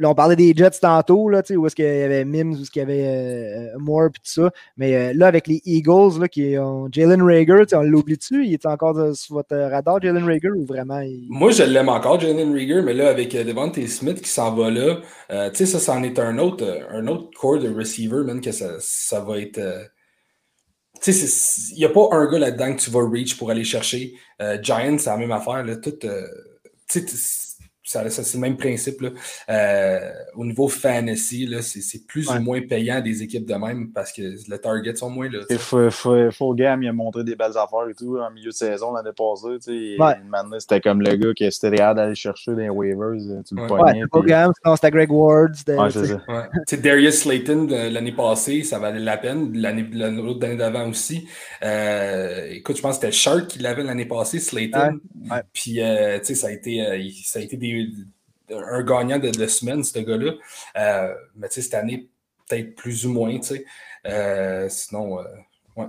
Là, 0.00 0.08
on 0.08 0.14
parlait 0.14 0.34
des 0.34 0.54
Jets 0.56 0.80
tantôt, 0.80 1.28
là, 1.28 1.42
où 1.50 1.66
est-ce 1.66 1.76
qu'il 1.76 1.84
y 1.84 1.88
avait 1.88 2.24
Mims, 2.24 2.54
où 2.54 2.62
est-ce 2.62 2.70
qu'il 2.70 2.80
y 2.80 2.82
avait 2.82 3.04
euh, 3.06 3.78
Moore, 3.78 4.06
et 4.06 4.12
tout 4.12 4.20
ça. 4.24 4.50
Mais 4.78 4.96
euh, 4.96 5.12
là, 5.14 5.26
avec 5.26 5.46
les 5.46 5.60
Eagles, 5.66 6.18
là, 6.18 6.26
qui 6.26 6.56
ont 6.56 6.88
Jalen 6.90 7.20
Rager, 7.20 7.66
on 7.74 7.82
l'oublie 7.82 8.16
dessus. 8.16 8.46
Il 8.46 8.54
est 8.54 8.64
encore 8.64 9.14
sur 9.14 9.34
votre 9.34 9.54
radar, 9.54 10.00
Jalen 10.00 10.24
Rager, 10.24 10.52
ou 10.56 10.64
vraiment 10.64 11.02
Moi, 11.28 11.50
je 11.50 11.64
l'aime 11.64 11.90
encore, 11.90 12.18
Jalen 12.18 12.50
Rager, 12.50 12.80
mais 12.80 12.94
là, 12.94 13.10
avec 13.10 13.34
euh, 13.34 13.44
Devante 13.44 13.78
Smith 13.88 14.22
qui 14.22 14.30
s'en 14.30 14.54
va 14.54 14.70
là, 14.70 15.00
tu 15.50 15.56
sais, 15.56 15.66
ça, 15.66 15.78
c'en 15.78 16.02
est 16.02 16.18
un 16.18 16.38
autre, 16.38 16.64
un 16.90 17.06
autre 17.06 17.28
core 17.38 17.58
de 17.58 17.68
receiver, 17.68 18.24
même, 18.24 18.40
que 18.40 18.52
ça, 18.52 18.76
ça 18.80 19.20
va 19.20 19.38
être. 19.38 19.60
Tu 21.02 21.12
sais, 21.12 21.72
il 21.72 21.78
n'y 21.78 21.84
a 21.84 21.90
pas 21.90 22.08
un 22.12 22.30
gars 22.30 22.38
là-dedans 22.38 22.74
que 22.74 22.80
tu 22.80 22.90
vas 22.90 23.06
reach 23.06 23.36
pour 23.36 23.50
aller 23.50 23.64
chercher. 23.64 24.14
Giants, 24.62 24.96
c'est 24.98 25.10
la 25.10 25.18
même 25.18 25.32
affaire. 25.32 25.62
Là, 25.62 25.76
tout, 25.76 25.98
tu 27.92 28.10
sais, 28.10 28.22
c'est 28.22 28.34
le 28.34 28.40
même 28.40 28.56
principe. 28.56 29.00
Là. 29.00 29.10
Euh, 29.48 30.10
au 30.34 30.44
niveau 30.44 30.68
fantasy, 30.68 31.48
c'est 31.60 32.06
plus 32.06 32.28
ou 32.28 32.40
moins 32.40 32.60
payant 32.62 33.00
des 33.00 33.22
équipes 33.22 33.46
de 33.46 33.54
même 33.54 33.90
parce 33.92 34.12
que 34.12 34.22
les 34.22 34.58
targets 34.58 34.96
sont 34.96 35.10
moins 35.10 35.28
là. 35.28 35.40
Faut, 36.30 36.54
Game, 36.54 36.82
il 36.82 36.88
a 36.88 36.92
montré 36.92 37.24
des 37.24 37.36
belles 37.36 37.56
affaires 37.56 37.88
et 37.88 37.94
tout 37.94 38.18
en 38.18 38.30
milieu 38.30 38.50
de 38.50 38.54
saison 38.54 38.92
l'année 38.92 39.10
passée. 39.16 39.96
Maintenant, 40.28 40.58
c'était 40.58 40.80
comme 40.80 41.00
le 41.02 41.16
gars 41.16 41.34
qui 41.34 41.50
c'était 41.50 41.76
capable 41.76 42.00
d'aller 42.00 42.14
chercher 42.14 42.54
des 42.54 42.68
waivers. 42.68 43.08
Euh, 43.08 43.42
tu 43.46 43.54
le. 43.54 43.62
Ouais, 43.62 44.74
c'était 44.76 44.90
Greg 44.90 45.10
Ward. 45.10 45.54
Ouais, 45.66 46.76
Darius 46.78 47.22
Slayton 47.22 47.66
l'année 47.90 48.12
passée, 48.12 48.62
ça 48.62 48.78
valait 48.78 49.00
la 49.00 49.16
peine. 49.16 49.52
L'autre 49.52 50.46
année 50.46 50.56
d'avant 50.56 50.88
aussi. 50.88 51.26
Euh, 51.62 52.48
écoute, 52.50 52.76
je 52.76 52.82
pense 52.82 52.98
que 52.98 53.06
c'était 53.06 53.12
Shark 53.12 53.46
qui 53.46 53.58
l'avait 53.58 53.82
l'année 53.82 54.06
passée, 54.06 54.38
Slayton. 54.38 55.00
Puis, 55.52 55.80
ça 56.34 56.46
a 56.46 56.50
été, 56.50 57.12
ça 57.24 57.38
a 57.38 57.42
été 57.42 57.56
des 57.56 57.79
un 58.52 58.82
gagnant 58.82 59.18
de, 59.18 59.30
de 59.30 59.46
semaine, 59.46 59.84
ce 59.84 59.98
gars-là. 59.98 60.32
Euh, 60.76 61.14
mais 61.36 61.48
tu 61.48 61.54
sais, 61.54 61.62
cette 61.62 61.74
année, 61.74 62.08
peut-être 62.48 62.74
plus 62.74 63.06
ou 63.06 63.12
moins, 63.12 63.38
tu 63.38 63.46
sais. 63.46 63.64
Euh, 64.06 64.68
sinon, 64.68 65.20
euh, 65.20 65.24
ouais. 65.76 65.86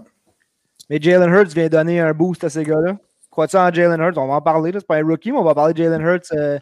Mais 0.89 0.99
Jalen 1.01 1.33
Hurts 1.33 1.53
vient 1.55 1.69
donner 1.69 1.99
un 1.99 2.13
boost 2.13 2.43
à 2.43 2.49
ces 2.49 2.63
gars-là. 2.63 2.97
Crois-tu 3.29 3.55
en 3.55 3.73
Jalen 3.73 3.99
Hurts? 3.99 4.17
On 4.17 4.27
va 4.27 4.35
en 4.35 4.41
parler, 4.41 4.71
c'est 4.73 4.85
pas 4.85 4.97
un 4.97 5.03
rookie, 5.03 5.31
mais 5.31 5.37
on 5.37 5.43
va 5.43 5.55
parler 5.55 5.73
de 5.73 5.83
Jalen 5.83 6.01
Hurts 6.01 6.59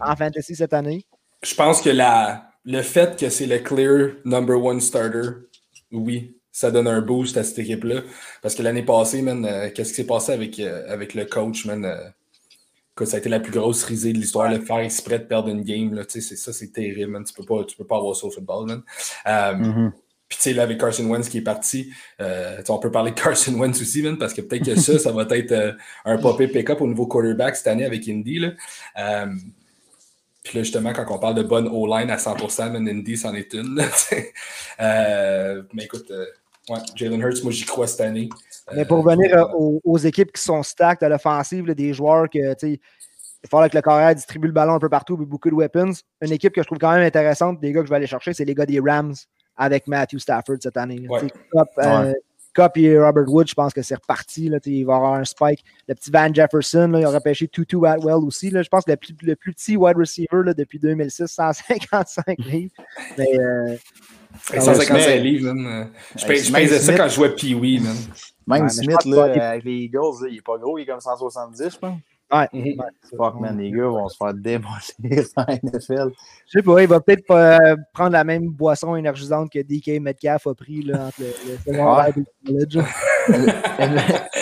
en 0.00 0.16
fantasy 0.16 0.54
cette 0.54 0.72
année. 0.72 1.04
Je 1.42 1.54
pense 1.54 1.82
que 1.82 1.90
la, 1.90 2.50
le 2.64 2.82
fait 2.82 3.18
que 3.18 3.28
c'est 3.28 3.46
le 3.46 3.58
clear 3.58 4.12
number 4.24 4.62
one 4.62 4.80
starter, 4.80 5.30
oui, 5.90 6.38
ça 6.52 6.70
donne 6.70 6.86
un 6.86 7.00
boost 7.00 7.36
à 7.36 7.42
cette 7.42 7.58
équipe-là. 7.58 8.02
Parce 8.40 8.54
que 8.54 8.62
l'année 8.62 8.84
passée, 8.84 9.20
man, 9.22 9.70
qu'est-ce 9.74 9.90
qui 9.90 9.96
s'est 9.96 10.06
passé 10.06 10.32
avec, 10.32 10.60
avec 10.60 11.14
le 11.14 11.24
coach, 11.24 11.66
man? 11.66 12.14
Que 12.94 13.04
ça 13.04 13.16
a 13.16 13.20
été 13.20 13.28
la 13.28 13.40
plus 13.40 13.52
grosse 13.52 13.82
risée 13.84 14.12
de 14.12 14.18
l'histoire, 14.18 14.50
le 14.50 14.60
faire 14.60 14.78
exprès 14.78 15.18
de 15.18 15.24
perdre 15.24 15.48
une 15.48 15.62
game, 15.62 15.94
là, 15.94 16.02
ça, 16.08 16.52
c'est 16.52 16.72
terrible, 16.72 17.12
man. 17.12 17.24
Tu 17.24 17.32
peux 17.34 17.44
pas, 17.44 17.64
tu 17.64 17.76
peux 17.76 17.86
pas 17.86 17.96
avoir 17.96 18.14
ça 18.14 18.26
au 18.26 18.30
football, 18.30 18.66
man. 18.66 18.82
Euh, 19.26 19.54
mm-hmm. 19.54 19.92
Puis, 20.28 20.38
tu 20.38 20.42
sais, 20.42 20.52
là, 20.52 20.62
avec 20.62 20.78
Carson 20.78 21.04
Wentz 21.04 21.28
qui 21.28 21.38
est 21.38 21.42
parti, 21.42 21.92
euh, 22.20 22.62
on 22.68 22.78
peut 22.78 22.90
parler 22.90 23.10
de 23.10 23.16
Carson 23.20 23.54
Wentz 23.54 23.80
aussi, 23.80 24.02
man, 24.02 24.16
parce 24.16 24.32
que 24.32 24.40
peut-être 24.40 24.64
que 24.64 24.76
ça, 24.78 24.98
ça 24.98 25.12
va 25.12 25.26
être 25.30 25.52
euh, 25.52 25.72
un 26.04 26.18
popé 26.18 26.46
pick-up 26.46 26.80
au 26.80 26.86
nouveau 26.86 27.06
quarterback 27.06 27.56
cette 27.56 27.66
année 27.66 27.84
avec 27.84 28.08
Indy, 28.08 28.38
là. 28.38 28.52
puis 30.44 30.58
là, 30.58 30.62
justement, 30.62 30.92
quand 30.92 31.06
on 31.10 31.18
parle 31.18 31.34
de 31.34 31.42
bonne 31.42 31.66
O-line 31.66 32.10
à 32.10 32.16
100%, 32.16 32.70
man, 32.70 32.88
Indy, 32.88 33.16
c'en 33.16 33.34
est 33.34 33.52
une, 33.54 33.82
mais 34.78 35.84
écoute, 35.84 36.12
ouais, 36.68 36.78
Jalen 36.94 37.20
Hurts, 37.20 37.42
moi, 37.42 37.52
j'y 37.52 37.64
crois 37.64 37.88
cette 37.88 38.02
année. 38.02 38.28
Mais 38.72 38.84
pour 38.84 39.04
revenir 39.04 39.36
euh, 39.36 39.78
aux, 39.84 39.98
équipes 39.98 40.32
qui 40.32 40.42
sont 40.42 40.62
stacked 40.62 41.02
à 41.02 41.08
l'offensive, 41.08 41.70
des 41.74 41.92
joueurs 41.92 42.30
que, 42.30 42.54
tu 42.54 42.66
sais, 42.74 42.80
il 43.44 43.50
faut 43.50 43.60
que 43.68 43.76
le 43.76 43.82
carrière 43.82 44.14
distribue 44.14 44.46
le 44.46 44.54
ballon 44.54 44.74
un 44.74 44.78
peu 44.78 44.88
partout, 44.88 45.18
mais 45.18 45.26
beaucoup 45.26 45.50
de 45.50 45.54
weapons. 45.54 45.92
Une 46.22 46.32
équipe 46.32 46.54
que 46.54 46.62
je 46.62 46.66
trouve 46.66 46.78
quand 46.78 46.92
même 46.92 47.02
intéressante, 47.02 47.60
des 47.60 47.72
gars 47.72 47.80
que 47.80 47.86
je 47.86 47.90
vais 47.90 47.96
aller 47.96 48.06
chercher, 48.06 48.32
c'est 48.32 48.46
les 48.46 48.54
gars 48.54 48.64
des 48.64 48.80
Rams 48.80 49.14
avec 49.56 49.86
Matthew 49.86 50.18
Stafford 50.18 50.56
cette 50.60 50.78
année. 50.78 51.06
Ouais. 51.08 51.20
Cup, 51.20 51.68
euh, 51.78 52.12
et 52.76 52.98
Robert 52.98 53.28
Wood, 53.28 53.48
je 53.48 53.54
pense 53.54 53.74
que 53.74 53.82
c'est 53.82 53.96
reparti. 53.96 54.48
Là, 54.48 54.58
il 54.64 54.86
va 54.86 54.94
y 54.94 54.96
avoir 54.96 55.14
un 55.14 55.24
spike. 55.24 55.62
Le 55.86 55.94
petit 55.94 56.10
Van 56.10 56.32
Jefferson, 56.32 56.88
là, 56.88 57.00
il 57.00 57.04
a 57.04 57.10
repêché 57.10 57.48
Tutu 57.48 57.84
Atwell 57.86 58.24
aussi. 58.24 58.48
Là, 58.48 58.62
je 58.62 58.68
pense 58.68 58.84
que 58.84 58.92
le 58.92 58.96
plus, 58.96 59.14
le 59.22 59.36
plus 59.36 59.52
petit 59.52 59.76
wide 59.76 59.96
receiver 59.96 60.42
là, 60.44 60.54
depuis 60.54 60.78
2006, 60.78 61.26
155 61.26 62.38
livres. 62.38 62.72
Mais, 63.18 63.38
euh, 63.38 63.76
155 64.58 65.16
livres. 65.20 65.54
Je, 66.16 66.34
je 66.34 66.78
ça 66.78 66.94
quand 66.94 67.08
je 67.08 67.14
jouais 67.14 67.34
Pee-Wee, 67.34 67.82
Même 68.46 68.68
Smith, 68.68 69.04
là, 69.06 69.24
avec 69.24 69.64
les 69.64 69.84
Eagles, 69.84 70.28
il 70.28 70.36
est 70.36 70.42
pas 70.42 70.58
gros, 70.58 70.78
il 70.78 70.82
est 70.82 70.86
comme 70.86 71.00
170, 71.00 71.70
je 71.72 71.78
pense. 71.78 71.98
Ouais. 72.32 72.48
Mhm. 72.52 72.82
Fuck, 73.16 73.40
man, 73.40 73.58
les 73.58 73.70
gars 73.70 73.86
vont 73.86 74.08
se 74.08 74.16
faire 74.16 74.34
démolir 74.34 74.80
en 75.36 75.44
NFL. 75.62 76.10
Je 76.46 76.58
sais 76.58 76.62
pas, 76.62 76.82
il 76.82 76.88
va 76.88 77.00
peut-être 77.00 77.26
pas 77.26 77.58
euh, 77.60 77.76
prendre 77.92 78.12
la 78.12 78.24
même 78.24 78.48
boisson 78.48 78.96
énergisante 78.96 79.50
que 79.52 79.60
DK 79.60 80.00
Metcalf 80.00 80.46
a 80.46 80.54
pris 80.54 80.82
là, 80.82 81.06
entre 81.06 81.20
le, 81.20 81.72
le 81.72 81.80
ah. 81.80 82.08
et 82.08 82.12
le 82.18 82.24
college. 82.46 82.86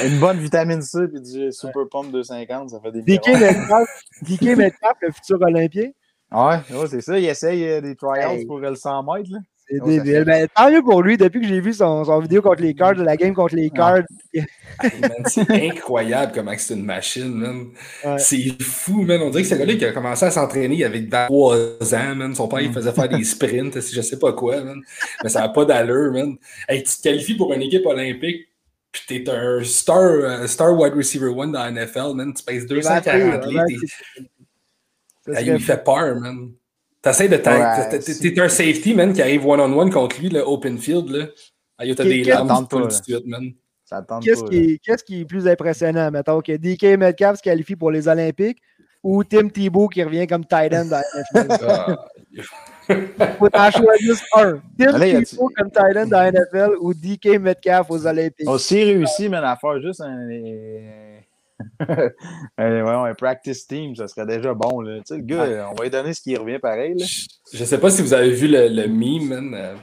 une, 0.07 0.21
bonne 0.21 0.39
vitamine 0.39 0.81
C 0.81 1.01
et 1.15 1.21
du 1.21 1.53
Super 1.53 1.89
Pump 1.91 2.11
250, 2.13 2.71
ça 2.71 2.81
fait 2.81 2.93
des 2.93 3.03
DK 3.03 3.29
Metcalf, 3.29 3.89
DK 4.23 4.57
Metcalf, 4.57 4.97
le 5.03 5.13
futur 5.13 5.39
Olympien. 5.43 5.91
Ouais, 6.31 6.61
ouais 6.71 6.87
c'est 6.89 7.03
ça, 7.03 7.19
il 7.19 7.27
essaye 7.27 7.69
euh, 7.69 7.81
des 7.81 7.95
trials 7.95 8.47
pour 8.47 8.59
le 8.59 8.75
100 8.75 9.03
mètres. 9.03 9.31
Là. 9.33 9.39
C'est 9.73 9.85
débile. 9.85 10.25
Ben, 10.25 10.47
tant 10.55 10.71
mieux 10.71 10.83
pour 10.83 11.03
lui, 11.03 11.17
depuis 11.17 11.41
que 11.41 11.47
j'ai 11.47 11.61
vu 11.61 11.73
son, 11.73 12.05
son, 12.05 12.21
vidéo 12.21 12.43
contre 12.43 12.61
les 12.61 12.75
cards, 12.75 12.95
de 12.95 13.03
la 13.03 13.17
game 13.17 13.33
contre 13.33 13.55
les 13.55 13.71
cards. 13.71 14.03
c'est 15.27 15.51
incroyable 15.51 16.33
comment 16.35 16.53
c'est 16.57 16.75
une 16.75 16.85
machine, 16.85 17.33
man. 17.33 18.19
C'est 18.19 18.63
fou, 18.63 19.03
man. 19.03 19.21
On 19.23 19.31
dirait 19.31 19.43
que 19.43 19.49
c'est 19.49 19.59
gars 19.59 19.75
qui 19.75 19.85
a 19.85 19.93
commencé 19.93 20.27
à 20.27 20.31
s'entraîner 20.31 20.85
avec 20.85 21.11
23 21.11 21.57
ans, 21.95 22.15
man. 22.15 22.35
Son 22.35 22.49
père, 22.49 22.61
il 22.61 22.73
faisait 22.73 22.93
faire 22.93 23.09
des 23.09 23.25
sprints, 23.25 23.81
je 23.81 24.01
sais 24.03 24.19
pas 24.19 24.33
quoi, 24.33 24.63
man. 24.63 24.81
Mais 25.23 25.31
ça 25.31 25.41
n'a 25.41 25.49
pas 25.49 25.65
d'allure, 25.65 26.13
man. 26.13 26.37
Hey, 26.69 26.83
tu 26.83 26.95
te 26.95 27.03
qualifies 27.03 27.37
pour 27.37 27.53
une 27.55 27.63
équipe 27.63 27.87
olympique, 27.87 28.49
puis 28.91 29.03
t'es 29.07 29.31
un 29.31 29.65
star, 29.65 30.47
star 30.47 30.79
wide 30.79 30.95
receiver 30.95 31.29
one 31.29 31.53
dans 31.53 31.65
la 31.65 31.71
NFL, 31.71 32.15
man. 32.15 32.35
Tu 32.35 32.45
pèses 32.45 32.67
240 32.67 33.47
litres. 33.47 33.95
il 35.29 35.61
fait 35.61 35.83
peur, 35.83 36.21
man. 36.21 36.53
T'essayes 37.03 37.29
de 37.29 37.37
T'es 37.37 38.41
un 38.41 38.49
safety, 38.49 38.95
man, 38.95 39.13
qui 39.13 39.21
arrive 39.21 39.45
one-on-one 39.45 39.91
contre 39.91 40.21
lui, 40.21 40.29
le 40.29 40.41
open 40.41 40.79
field, 40.79 41.11
là. 41.11 41.27
Ah, 41.77 41.85
t'as 41.97 42.05
des 42.05 42.23
larmes 42.23 42.69
tout 42.69 42.87
de 42.87 42.91
suite, 42.91 43.27
man. 43.27 43.53
Qu'est-ce 44.23 44.45
qui, 44.45 44.79
qui, 45.05 45.21
est 45.21 45.25
plus 45.25 45.47
impressionnant, 45.47 46.11
mettons, 46.11 46.41
que 46.41 46.57
DK 46.57 46.99
Metcalf 46.99 47.39
se 47.39 47.43
qualifie 47.43 47.77
pour 47.77 47.91
les 47.91 48.09
Olympiques 48.09 48.59
ou 49.03 49.25
Tim 49.25 49.49
Thibault 49.49 49.89
qui 49.89 50.03
revient 50.03 50.27
comme 50.27 50.47
tight 50.47 50.73
end 50.73 50.87
dans 50.87 51.03
la 51.03 51.43
NFL? 51.43 51.97
Faut 53.39 53.49
en 53.53 53.71
choisir 53.71 54.15
un. 54.37 54.63
Tim 54.79 55.23
Thibault 55.25 55.51
comme 55.57 55.71
tight 55.71 55.97
end 55.97 56.07
dans 56.07 56.19
la 56.19 56.31
NFL 56.31 56.77
ou 56.81 56.95
DK 56.95 57.39
Metcalf 57.41 57.91
aux 57.91 58.07
Olympiques? 58.07 58.49
On 58.49 58.59
s'est 58.59 58.85
réussi, 58.85 59.29
man, 59.29 59.45
à 59.45 59.57
faire 59.57 59.81
juste 59.81 60.01
un 60.01 60.27
un 62.59 63.15
practice 63.15 63.67
team, 63.67 63.95
ça 63.97 64.09
serait 64.09 64.27
déjà 64.27 64.55
bon. 64.55 64.81
Là. 64.81 64.99
Tu 64.99 65.03
sais, 65.07 65.17
le 65.17 65.23
gars, 65.23 65.69
on 65.71 65.75
va 65.75 65.85
lui 65.85 65.91
donner 65.91 66.15
ce 66.15 66.21
qui 66.21 66.37
revient 66.37 66.59
pareil. 66.59 66.95
Je 67.53 67.61
ne 67.61 67.65
sais 67.65 67.79
pas 67.79 67.91
si 67.91 68.03
vous 68.03 68.15
avez 68.15 68.31
vu 68.31 68.49
le, 68.49 68.69
le 68.69 68.87
meme, 68.87 69.29
man, 69.29 69.55
euh, 69.55 69.75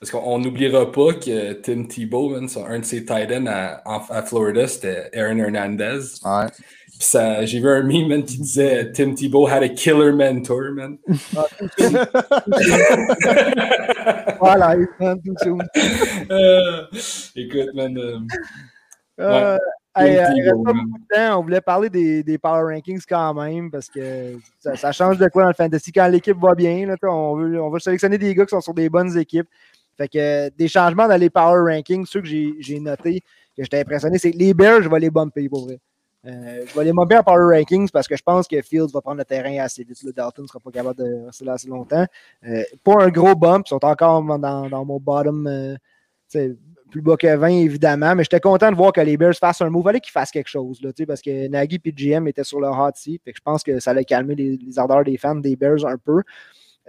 parce 0.00 0.10
qu'on 0.12 0.38
n'oubliera 0.38 0.90
pas 0.92 1.14
que 1.14 1.54
Tim 1.54 1.84
Tebow, 1.84 2.34
un 2.34 2.78
de 2.78 2.84
ses 2.84 3.04
tight 3.04 3.30
ends 3.32 3.46
à, 3.46 3.82
à, 3.84 4.22
Florida, 4.22 4.68
c'était 4.68 5.10
Aaron 5.12 5.38
Hernandez. 5.38 6.00
Ouais. 6.24 7.46
j'ai 7.46 7.60
vu 7.60 7.68
un 7.68 7.82
meme 7.82 8.08
man, 8.08 8.24
qui 8.24 8.38
disait 8.38 8.92
Tim 8.92 9.14
Tebow 9.14 9.48
had 9.48 9.64
a 9.64 9.68
killer 9.68 10.12
mentor, 10.12 10.72
man. 10.72 10.98
voilà, 14.38 14.76
tout 15.42 15.58
euh, 16.30 16.82
écoute, 17.34 17.74
man. 17.74 18.26
Euh, 19.20 19.58
euh 19.96 20.26
euh, 21.16 21.30
on 21.32 21.42
voulait 21.42 21.60
parler 21.60 21.88
des, 21.88 22.38
Power 22.38 22.74
Rankings 22.74 23.02
quand 23.08 23.34
même 23.34 23.70
parce 23.70 23.88
que 23.88 24.36
ça, 24.58 24.92
change 24.92 25.18
de 25.18 25.28
quoi 25.28 25.42
dans 25.42 25.48
le 25.48 25.54
fantasy. 25.54 25.92
Quand 25.92 26.08
l'équipe 26.08 26.38
va 26.38 26.54
bien, 26.54 26.86
là, 26.86 26.96
on, 27.02 27.36
veut, 27.36 27.60
on 27.60 27.70
veut 27.70 27.80
sélectionner 27.80 28.18
des 28.18 28.34
gars 28.34 28.44
qui 28.44 28.50
sont 28.50 28.60
sur 28.60 28.74
des 28.74 28.88
bonnes 28.88 29.16
équipes. 29.18 29.48
Fait 29.96 30.08
que 30.08 30.48
des 30.50 30.68
changements 30.68 31.08
dans 31.08 31.16
les 31.16 31.30
Power 31.30 31.72
Rankings, 31.72 32.06
ceux 32.06 32.20
que 32.20 32.28
j'ai 32.28 32.80
notés, 32.80 33.20
que 33.56 33.64
j'étais 33.64 33.80
impressionné, 33.80 34.18
c'est 34.18 34.30
que 34.30 34.38
les 34.38 34.54
Bears, 34.54 34.82
je 34.82 34.88
vais 34.88 35.00
les 35.00 35.10
bumper 35.10 35.48
pour 35.48 35.64
vrai. 35.64 35.80
Euh, 36.26 36.64
je 36.66 36.78
vais 36.78 36.84
les 36.84 36.92
bumper 36.92 37.16
en 37.16 37.22
Power 37.24 37.56
Rankings 37.56 37.90
parce 37.90 38.06
que 38.06 38.16
je 38.16 38.22
pense 38.22 38.46
que 38.46 38.60
Fields 38.62 38.92
va 38.92 39.00
prendre 39.00 39.18
le 39.18 39.24
terrain 39.24 39.58
assez 39.58 39.82
vite. 39.82 40.00
Le 40.04 40.12
Dalton 40.12 40.42
ne 40.42 40.48
sera 40.48 40.60
pas 40.60 40.70
capable 40.70 40.98
de 40.98 41.26
rester 41.26 41.44
là 41.44 41.54
assez 41.54 41.68
longtemps. 41.68 42.06
Euh, 42.46 42.62
pas 42.84 43.02
un 43.02 43.08
gros 43.08 43.34
bump, 43.34 43.66
ils 43.66 43.70
sont 43.70 43.84
encore 43.84 44.22
dans, 44.22 44.68
dans 44.68 44.84
mon 44.84 45.00
bottom 45.00 45.76
plus 46.88 47.02
bas 47.02 47.16
que 47.16 47.34
20, 47.34 47.48
évidemment, 47.48 48.14
mais 48.14 48.24
j'étais 48.24 48.40
content 48.40 48.70
de 48.70 48.76
voir 48.76 48.92
que 48.92 49.00
les 49.00 49.16
Bears 49.16 49.34
fassent 49.34 49.60
un 49.60 49.70
move. 49.70 49.84
Fallait 49.84 50.00
qu'ils 50.00 50.12
fassent 50.12 50.30
quelque 50.30 50.48
chose, 50.48 50.80
là, 50.82 50.90
parce 51.06 51.20
que 51.20 51.48
Nagy 51.48 51.80
et 51.84 51.92
GM 51.92 52.26
étaient 52.28 52.44
sur 52.44 52.60
le 52.60 52.68
hot 52.68 52.92
seat. 52.94 53.22
je 53.26 53.40
pense 53.44 53.62
que 53.62 53.78
ça 53.80 53.92
allait 53.92 54.04
calmer 54.04 54.34
les, 54.34 54.78
ardeurs 54.78 55.04
des 55.04 55.16
fans 55.16 55.36
des 55.36 55.56
Bears 55.56 55.86
un 55.86 55.98
peu. 55.98 56.22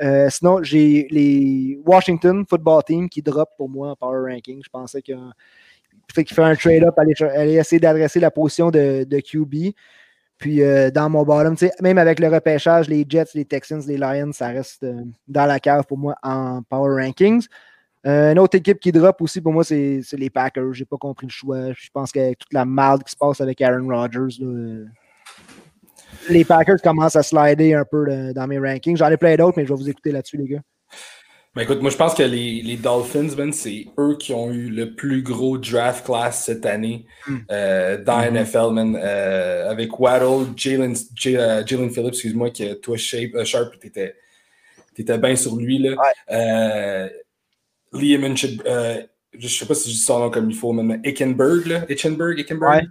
Euh, 0.01 0.29
sinon, 0.29 0.63
j'ai 0.63 1.07
les 1.11 1.79
Washington 1.85 2.45
Football 2.49 2.83
Team 2.85 3.09
qui 3.09 3.21
drop 3.21 3.49
pour 3.57 3.69
moi 3.69 3.89
en 3.89 3.95
power 3.95 4.33
ranking. 4.33 4.61
Je 4.63 4.69
pensais 4.69 5.01
qu'il 5.01 5.15
fait 6.13 6.41
un 6.41 6.55
trade-up, 6.55 6.97
aller, 6.97 7.13
aller, 7.35 7.53
essayer 7.55 7.79
d'adresser 7.79 8.19
la 8.19 8.31
position 8.31 8.71
de, 8.71 9.19
QB. 9.19 9.73
Puis 10.37 10.63
euh, 10.63 10.89
dans 10.89 11.09
mon 11.09 11.23
bottom, 11.23 11.55
même 11.81 11.97
avec 11.97 12.21
le 12.21 12.29
repêchage, 12.29 12.87
les 12.87 13.05
Jets, 13.07 13.31
les 13.35 13.43
Texans, 13.43 13.81
les 13.85 13.97
Lions, 13.97 14.31
ça 14.31 14.47
reste 14.47 14.83
euh, 14.83 15.03
dans 15.27 15.45
la 15.45 15.59
cave 15.59 15.85
pour 15.85 15.97
moi 15.97 16.15
en 16.23 16.61
power 16.63 17.03
rankings. 17.03 17.45
Euh, 18.05 18.31
une 18.31 18.39
autre 18.39 18.55
équipe 18.57 18.79
qui 18.79 18.91
drop 18.91 19.21
aussi 19.21 19.41
pour 19.41 19.51
moi, 19.51 19.63
c'est 19.63 20.01
les 20.13 20.29
Packers. 20.29 20.73
J'ai 20.73 20.85
pas 20.85 20.97
compris 20.97 21.27
le 21.27 21.31
choix. 21.31 21.73
Je 21.73 21.89
pense 21.93 22.11
qu'avec 22.11 22.39
toute 22.39 22.53
la 22.53 22.65
merde 22.65 23.03
qui 23.03 23.11
se 23.11 23.17
passe 23.17 23.41
avec 23.41 23.61
Aaron 23.61 23.87
Rodgers, 23.87 24.41
euh, 24.41 24.85
les 26.29 26.45
Packers 26.45 26.81
commencent 26.81 27.17
à 27.17 27.23
slider 27.23 27.73
un 27.73 27.85
peu 27.85 28.05
euh, 28.07 28.33
dans 28.33 28.47
mes 28.47 28.57
rankings. 28.57 28.95
J'en 28.95 29.09
ai 29.09 29.17
plein 29.17 29.35
d'autres, 29.35 29.57
mais 29.57 29.65
je 29.65 29.69
vais 29.69 29.79
vous 29.79 29.89
écouter 29.89 30.11
là-dessus, 30.11 30.37
les 30.37 30.47
gars. 30.47 30.61
Ben 31.55 31.63
écoute, 31.63 31.81
moi 31.81 31.89
je 31.89 31.97
pense 31.97 32.13
que 32.13 32.21
les, 32.21 32.61
les 32.61 32.77
Dolphins, 32.77 33.33
ben, 33.35 33.51
c'est 33.51 33.87
eux 33.97 34.15
qui 34.19 34.33
ont 34.33 34.51
eu 34.51 34.69
le 34.69 34.93
plus 34.93 35.23
gros 35.23 35.57
draft 35.57 36.05
class 36.05 36.45
cette 36.45 36.63
année 36.63 37.07
hmm. 37.27 37.39
dans 37.47 38.21
mm-hmm. 38.21 38.43
NFL, 38.43 38.71
man, 38.71 38.95
avec 38.95 39.99
Waddle, 39.99 40.53
Jalen 40.55 40.95
Phillips, 41.15 42.07
excuse-moi, 42.07 42.51
qui 42.51 42.79
toi, 42.81 42.97
Shape, 42.97 43.43
Sharp, 43.45 43.79
t'étais 43.79 44.15
étais 44.95 45.17
bien 45.17 45.35
sur 45.35 45.55
lui. 45.55 45.79
Là. 45.79 45.95
Liam 47.93 48.23
euh, 48.23 49.03
je 49.33 49.43
ne 49.43 49.47
sais 49.47 49.65
pas 49.65 49.75
si 49.75 49.89
je 49.89 49.95
dis 49.95 50.01
son 50.01 50.19
nom 50.19 50.29
comme 50.29 50.49
il 50.49 50.55
faut, 50.55 50.73
mais 50.73 50.99
Ickenberg, 51.03 51.65
là, 51.67 51.85
Ichenberg, 51.89 52.43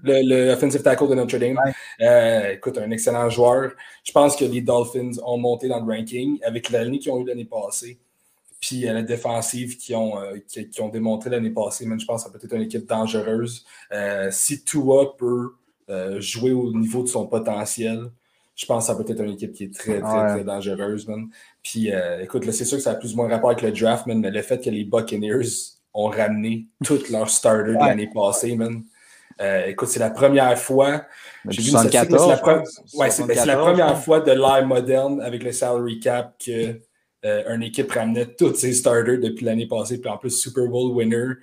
le, 0.05 0.53
offensive 0.53 0.83
tackle 0.83 1.09
de 1.09 1.15
Notre 1.15 1.37
Dame. 1.37 1.59
Euh, 2.01 2.53
écoute, 2.53 2.79
un 2.79 2.91
excellent 2.91 3.29
joueur. 3.29 3.73
Je 4.05 4.13
pense 4.13 4.37
que 4.37 4.45
les 4.45 4.61
Dolphins 4.61 5.19
ont 5.25 5.39
monté 5.39 5.67
dans 5.69 5.85
le 5.85 5.93
ranking 5.93 6.39
avec 6.45 6.71
l'année 6.71 7.01
qu'ils 7.01 7.11
ont 7.13 7.21
eu 7.21 7.27
l'année 7.27 7.45
passée. 7.45 7.99
Puis 8.61 8.89
euh, 8.89 8.93
la 8.93 9.03
défensive 9.03 9.77
qu'ils 9.77 9.97
ont, 9.97 10.15
qui, 10.47 10.81
ont 10.81 10.89
démontré 10.89 11.31
l'année 11.31 11.51
passée, 11.51 11.85
je 11.85 12.05
pense 12.05 12.25
que 12.25 12.31
ça 12.31 12.39
peut 12.39 12.45
être 12.45 12.55
une 12.55 12.63
équipe 12.63 12.87
dangereuse. 12.87 13.67
si 14.31 14.63
Tua 14.65 15.17
peut 15.17 15.55
jouer 16.21 16.53
au 16.53 16.73
niveau 16.73 17.03
de 17.03 17.09
son 17.09 17.27
potentiel, 17.27 18.11
je 18.59 18.67
pense 18.67 18.85
que 18.85 18.93
ça 18.93 19.03
peut 19.03 19.11
être 19.11 19.23
une 19.23 19.31
équipe 19.31 19.53
qui 19.53 19.65
est 19.65 19.75
très, 19.75 20.01
très, 20.01 20.27
très 20.27 20.45
dangereuse, 20.45 21.07
man. 21.07 21.29
Puis, 21.63 21.93
euh, 21.93 22.25
écoute, 22.25 22.45
là, 22.45 22.51
c'est 22.51 22.65
sûr 22.65 22.77
que 22.77 22.83
ça 22.83 22.91
a 22.91 22.95
plus 22.97 23.15
ou 23.15 23.17
moins 23.17 23.29
rapport 23.29 23.51
avec 23.51 23.63
le 23.63 23.71
draft, 23.71 24.07
man, 24.07 24.19
mais 24.19 24.33
le 24.33 24.43
fait 24.43 24.63
que 24.63 24.69
les 24.69 24.85
Buccaneers 24.85 25.47
ont 25.95 26.09
ramené 26.09 26.67
toutes 26.85 27.09
leurs 27.09 27.31
starters 27.31 27.67
de 27.67 27.73
l'année 27.87 28.11
passée, 28.13 28.57
man. 28.57 28.83
Euh, 29.41 29.67
écoute, 29.67 29.89
c'est 29.89 30.01
la 30.01 30.11
première 30.11 30.59
fois. 30.59 31.05
J'ai 31.49 31.63
vu 31.63 31.71
c'est 31.71 31.93
la, 31.93 32.03
ouais, 32.95 33.11
c'est 33.11 33.45
la 33.47 33.57
première 33.57 33.97
fois 34.03 34.19
de 34.19 34.33
l'ère 34.33 34.67
moderne 34.67 35.21
avec 35.21 35.45
le 35.45 35.53
salary 35.53 36.01
cap 36.01 36.35
que 36.45 36.81
euh, 37.25 37.55
une 37.55 37.63
équipe 37.63 37.93
ramenait 37.93 38.27
tous 38.35 38.57
ses 38.57 38.73
starters 38.73 39.21
depuis 39.21 39.45
l'année 39.45 39.69
passée, 39.69 40.01
puis 40.01 40.11
en 40.11 40.19
plus 40.19 40.31
Super 40.31 40.67
Bowl 40.67 40.97
winner. 40.97 41.35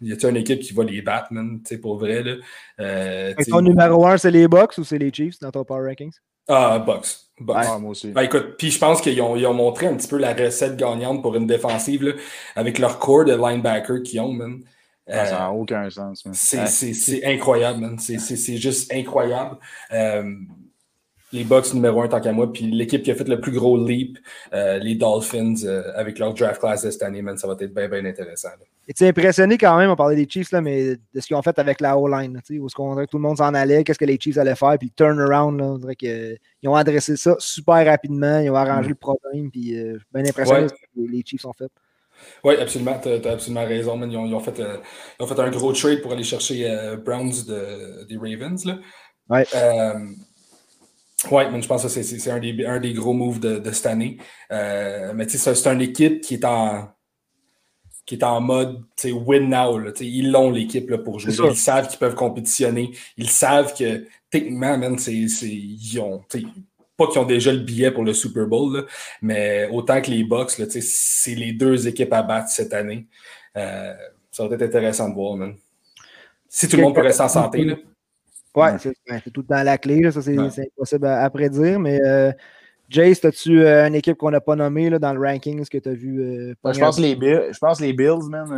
Y 0.00 0.12
a-t-il 0.12 0.30
une 0.30 0.36
équipe 0.36 0.60
qui 0.60 0.72
va 0.72 0.84
les 0.84 1.02
battre, 1.02 1.32
man, 1.32 1.60
pour 1.80 1.98
vrai? 1.98 2.22
Là? 2.22 2.34
Euh, 2.80 3.34
ton 3.48 3.60
numéro 3.60 4.06
1, 4.06 4.18
c'est 4.18 4.30
les 4.30 4.48
Bucks 4.48 4.78
ou 4.78 4.84
c'est 4.84 4.98
les 4.98 5.12
Chiefs 5.12 5.38
dans 5.40 5.50
ton 5.50 5.64
Power 5.64 5.88
Rankings? 5.88 6.14
Ah, 6.48 6.78
Bucks. 6.78 7.26
Moi 7.38 7.90
aussi. 7.90 8.12
Ben, 8.12 8.22
écoute, 8.22 8.54
puis 8.56 8.70
je 8.70 8.78
pense 8.78 9.00
qu'ils 9.02 9.20
ont, 9.20 9.36
ils 9.36 9.46
ont, 9.46 9.54
montré 9.54 9.86
un 9.86 9.94
petit 9.94 10.08
peu 10.08 10.16
la 10.16 10.32
recette 10.32 10.76
gagnante 10.76 11.20
pour 11.20 11.34
une 11.36 11.46
défensive 11.46 12.02
là, 12.02 12.12
avec 12.54 12.78
leur 12.78 12.98
corps 12.98 13.24
de 13.24 13.34
linebacker 13.34 14.02
qu'ils 14.02 14.20
ont, 14.20 14.32
man. 14.32 14.60
Ah, 15.08 15.26
ça 15.26 15.38
n'a 15.38 15.52
aucun 15.52 15.88
sens. 15.90 16.26
C'est 16.32 17.24
incroyable, 17.24 17.80
man. 17.80 17.98
C'est 17.98 18.56
juste 18.56 18.92
incroyable. 18.92 19.58
Euh, 19.92 20.34
les 21.32 21.44
Bucks 21.44 21.74
numéro 21.74 22.02
un 22.02 22.08
tant 22.08 22.20
qu'à 22.20 22.32
moi, 22.32 22.52
puis 22.52 22.70
l'équipe 22.70 23.02
qui 23.02 23.10
a 23.10 23.14
fait 23.14 23.28
le 23.28 23.40
plus 23.40 23.52
gros 23.52 23.84
leap, 23.84 24.18
euh, 24.52 24.78
les 24.78 24.94
Dolphins, 24.94 25.54
euh, 25.64 25.92
avec 25.96 26.18
leur 26.18 26.32
draft 26.34 26.60
class 26.60 26.84
de 26.84 26.90
cette 26.90 27.02
année, 27.02 27.22
man, 27.22 27.36
ça 27.36 27.46
va 27.46 27.54
être 27.58 27.74
bien, 27.74 27.88
bien 27.88 28.04
intéressant. 28.04 28.50
Et 28.88 28.92
tu 28.92 29.04
impressionné 29.04 29.58
quand 29.58 29.76
même, 29.76 29.90
on 29.90 29.96
parlait 29.96 30.14
des 30.14 30.28
Chiefs, 30.28 30.52
là, 30.52 30.60
mais 30.60 30.94
de 30.94 31.20
ce 31.20 31.26
qu'ils 31.26 31.34
ont 31.34 31.42
fait 31.42 31.58
avec 31.58 31.80
la 31.80 31.98
O-line, 31.98 32.40
où 32.60 32.68
ce 32.68 32.74
qu'on 32.74 32.94
tout 33.06 33.16
le 33.16 33.22
monde 33.22 33.38
s'en 33.38 33.52
allait, 33.54 33.82
qu'est-ce 33.82 33.98
que 33.98 34.04
les 34.04 34.18
Chiefs 34.20 34.38
allaient 34.38 34.54
faire, 34.54 34.76
puis 34.78 34.90
turnaround, 34.90 35.58
là, 35.58 35.66
on 35.66 35.78
dirait 35.78 35.96
qu'ils 35.96 36.38
ont 36.66 36.76
adressé 36.76 37.16
ça 37.16 37.34
super 37.40 37.84
rapidement, 37.84 38.38
ils 38.38 38.50
ont 38.50 38.54
arrangé 38.54 38.88
mm. 38.88 38.90
le 38.90 38.94
problème, 38.94 39.50
puis 39.50 39.76
euh, 39.76 39.98
bien 40.14 40.24
impressionné 40.24 40.68
ce 40.68 40.74
que 40.74 41.10
les 41.10 41.22
Chiefs 41.26 41.44
ont 41.44 41.52
fait. 41.52 41.70
Oui, 42.44 42.54
absolument. 42.58 42.98
Tu 43.02 43.08
as, 43.08 43.32
absolument 43.32 43.66
raison. 43.66 44.00
Ils, 44.08 44.16
ont, 44.16 44.40
fait, 44.40 44.58
ils, 44.58 45.22
ont, 45.22 45.26
fait, 45.26 45.38
un 45.38 45.50
gros 45.50 45.72
trade 45.74 46.00
pour 46.00 46.12
aller 46.12 46.24
chercher 46.24 46.96
Browns 47.04 47.44
de, 47.46 48.04
des 48.06 48.16
Ravens. 48.16 48.64
Là. 48.64 48.78
Ouais. 49.28 49.44
Oui, 51.30 51.44
je 51.60 51.66
pense 51.66 51.82
que 51.82 51.88
c'est 51.88 52.30
un 52.30 52.38
des, 52.38 52.64
un 52.64 52.80
des 52.80 52.92
gros 52.92 53.12
moves 53.12 53.40
de, 53.40 53.70
cette 53.72 53.86
année. 53.86 54.18
Euh, 54.52 55.12
mais 55.14 55.28
c'est 55.28 55.66
une 55.66 55.80
équipe 55.80 56.20
qui 56.20 56.34
est 56.34 56.44
en 56.44 56.88
qui 58.04 58.14
est 58.14 58.22
en 58.22 58.40
mode 58.40 58.84
win 59.04 59.50
now. 59.50 59.80
ils 60.00 60.30
l'ont 60.30 60.50
l'équipe 60.50 60.94
pour 60.98 61.18
jouer. 61.18 61.34
Ils 61.50 61.56
savent 61.56 61.88
qu'ils 61.88 61.98
peuvent 61.98 62.14
compétitionner. 62.14 62.92
Ils 63.16 63.28
savent 63.28 63.74
que 63.76 64.06
techniquement, 64.30 64.78
man, 64.78 64.96
ils 65.08 66.00
ont. 66.00 66.22
Pas 66.96 67.08
qu'ils 67.08 67.20
ont 67.20 67.26
déjà 67.26 67.52
le 67.52 67.58
billet 67.58 67.90
pour 67.90 68.04
le 68.04 68.14
Super 68.14 68.46
Bowl, 68.46 68.86
mais 69.20 69.68
autant 69.70 70.00
que 70.00 70.10
les 70.10 70.24
Bucks, 70.24 70.52
c'est 70.80 71.34
les 71.34 71.52
deux 71.52 71.86
équipes 71.86 72.12
à 72.14 72.22
battre 72.22 72.48
cette 72.48 72.72
année. 72.72 73.06
Euh, 73.54 73.92
ça 74.30 74.46
va 74.46 74.54
être 74.54 74.62
intéressant 74.62 75.08
de 75.10 75.14
voir, 75.14 75.36
man. 75.36 75.56
Si 76.48 76.68
tout 76.68 76.76
le 76.76 76.84
monde 76.84 76.94
peut 76.94 77.02
rester 77.02 77.22
en 77.22 77.28
santé. 77.28 77.64
Là. 77.64 77.76
Ouais, 78.56 78.72
ben, 78.72 79.20
c'est 79.22 79.30
tout 79.30 79.42
dans 79.42 79.62
la 79.62 79.76
clé, 79.76 80.10
ça 80.10 80.22
c'est 80.22 80.36
impossible 80.38 81.06
à, 81.06 81.28
prédire, 81.28 81.78
mais 81.78 82.00
euh, 82.00 82.32
Jace, 82.88 83.22
as-tu 83.22 83.60
euh, 83.60 83.86
une 83.86 83.94
équipe 83.94 84.16
qu'on 84.16 84.30
n'a 84.30 84.40
pas 84.40 84.56
nommée 84.56 84.88
là, 84.88 84.98
dans 84.98 85.12
le 85.12 85.20
ranking? 85.20 85.60
Est-ce 85.60 85.68
que 85.68 85.76
tu 85.76 85.90
as 85.90 85.92
vu? 85.92 86.22
Euh, 86.22 86.54
ben, 86.64 86.72
je, 86.72 86.80
pense 86.80 86.98
les 86.98 87.14
Bills, 87.16 87.50
je 87.52 87.58
pense 87.58 87.80
les 87.80 87.92
Bills, 87.92 88.30
man. 88.30 88.48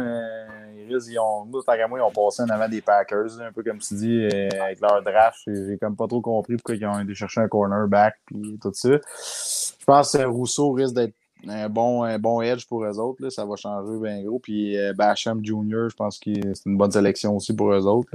ils 0.89 1.19
ont, 1.19 1.47
nous, 1.47 1.63
tant 1.63 1.73
moi, 1.89 1.99
ils 1.99 2.03
ont 2.03 2.13
passé 2.13 2.43
en 2.43 2.49
avant 2.49 2.69
des 2.69 2.81
Packers, 2.81 3.41
un 3.41 3.51
peu 3.51 3.65
comme 3.65 3.79
tu 3.79 3.95
dis, 3.95 4.25
avec 4.25 4.81
leur 4.81 5.03
draft. 5.03 5.39
J'ai 5.49 5.77
comme 5.79 5.97
pas 5.97 6.07
trop 6.07 6.21
compris 6.21 6.55
pourquoi 6.55 6.77
ils 6.77 6.87
ont 6.87 7.01
été 7.01 7.15
chercher 7.15 7.41
un 7.41 7.49
cornerback 7.49 8.15
et 8.33 8.59
tout 8.63 8.73
ça. 8.75 8.91
Je 8.91 9.85
pense 9.85 10.13
que 10.13 10.23
Rousseau 10.23 10.71
risque 10.71 10.95
d'être 10.95 11.15
un 11.49 11.69
bon, 11.69 12.05
un 12.05 12.21
bon 12.21 12.41
edge 12.41 12.67
pour 12.69 12.85
eux 12.85 12.99
autres. 13.01 13.21
Là. 13.25 13.31
Ça 13.31 13.45
va 13.45 13.57
changer 13.57 13.99
bien 14.01 14.23
gros. 14.23 14.39
Puis 14.39 14.77
Basham 14.97 15.45
Jr., 15.45 15.89
je 15.89 15.97
pense 15.97 16.21
que 16.21 16.31
c'est 16.55 16.67
une 16.67 16.77
bonne 16.77 16.93
sélection 16.93 17.35
aussi 17.35 17.53
pour 17.53 17.73
eux 17.73 17.87
autres. 17.87 18.13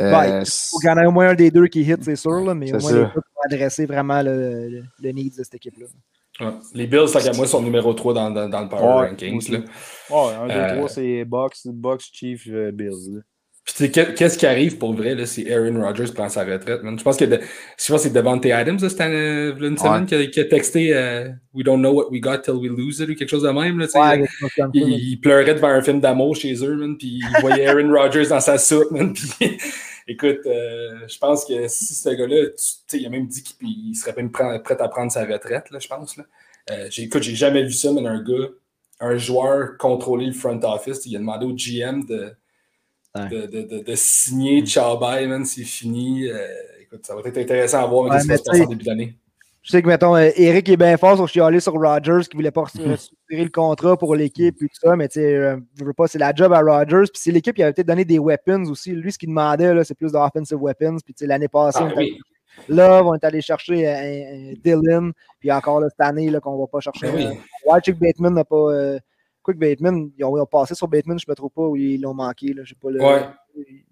Euh, 0.00 0.42
il 0.44 0.50
faut 0.50 0.78
qu'il 0.78 0.88
y 0.88 0.92
en 0.92 0.98
ait 0.98 1.06
au 1.06 1.10
moins 1.10 1.28
un 1.28 1.34
des 1.34 1.50
deux 1.50 1.66
qui 1.66 1.82
hit, 1.82 2.02
c'est 2.02 2.16
sûr, 2.16 2.40
là, 2.40 2.54
mais 2.54 2.72
au 2.74 2.78
moins 2.78 2.92
les 2.92 2.98
deux 3.00 3.08
pour 3.12 3.44
adresser 3.44 3.86
vraiment 3.86 4.22
le, 4.22 4.82
le, 5.00 5.10
need 5.10 5.36
de 5.36 5.42
cette 5.42 5.54
équipe-là. 5.54 5.86
Les 6.74 6.86
Bills, 6.86 7.08
ça 7.08 7.20
qu'à 7.20 7.32
moi, 7.32 7.46
sont 7.46 7.62
numéro 7.62 7.92
3 7.92 8.14
dans, 8.14 8.30
dans, 8.30 8.48
dans 8.48 8.60
le 8.62 8.68
Power 8.68 9.08
Rankings. 9.08 9.50
Là. 9.50 9.58
Ouais, 10.10 10.52
1, 10.52 10.74
2, 10.74 10.76
3, 10.76 10.88
c'est 10.88 11.24
Box, 11.24 11.66
Box 11.66 12.08
Chief, 12.12 12.46
euh, 12.48 12.70
Bills. 12.72 13.22
Puis 13.76 13.90
qu'est-ce 13.90 14.38
qui 14.38 14.46
arrive 14.46 14.78
pour 14.78 14.94
vrai, 14.94 15.14
là, 15.14 15.26
si 15.26 15.50
Aaron 15.50 15.80
Rodgers 15.80 16.12
prend 16.14 16.28
sa 16.28 16.44
retraite, 16.44 16.82
man? 16.82 16.98
Je 16.98 17.04
pense 17.04 17.16
que 17.16 17.24
de, 17.24 17.40
je 17.78 17.92
pense 17.92 18.02
c'est 18.02 18.12
Devante 18.12 18.46
Adams, 18.46 18.78
cette 18.78 19.00
année, 19.00 19.52
une 19.60 19.78
semaine, 19.78 20.06
qui, 20.06 20.14
a, 20.14 20.26
qui, 20.26 20.40
a, 20.40 20.44
texté 20.44 20.88
uh, 20.88 21.32
We 21.54 21.64
don't 21.64 21.80
know 21.80 21.92
what 21.92 22.10
we 22.10 22.20
got 22.20 22.38
till 22.38 22.54
we 22.54 22.68
lose 22.68 23.00
it 23.00 23.08
ou 23.08 23.14
quelque 23.14 23.28
chose 23.28 23.42
de 23.42 23.50
même. 23.50 23.78
Là, 23.78 23.86
ouais, 23.94 24.26
il, 24.74 24.82
il, 24.82 25.20
pleurait 25.20 25.54
devant 25.54 25.68
un 25.68 25.82
film 25.82 26.00
d'amour 26.00 26.36
chez 26.36 26.54
eux, 26.64 26.76
man, 26.76 26.96
puis 26.96 27.20
il 27.22 27.40
voyait 27.40 27.66
Aaron 27.66 27.92
Rodgers 27.94 28.28
dans 28.28 28.40
sa 28.40 28.58
soupe, 28.58 28.90
man, 28.90 29.12
puis 29.12 29.58
Écoute, 30.08 30.40
euh, 30.46 31.06
je 31.06 31.18
pense 31.18 31.44
que 31.44 31.68
si 31.68 31.94
ce 31.94 32.08
gars-là, 32.08 32.48
il 32.94 33.06
a 33.06 33.08
même 33.08 33.28
dit 33.28 33.44
qu'il 33.44 33.94
serait 33.94 34.12
prêt 34.28 34.76
à 34.80 34.88
prendre 34.88 35.12
sa 35.12 35.24
retraite, 35.24 35.70
là, 35.70 35.78
je 35.78 35.86
pense. 35.86 36.16
Là. 36.16 36.24
Euh, 36.72 36.88
écoute, 36.98 37.22
j'ai 37.22 37.36
jamais 37.36 37.62
vu 37.62 37.72
ça, 37.72 37.92
mais 37.92 38.04
un 38.04 38.20
gars, 38.20 38.48
un 38.98 39.16
joueur 39.16 39.76
contrôler 39.78 40.26
le 40.26 40.32
front 40.32 40.60
office, 40.64 41.06
il 41.06 41.14
a 41.14 41.20
demandé 41.20 41.46
au 41.46 41.52
GM 41.52 42.04
de, 42.06 42.32
de, 43.14 43.46
de, 43.46 43.82
de, 43.82 43.94
signer 43.96 44.64
Ciao 44.64 44.98
bye, 44.98 45.26
man, 45.26 45.44
c'est 45.44 45.64
fini. 45.64 46.28
Euh, 46.28 46.46
écoute, 46.80 47.04
ça 47.04 47.14
va 47.14 47.22
être 47.24 47.38
intéressant 47.38 47.82
à 47.82 47.86
voir 47.86 48.10
ouais, 48.10 48.20
ce 48.20 48.26
qui 48.26 48.36
se 48.36 48.62
en 48.62 48.66
début 48.66 48.84
d'année. 48.84 49.16
Je 49.62 49.72
sais 49.72 49.82
que, 49.82 49.88
mettons, 49.88 50.16
euh, 50.16 50.30
Eric 50.36 50.68
est 50.70 50.76
bien 50.76 50.96
fort 50.96 51.16
sur 51.16 51.28
chialer 51.28 51.60
sur 51.60 51.74
Rodgers, 51.74 52.22
qui 52.30 52.36
voulait 52.36 52.50
pas 52.50 52.62
retirer 52.62 52.96
le 53.30 53.50
contrat 53.50 53.96
pour 53.96 54.14
l'équipe 54.14 54.56
et 54.62 54.66
tout 54.66 54.74
ça, 54.80 54.96
mais 54.96 55.08
tu 55.08 55.20
sais, 55.20 55.34
euh, 55.34 55.56
je 55.78 55.84
veux 55.84 55.92
pas, 55.92 56.06
c'est 56.06 56.18
la 56.18 56.32
job 56.34 56.52
à 56.52 56.60
Rodgers. 56.60 57.10
Puis 57.12 57.20
c'est 57.20 57.30
l'équipe 57.30 57.54
qui 57.54 57.62
avait 57.62 57.72
peut-être 57.72 57.88
donné 57.88 58.04
des 58.04 58.18
weapons 58.18 58.64
aussi. 58.70 58.92
Lui, 58.92 59.12
ce 59.12 59.18
qu'il 59.18 59.28
demandait, 59.28 59.84
c'est 59.84 59.94
plus 59.94 60.12
d'offensive 60.12 60.58
weapons. 60.58 60.96
Puis 61.04 61.12
tu 61.12 61.24
sais, 61.24 61.26
l'année 61.26 61.48
passée, 61.48 61.80
ah, 61.82 61.92
oui. 61.96 62.18
là, 62.68 63.02
on 63.04 63.14
est 63.14 63.24
allé 63.24 63.42
chercher 63.42 63.86
un, 63.86 64.54
Dylan. 64.64 65.12
Puis 65.40 65.52
encore 65.52 65.80
là, 65.80 65.88
cette 65.90 66.00
année, 66.00 66.30
là, 66.30 66.40
qu'on 66.40 66.56
va 66.56 66.66
pas 66.66 66.80
chercher. 66.80 67.10
Oui. 67.10 67.26
White 67.66 67.84
Chick 67.84 67.98
Bateman 67.98 68.34
n'a 68.34 68.44
pas. 68.44 68.98
Quick 69.42 69.58
Bateman, 69.58 70.10
ils 70.18 70.24
ont, 70.24 70.46
passé 70.46 70.74
sur 70.74 70.88
Bateman, 70.88 71.18
je 71.18 71.24
ne 71.26 71.32
me 71.32 71.34
trouve 71.34 71.50
pas, 71.50 71.62
où 71.62 71.76
ils 71.76 72.00
l'ont 72.00 72.14
manqué. 72.14 72.52
Là. 72.52 72.62
Pas 72.80 72.90
le... 72.90 73.00
ouais. 73.00 73.26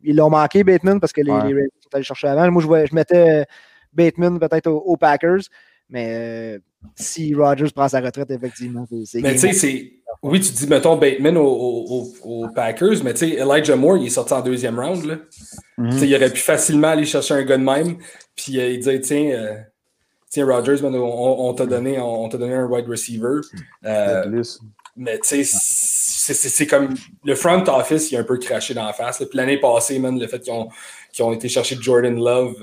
Ils 0.02 0.16
l'ont 0.16 0.30
manqué, 0.30 0.62
Bateman, 0.62 1.00
parce 1.00 1.12
que 1.12 1.20
les, 1.22 1.32
ouais. 1.32 1.38
Ravens 1.38 1.68
sont 1.80 1.94
allés 1.94 2.04
chercher 2.04 2.28
avant. 2.28 2.50
Moi, 2.50 2.62
je, 2.62 2.86
je 2.86 2.94
mettais 2.94 3.46
Bateman 3.92 4.38
peut-être 4.38 4.70
aux, 4.70 4.96
Packers. 4.96 5.42
Mais 5.90 6.08
euh, 6.10 6.58
si 6.94 7.34
Rodgers 7.34 7.70
prend 7.74 7.88
sa 7.88 8.00
retraite, 8.00 8.30
effectivement, 8.30 8.86
c'est. 9.04 9.20
Mais 9.20 9.32
tu 9.32 9.38
sais, 9.38 9.52
c'est. 9.52 9.92
Oui, 10.22 10.40
tu 10.40 10.52
dis, 10.52 10.66
mettons, 10.66 10.96
Bateman 10.96 11.36
aux, 11.36 12.48
Packers, 12.54 13.02
mais 13.04 13.14
tu 13.14 13.20
sais, 13.20 13.34
Elijah 13.36 13.76
Moore, 13.76 13.98
il 13.98 14.06
est 14.06 14.10
sorti 14.10 14.32
en 14.32 14.42
deuxième 14.42 14.78
round. 14.78 15.04
Là. 15.04 15.16
Mm 15.78 15.90
-hmm. 15.90 16.04
Il 16.04 16.14
aurait 16.16 16.32
pu 16.32 16.40
facilement 16.40 16.88
aller 16.88 17.04
chercher 17.04 17.34
un 17.34 17.44
gars 17.44 17.56
de 17.56 17.62
même. 17.62 17.96
Puis 18.34 18.58
euh, 18.58 18.72
il 18.72 18.78
disait, 18.78 19.00
tiens, 19.00 19.30
euh, 19.30 19.56
tiens, 20.30 20.46
Rodgers, 20.46 20.82
on, 20.82 21.48
on 21.48 21.54
t'a 21.54 21.66
donné, 21.66 21.98
on, 22.00 22.28
donné 22.28 22.54
un 22.54 22.66
wide 22.66 22.88
receiver. 22.88 23.40
Mais 24.98 25.18
tu 25.20 25.44
sais, 25.44 26.34
c'est 26.34 26.66
comme 26.66 26.94
le 27.24 27.34
front 27.34 27.64
office, 27.68 28.10
il 28.10 28.16
a 28.16 28.20
un 28.20 28.24
peu 28.24 28.36
craché 28.38 28.74
dans 28.74 28.84
la 28.84 28.92
face. 28.92 29.18
Puis 29.18 29.28
l'année 29.36 29.58
passée, 29.58 29.98
man, 29.98 30.18
le 30.18 30.26
fait 30.26 30.40
qu'ils 30.40 30.52
ont, 30.52 30.68
ont, 31.20 31.32
été 31.32 31.48
chercher 31.48 31.76
Jordan 31.80 32.16
Love. 32.16 32.56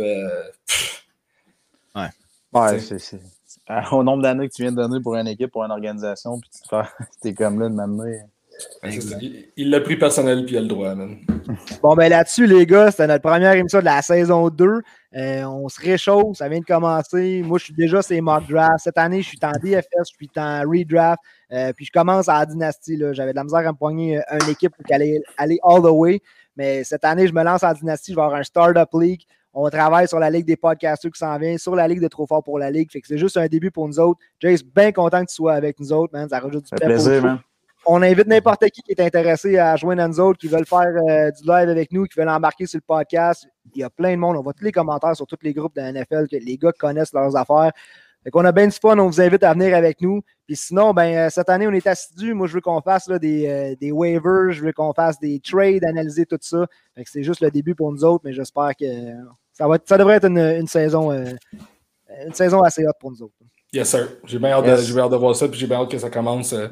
Ouais, 2.53 2.79
c'est. 2.79 3.19
Au 3.91 4.03
nombre 4.03 4.23
d'années 4.23 4.47
que 4.47 4.53
tu 4.53 4.61
viens 4.61 4.71
de 4.71 4.77
donner 4.77 5.01
pour 5.01 5.15
une 5.15 5.27
équipe, 5.27 5.51
pour 5.51 5.63
une 5.63 5.71
organisation, 5.71 6.39
puis 6.39 6.49
tu 6.51 6.61
te 6.67 7.27
es 7.27 7.33
comme 7.33 7.59
là 7.59 7.69
de 7.69 7.73
m'amener. 7.73 8.21
Il 9.57 9.69
l'a 9.69 9.81
pris 9.81 9.97
personnel, 9.97 10.45
puis 10.45 10.55
il 10.55 10.57
a 10.57 10.61
le 10.61 10.67
droit, 10.67 10.95
man. 10.95 11.17
Bon, 11.81 11.95
ben 11.95 12.09
là-dessus, 12.09 12.47
les 12.47 12.65
gars, 12.65 12.91
c'était 12.91 13.07
notre 13.07 13.21
première 13.21 13.53
émission 13.53 13.79
de 13.79 13.85
la 13.85 14.01
saison 14.01 14.49
2. 14.49 14.81
Euh, 15.15 15.43
on 15.43 15.69
se 15.69 15.79
réchauffe, 15.79 16.37
ça 16.37 16.49
vient 16.49 16.59
de 16.59 16.65
commencer. 16.65 17.41
Moi, 17.43 17.57
je 17.57 17.65
suis 17.65 17.73
déjà 17.73 18.01
ces 18.01 18.21
mock 18.21 18.47
drafts. 18.49 18.79
Cette 18.83 18.97
année, 18.97 19.21
je 19.21 19.29
suis 19.29 19.39
en 19.43 19.51
DFS, 19.51 20.09
je 20.11 20.15
suis 20.15 20.29
en 20.37 20.61
redraft. 20.61 21.21
Euh, 21.51 21.71
puis 21.73 21.85
je 21.85 21.91
commence 21.91 22.27
à 22.27 22.39
la 22.39 22.45
dynastie. 22.45 22.99
J'avais 23.11 23.31
de 23.31 23.35
la 23.35 23.43
misère 23.43 23.67
à 23.67 23.71
me 23.71 23.77
poigner 23.77 24.17
euh, 24.17 24.39
une 24.41 24.49
équipe 24.49 24.73
pour 24.75 24.93
aller, 24.93 25.21
aller 25.37 25.57
all 25.63 25.81
the 25.81 25.91
way. 25.91 26.21
Mais 26.57 26.83
cette 26.83 27.05
année, 27.05 27.27
je 27.27 27.33
me 27.33 27.43
lance 27.43 27.63
en 27.63 27.73
dynastie. 27.73 28.11
Je 28.11 28.15
vais 28.15 28.23
avoir 28.23 28.39
un 28.39 28.43
startup 28.43 28.89
league. 28.93 29.21
On 29.53 29.69
travaille 29.69 30.07
sur 30.07 30.19
la 30.19 30.29
Ligue 30.29 30.45
des 30.45 30.57
podcasters 30.57 31.11
qui 31.11 31.19
s'en 31.19 31.37
vient, 31.37 31.57
sur 31.57 31.75
la 31.75 31.87
Ligue 31.87 32.01
de 32.01 32.09
Trop 32.09 32.27
Fort 32.27 32.43
pour 32.43 32.59
la 32.59 32.69
Ligue. 32.69 32.91
Fait 32.91 32.99
que 32.99 33.07
c'est 33.07 33.17
juste 33.17 33.37
un 33.37 33.47
début 33.47 33.71
pour 33.71 33.87
nous 33.87 33.99
autres. 33.99 34.19
Jace, 34.41 34.63
bien 34.63 34.91
content 34.91 35.21
que 35.21 35.29
tu 35.29 35.35
sois 35.35 35.53
avec 35.53 35.79
nous 35.79 35.93
autres, 35.93 36.11
man. 36.13 36.27
Ça 36.27 36.39
rajoute 36.39 36.65
du 36.65 36.75
plaisir, 36.75 37.23
man. 37.23 37.39
On 37.87 38.01
invite 38.01 38.27
n'importe 38.27 38.67
qui 38.71 38.81
qui 38.81 38.91
est 38.91 38.99
intéressé 38.99 39.59
à 39.59 39.75
joindre 39.75 40.07
nous 40.07 40.19
autres, 40.19 40.39
qui 40.39 40.47
veulent 40.47 40.65
faire 40.65 40.91
euh, 41.07 41.29
du 41.29 41.43
live 41.43 41.69
avec 41.69 41.91
nous, 41.91 42.05
qui 42.05 42.17
veulent 42.19 42.29
embarquer 42.29 42.65
sur 42.65 42.77
le 42.77 42.83
podcast. 42.85 43.47
Il 43.75 43.81
y 43.81 43.83
a 43.83 43.91
plein 43.91 44.11
de 44.11 44.19
monde. 44.19 44.37
On 44.37 44.41
voit 44.41 44.53
tous 44.53 44.63
les 44.63 44.71
commentaires 44.71 45.15
sur 45.15 45.27
tous 45.27 45.37
les 45.43 45.53
groupes 45.53 45.75
de 45.75 45.81
la 45.81 45.91
NFL 45.91 46.27
que 46.27 46.35
les 46.35 46.57
gars 46.57 46.71
connaissent 46.71 47.13
leurs 47.13 47.35
affaires. 47.35 47.71
Fait 48.23 48.31
qu'on 48.31 48.43
a 48.43 48.51
bien 48.51 48.65
du 48.65 48.75
fun, 48.75 48.97
on 48.97 49.05
vous 49.07 49.21
invite 49.21 49.43
à 49.43 49.53
venir 49.53 49.75
avec 49.75 50.01
nous. 50.01 50.21
Puis 50.47 50.55
sinon, 50.55 50.93
ben, 50.93 51.15
euh, 51.15 51.29
cette 51.29 51.47
année, 51.47 51.67
on 51.67 51.73
est 51.73 51.85
assidus. 51.85 52.33
Moi, 52.33 52.47
je 52.47 52.55
veux 52.55 52.61
qu'on 52.61 52.81
fasse 52.81 53.07
euh, 53.07 53.19
des 53.19 53.91
waivers, 53.91 54.51
je 54.51 54.65
veux 54.65 54.73
qu'on 54.73 54.93
fasse 54.93 55.19
des 55.19 55.39
trades, 55.39 55.85
analyser 55.85 56.25
tout 56.25 56.39
ça. 56.41 56.65
Fait 56.95 57.03
que 57.03 57.09
c'est 57.11 57.23
juste 57.23 57.41
le 57.41 57.51
début 57.51 57.75
pour 57.75 57.91
nous 57.91 58.03
autres, 58.03 58.23
mais 58.25 58.33
j'espère 58.33 58.71
que 58.75 58.85
ça, 59.53 59.67
va 59.67 59.77
ça 59.85 59.99
devrait 59.99 60.15
être 60.15 60.25
une, 60.25 60.65
saison, 60.65 61.11
une 61.11 62.33
saison 62.33 62.63
assez 62.63 62.83
haute 62.83 62.97
pour 62.99 63.11
nous 63.11 63.21
autres. 63.21 63.35
Yes, 63.75 63.89
sir. 63.89 64.07
J'ai 64.23 64.39
bien 64.39 64.51
hâte, 64.51 64.65
yes. 64.65 64.97
hâte, 64.97 65.11
de 65.11 65.17
voir 65.17 65.35
ça, 65.35 65.49
puis 65.49 65.59
j'ai 65.59 65.67
bien 65.67 65.81
hâte 65.81 65.91
que 65.91 65.99
ça 65.99 66.09
commence. 66.09 66.53
Euh, 66.53 66.69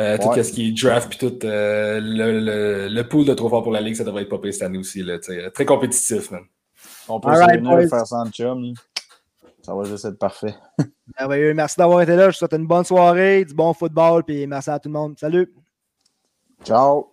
euh, 0.00 0.18
tout 0.18 0.42
ce 0.42 0.50
qui 0.50 0.68
est 0.68 0.72
draft, 0.72 1.08
puis 1.08 1.18
tout 1.18 1.38
le, 1.42 2.00
le, 2.00 2.88
le, 2.88 3.08
pool 3.08 3.24
de 3.24 3.32
trop 3.32 3.48
fort 3.48 3.62
pour 3.62 3.70
la 3.70 3.80
ligue, 3.80 3.94
ça 3.94 4.02
devrait 4.02 4.22
être 4.22 4.28
popé 4.28 4.50
cette 4.50 4.62
année 4.62 4.78
aussi. 4.78 5.04
Là, 5.04 5.18
très 5.54 5.64
compétitif, 5.64 6.32
man. 6.32 6.42
On 7.08 7.20
peut 7.20 7.28
right, 7.28 7.60
venir 7.60 7.88
faire 7.88 8.06
ça 8.06 8.16
en 8.16 8.30
chum. 8.30 8.72
Ça 9.62 9.72
va 9.72 9.84
juste 9.84 10.04
être 10.04 10.18
parfait. 10.18 10.56
Merci 11.54 11.76
d'avoir 11.78 12.00
été 12.02 12.16
là. 12.16 12.24
Je 12.24 12.28
vous 12.28 12.32
souhaite 12.38 12.54
une 12.54 12.66
bonne 12.66 12.84
soirée, 12.84 13.44
du 13.44 13.54
bon 13.54 13.72
football, 13.72 14.24
puis 14.24 14.44
merci 14.48 14.70
à 14.70 14.80
tout 14.80 14.88
le 14.88 14.94
monde. 14.94 15.16
Salut. 15.16 15.54
Ciao. 16.64 17.11